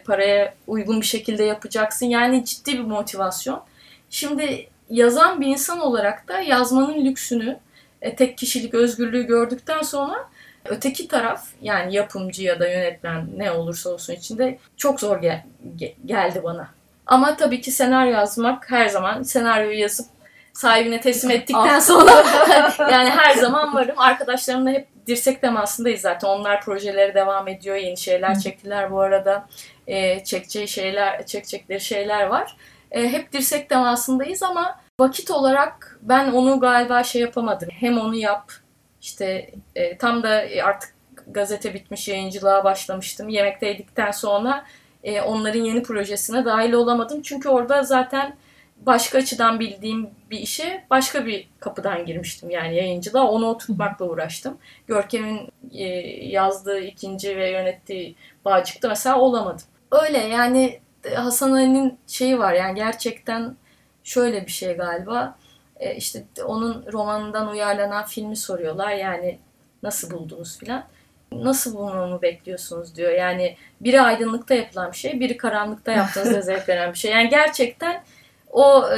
paraya 0.05 0.53
uygun 0.67 1.01
bir 1.01 1.05
şekilde 1.05 1.43
yapacaksın. 1.43 2.05
Yani 2.05 2.45
ciddi 2.45 2.73
bir 2.73 2.83
motivasyon. 2.83 3.63
Şimdi 4.09 4.67
yazan 4.89 5.41
bir 5.41 5.47
insan 5.47 5.79
olarak 5.79 6.27
da 6.27 6.39
yazmanın 6.39 7.05
lüksünü, 7.05 7.59
e, 8.01 8.15
tek 8.15 8.37
kişilik 8.37 8.73
özgürlüğü 8.73 9.23
gördükten 9.27 9.81
sonra 9.81 10.29
öteki 10.65 11.07
taraf 11.07 11.47
yani 11.61 11.95
yapımcı 11.95 12.43
ya 12.43 12.59
da 12.59 12.67
yönetmen 12.67 13.27
ne 13.37 13.51
olursa 13.51 13.89
olsun 13.89 14.13
içinde 14.13 14.57
çok 14.77 14.99
zor 14.99 15.21
gel- 15.21 15.43
geldi 16.05 16.41
bana. 16.43 16.69
Ama 17.07 17.37
tabii 17.37 17.61
ki 17.61 17.71
senaryo 17.71 18.11
yazmak 18.11 18.71
her 18.71 18.87
zaman 18.87 19.23
senaryoyu 19.23 19.79
yazıp 19.79 20.05
sahibine 20.53 21.01
teslim 21.01 21.31
ettikten 21.31 21.79
sonra 21.79 22.11
yani 22.91 23.09
her 23.09 23.35
zaman 23.35 23.75
varım. 23.75 23.99
Arkadaşlarımla 23.99 24.69
hep 24.71 24.87
dirsek 25.07 25.41
temasındayız 25.41 26.01
zaten. 26.01 26.27
Onlar 26.27 26.61
projeleri 26.61 27.13
devam 27.13 27.47
ediyor. 27.47 27.75
Yeni 27.75 27.97
şeyler 27.97 28.39
çektiler 28.39 28.91
bu 28.91 29.01
arada. 29.01 29.47
E, 29.87 30.23
çekeceği 30.23 30.67
şeyler, 30.67 31.25
çekecekleri 31.25 31.81
şeyler 31.81 32.25
var 32.25 32.55
e, 32.91 33.09
hep 33.09 33.33
dirsek 33.33 33.69
temasındayız 33.69 34.43
ama 34.43 34.79
vakit 34.99 35.31
olarak 35.31 35.99
ben 36.01 36.31
onu 36.31 36.59
galiba 36.59 37.03
şey 37.03 37.21
yapamadım. 37.21 37.69
Hem 37.71 37.97
onu 37.97 38.15
yap 38.15 38.51
işte 39.01 39.51
e, 39.75 39.97
tam 39.97 40.23
da 40.23 40.43
artık 40.63 40.93
gazete 41.27 41.73
bitmiş 41.73 42.07
yayıncılığa 42.07 42.63
başlamıştım. 42.63 43.29
Yemekte 43.29 43.67
yedikten 43.67 44.11
sonra 44.11 44.65
e, 45.03 45.21
onların 45.21 45.63
yeni 45.63 45.83
projesine 45.83 46.45
dahil 46.45 46.73
olamadım. 46.73 47.21
Çünkü 47.21 47.49
orada 47.49 47.83
zaten 47.83 48.35
başka 48.77 49.17
açıdan 49.17 49.59
bildiğim 49.59 50.09
bir 50.31 50.39
işe 50.39 50.85
başka 50.89 51.25
bir 51.25 51.47
kapıdan 51.59 52.05
girmiştim 52.05 52.49
yani 52.49 52.75
yayıncılığa. 52.75 53.27
Onu 53.31 53.47
oturtmakla 53.47 54.05
uğraştım. 54.05 54.57
Görkem'in 54.87 55.49
e, 55.71 55.85
yazdığı 56.27 56.79
ikinci 56.79 57.37
ve 57.37 57.49
yönettiği 57.49 58.15
Bağcık'ta 58.45 58.87
mesela 58.87 59.19
olamadım. 59.19 59.65
Öyle 59.91 60.17
yani 60.17 60.79
Hasan 61.15 61.51
Ali'nin 61.51 61.97
şeyi 62.07 62.39
var 62.39 62.53
yani 62.53 62.75
gerçekten 62.75 63.55
şöyle 64.03 64.45
bir 64.45 64.51
şey 64.51 64.73
galiba. 64.73 65.35
E, 65.79 65.95
işte 65.95 66.25
onun 66.45 66.85
romanından 66.93 67.47
uyarlanan 67.47 68.05
filmi 68.05 68.35
soruyorlar 68.35 68.91
yani 68.91 69.39
nasıl 69.83 70.11
buldunuz 70.11 70.59
filan. 70.59 70.83
Nasıl 71.31 71.75
bulmamı 71.75 72.21
bekliyorsunuz 72.21 72.95
diyor. 72.95 73.11
Yani 73.11 73.57
biri 73.81 74.01
aydınlıkta 74.01 74.53
yapılan 74.53 74.91
bir 74.91 74.97
şey, 74.97 75.19
biri 75.19 75.37
karanlıkta 75.37 75.91
yaptığınızda 75.91 76.41
zevk 76.51 76.69
veren 76.69 76.93
bir 76.93 76.97
şey. 76.97 77.11
Yani 77.11 77.29
gerçekten 77.29 78.03
o 78.49 78.89
e, 78.89 78.97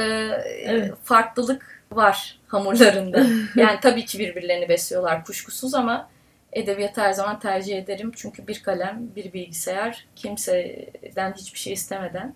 evet. 0.62 0.94
farklılık 1.04 1.82
var 1.92 2.38
hamurlarında. 2.48 3.26
Yani 3.56 3.80
tabii 3.80 4.04
ki 4.04 4.18
birbirlerini 4.18 4.68
besliyorlar 4.68 5.24
kuşkusuz 5.24 5.74
ama 5.74 6.08
Edebiyatı 6.52 7.00
her 7.00 7.12
zaman 7.12 7.38
tercih 7.38 7.78
ederim. 7.78 8.12
Çünkü 8.16 8.46
bir 8.46 8.62
kalem, 8.62 9.10
bir 9.16 9.32
bilgisayar, 9.32 10.06
kimseden 10.16 11.32
hiçbir 11.32 11.58
şey 11.58 11.72
istemeden 11.72 12.34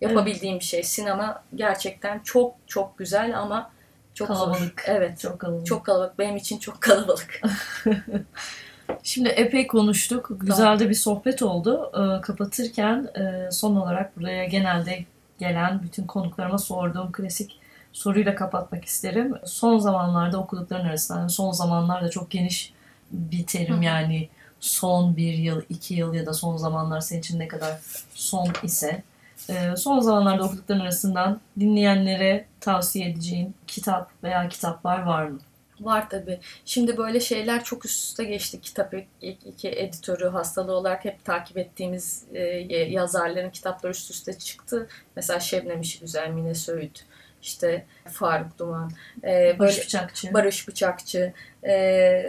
yapabildiğim 0.00 0.52
evet. 0.52 0.60
bir 0.60 0.66
şey. 0.66 0.82
Sinema 0.82 1.44
gerçekten 1.54 2.18
çok 2.18 2.54
çok 2.66 2.98
güzel 2.98 3.38
ama 3.38 3.70
çok 4.14 4.28
kalabalık. 4.28 4.80
zor. 4.86 4.94
Evet. 4.94 5.20
Çok 5.20 5.38
kalabalık. 5.38 5.66
Çok 5.66 5.86
kalabalık. 5.86 6.18
Benim 6.18 6.36
için 6.36 6.58
çok 6.58 6.80
kalabalık. 6.80 7.40
Şimdi 9.02 9.28
epey 9.28 9.66
konuştuk. 9.66 10.28
Güzel 10.30 10.78
de 10.78 10.88
bir 10.88 10.94
sohbet 10.94 11.42
oldu. 11.42 11.90
Ee, 11.94 12.20
kapatırken 12.20 13.08
e, 13.18 13.50
son 13.50 13.76
olarak 13.76 14.16
buraya 14.16 14.44
genelde 14.44 15.04
gelen 15.38 15.82
bütün 15.82 16.06
konuklarıma 16.06 16.58
sorduğum 16.58 17.12
klasik 17.12 17.58
soruyla 17.92 18.34
kapatmak 18.34 18.84
isterim. 18.84 19.34
Son 19.44 19.78
zamanlarda 19.78 20.38
okudukların 20.38 20.84
arasında, 20.84 21.18
yani 21.18 21.30
son 21.30 21.52
zamanlarda 21.52 22.10
çok 22.10 22.30
geniş 22.30 22.72
bir 23.10 23.46
terim 23.46 23.82
yani 23.82 24.28
son 24.60 25.16
bir 25.16 25.32
yıl, 25.32 25.62
iki 25.68 25.94
yıl 25.94 26.14
ya 26.14 26.26
da 26.26 26.34
son 26.34 26.56
zamanlar 26.56 27.00
senin 27.00 27.20
için 27.20 27.38
ne 27.38 27.48
kadar 27.48 27.80
son 28.14 28.48
ise 28.62 29.02
e, 29.48 29.76
son 29.76 30.00
zamanlarda 30.00 30.44
okudukların 30.44 30.80
arasından 30.80 31.40
dinleyenlere 31.60 32.46
tavsiye 32.60 33.10
edeceğin 33.10 33.54
kitap 33.66 34.10
veya 34.22 34.48
kitaplar 34.48 35.02
var 35.02 35.26
mı? 35.26 35.38
Var 35.80 36.10
tabii. 36.10 36.40
Şimdi 36.64 36.96
böyle 36.96 37.20
şeyler 37.20 37.64
çok 37.64 37.84
üst 37.84 38.04
üste 38.04 38.24
geçti. 38.24 38.60
Kitap 38.60 38.94
iki 39.22 39.68
editörü 39.68 40.28
hastalığı 40.28 40.72
olarak 40.72 41.04
hep 41.04 41.24
takip 41.24 41.58
ettiğimiz 41.58 42.24
e, 42.34 42.40
yazarların 42.68 43.50
kitapları 43.50 43.92
üst 43.92 44.10
üste 44.10 44.38
çıktı. 44.38 44.88
Mesela 45.16 45.40
Şebnem 45.40 45.80
İşi 45.80 46.00
Güzel, 46.00 46.30
Mine 46.30 46.54
Söğüt, 46.54 47.04
işte 47.42 47.84
Faruk 48.04 48.58
Duman, 48.58 48.90
e, 49.24 49.58
Barış 49.58 49.84
Bıçakçı, 49.84 50.34
Barış 50.34 50.68
Bıçakçı, 50.68 51.32
e, 51.64 52.22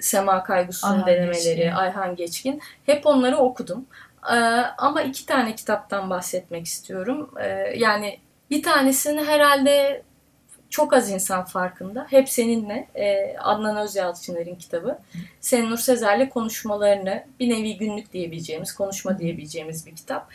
Sema 0.00 0.44
Kaygus'un 0.44 1.06
denemeleri, 1.06 1.56
Geçkin. 1.56 1.72
Ayhan 1.72 2.16
Geçkin. 2.16 2.60
Hep 2.86 3.06
onları 3.06 3.36
okudum. 3.36 3.86
E, 4.32 4.36
ama 4.78 5.02
iki 5.02 5.26
tane 5.26 5.54
kitaptan 5.54 6.10
bahsetmek 6.10 6.66
istiyorum. 6.66 7.30
E, 7.40 7.46
yani 7.76 8.18
bir 8.50 8.62
tanesini 8.62 9.24
herhalde 9.24 10.02
çok 10.70 10.92
az 10.92 11.10
insan 11.10 11.44
farkında. 11.44 12.06
Hep 12.10 12.28
seninle 12.28 12.88
e, 12.94 13.36
Adnan 13.38 13.76
Özyalçıner'in 13.76 14.54
kitabı. 14.54 14.98
Senin 15.40 15.70
Nur 15.70 15.78
Sezer'le 15.78 16.28
konuşmalarını 16.28 17.24
bir 17.40 17.50
nevi 17.50 17.76
günlük 17.76 18.12
diyebileceğimiz, 18.12 18.74
konuşma 18.74 19.18
diyebileceğimiz 19.18 19.86
bir 19.86 19.96
kitap. 19.96 20.30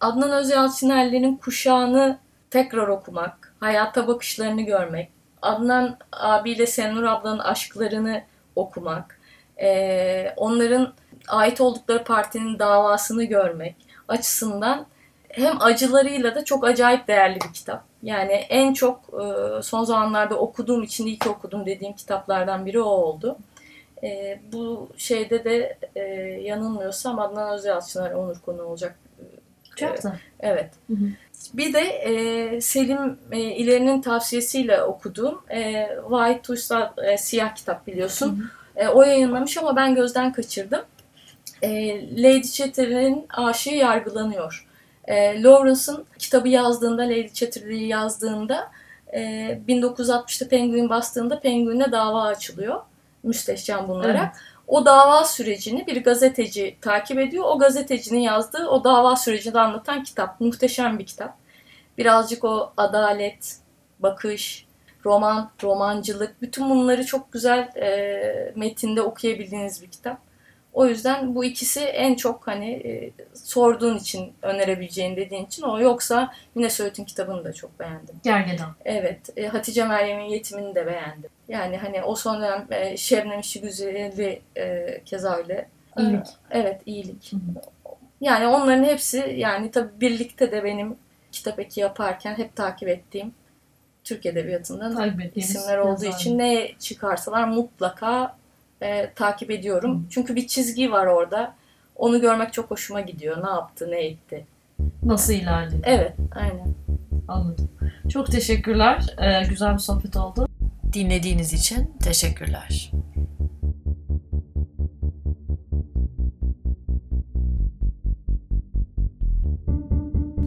Adnan 0.00 0.32
Özyalçıner'lerin 0.32 1.36
kuşağını 1.36 2.18
tekrar 2.50 2.88
okumak, 2.88 3.54
hayata 3.60 4.08
bakışlarını 4.08 4.62
görmek, 4.62 5.10
Adnan 5.42 5.98
abiyle 6.12 6.66
Senur 6.66 7.02
ablanın 7.02 7.38
aşklarını 7.38 8.22
okumak, 8.56 9.20
e, 9.60 10.34
onların 10.36 10.94
ait 11.28 11.60
oldukları 11.60 12.04
partinin 12.04 12.58
davasını 12.58 13.24
görmek 13.24 13.76
açısından 14.08 14.86
hem 15.28 15.62
acılarıyla 15.62 16.34
da 16.34 16.44
çok 16.44 16.64
acayip 16.64 17.08
değerli 17.08 17.34
bir 17.34 17.52
kitap. 17.52 17.84
Yani 18.02 18.32
en 18.32 18.74
çok 18.74 19.00
e, 19.12 19.62
son 19.62 19.84
zamanlarda 19.84 20.34
okuduğum 20.34 20.82
için 20.82 21.06
iyi 21.06 21.18
ki 21.18 21.28
okudum 21.28 21.66
dediğim 21.66 21.94
kitaplardan 21.94 22.66
biri 22.66 22.80
o 22.80 22.88
oldu. 22.88 23.38
E, 24.02 24.40
bu 24.52 24.88
şeyde 24.96 25.44
de 25.44 25.78
e, 25.96 26.00
yanılmıyorsam 26.42 27.18
Adnan 27.18 27.54
Özyalçınar 27.54 28.12
onur 28.12 28.38
konu 28.38 28.62
olacak. 28.62 28.98
Çok 29.76 30.02
da. 30.02 30.16
Evet. 30.40 30.70
Hı 30.86 30.92
hı. 30.92 31.06
Bir 31.54 31.72
de 31.72 31.80
e, 31.80 32.60
Selim 32.60 33.18
e, 33.32 33.40
İleri'nin 33.40 34.02
tavsiyesiyle 34.02 34.82
okuduğum 34.82 35.40
e, 35.50 35.88
White 36.08 36.42
Tuş'ta 36.42 36.94
e, 37.04 37.18
siyah 37.18 37.54
kitap 37.54 37.86
biliyorsun. 37.86 38.50
E, 38.76 38.88
o 38.88 39.02
yayınlamış 39.02 39.58
ama 39.58 39.76
ben 39.76 39.94
gözden 39.94 40.32
kaçırdım. 40.32 40.80
E, 41.62 42.00
Lady 42.22 42.48
Chatterley'in 42.48 43.26
aşığı 43.30 43.74
yargılanıyor. 43.74 44.68
E, 45.04 45.42
Lawrence'ın 45.42 46.04
kitabı 46.18 46.48
yazdığında, 46.48 47.02
Lady 47.02 47.28
Chatterley'i 47.28 47.86
yazdığında 47.86 48.70
e, 49.12 49.20
1960'ta 49.68 50.48
Penguin 50.48 50.88
bastığında 50.88 51.40
Penguin'e 51.40 51.92
dava 51.92 52.22
açılıyor. 52.22 52.80
Müstehcen 53.22 53.88
bulunarak. 53.88 54.34
Evet. 54.34 54.44
O 54.66 54.86
dava 54.86 55.24
sürecini 55.24 55.86
bir 55.86 56.04
gazeteci 56.04 56.76
takip 56.80 57.18
ediyor. 57.18 57.44
O 57.46 57.58
gazetecinin 57.58 58.20
yazdığı 58.20 58.68
o 58.68 58.84
dava 58.84 59.16
sürecini 59.16 59.58
anlatan 59.58 60.02
kitap. 60.02 60.40
Muhteşem 60.40 60.98
bir 60.98 61.06
kitap. 61.06 61.36
Birazcık 61.98 62.44
o 62.44 62.72
adalet, 62.76 63.56
bakış, 63.98 64.66
roman, 65.04 65.50
romancılık 65.62 66.42
bütün 66.42 66.70
bunları 66.70 67.06
çok 67.06 67.32
güzel 67.32 67.60
e, 67.76 68.52
metinde 68.56 69.02
okuyabildiğiniz 69.02 69.82
bir 69.82 69.90
kitap. 69.90 70.18
O 70.74 70.86
yüzden 70.86 71.34
bu 71.34 71.44
ikisi 71.44 71.80
en 71.80 72.14
çok 72.14 72.46
hani 72.46 72.70
e, 72.70 73.10
sorduğun 73.34 73.96
için 73.96 74.32
önerebileceğin 74.42 75.16
dediğin 75.16 75.46
için 75.46 75.62
o. 75.62 75.80
Yoksa 75.80 76.32
yine 76.56 76.70
Söğüt'ün 76.70 77.04
kitabını 77.04 77.44
da 77.44 77.52
çok 77.52 77.80
beğendim. 77.80 78.14
Gergedan. 78.24 78.74
Evet. 78.84 79.18
E, 79.36 79.46
Hatice 79.46 79.84
Meryem'in 79.84 80.24
yetimini 80.24 80.74
de 80.74 80.86
beğendim. 80.86 81.30
Yani 81.48 81.76
hani 81.76 82.02
o 82.02 82.14
son 82.14 82.42
dönem 82.42 82.66
e, 82.70 82.96
Şebnem 82.96 83.40
İşi 83.40 83.60
Güzel'i 83.60 84.42
e, 84.56 85.00
keza 85.04 85.36
öyle. 85.36 85.68
İyilik. 85.98 86.26
Evet 86.50 86.80
iyilik. 86.86 87.32
Hı 87.32 87.36
hı. 87.36 87.40
Yani 88.20 88.46
onların 88.46 88.84
hepsi 88.84 89.34
yani 89.36 89.70
tabii 89.70 90.00
birlikte 90.00 90.52
de 90.52 90.64
benim 90.64 90.96
kitap 91.32 91.58
eki 91.58 91.80
yaparken 91.80 92.38
hep 92.38 92.56
takip 92.56 92.88
ettiğim 92.88 93.34
Türk 94.04 94.26
Edebiyatı'ndan 94.26 95.20
isimler 95.34 95.78
olduğu 95.78 96.04
yazarlı. 96.04 96.16
için 96.16 96.38
ne 96.38 96.72
çıkarsalar 96.78 97.44
mutlaka 97.48 98.36
e, 98.84 99.12
takip 99.14 99.50
ediyorum. 99.50 100.06
Çünkü 100.10 100.36
bir 100.36 100.46
çizgi 100.46 100.92
var 100.92 101.06
orada. 101.06 101.54
Onu 101.96 102.20
görmek 102.20 102.52
çok 102.52 102.70
hoşuma 102.70 103.00
gidiyor. 103.00 103.44
Ne 103.44 103.50
yaptı, 103.50 103.90
ne 103.90 104.06
etti. 104.06 104.46
nasıl 105.02 105.32
ilerledi? 105.32 105.80
Evet, 105.84 106.12
aynen. 106.34 106.74
Anladım. 107.28 107.68
Çok 108.08 108.26
teşekkürler. 108.26 109.06
Ee, 109.18 109.48
güzel 109.48 109.74
bir 109.74 109.78
sohbet 109.78 110.16
oldu. 110.16 110.48
Dinlediğiniz 110.92 111.52
için 111.52 111.94
teşekkürler. 112.02 112.90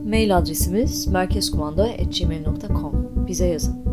Mail 0.06 0.38
adresimiz 0.38 1.08
merkezkumanda.gmail.com 1.08 3.28
Bize 3.28 3.48
yazın. 3.48 3.87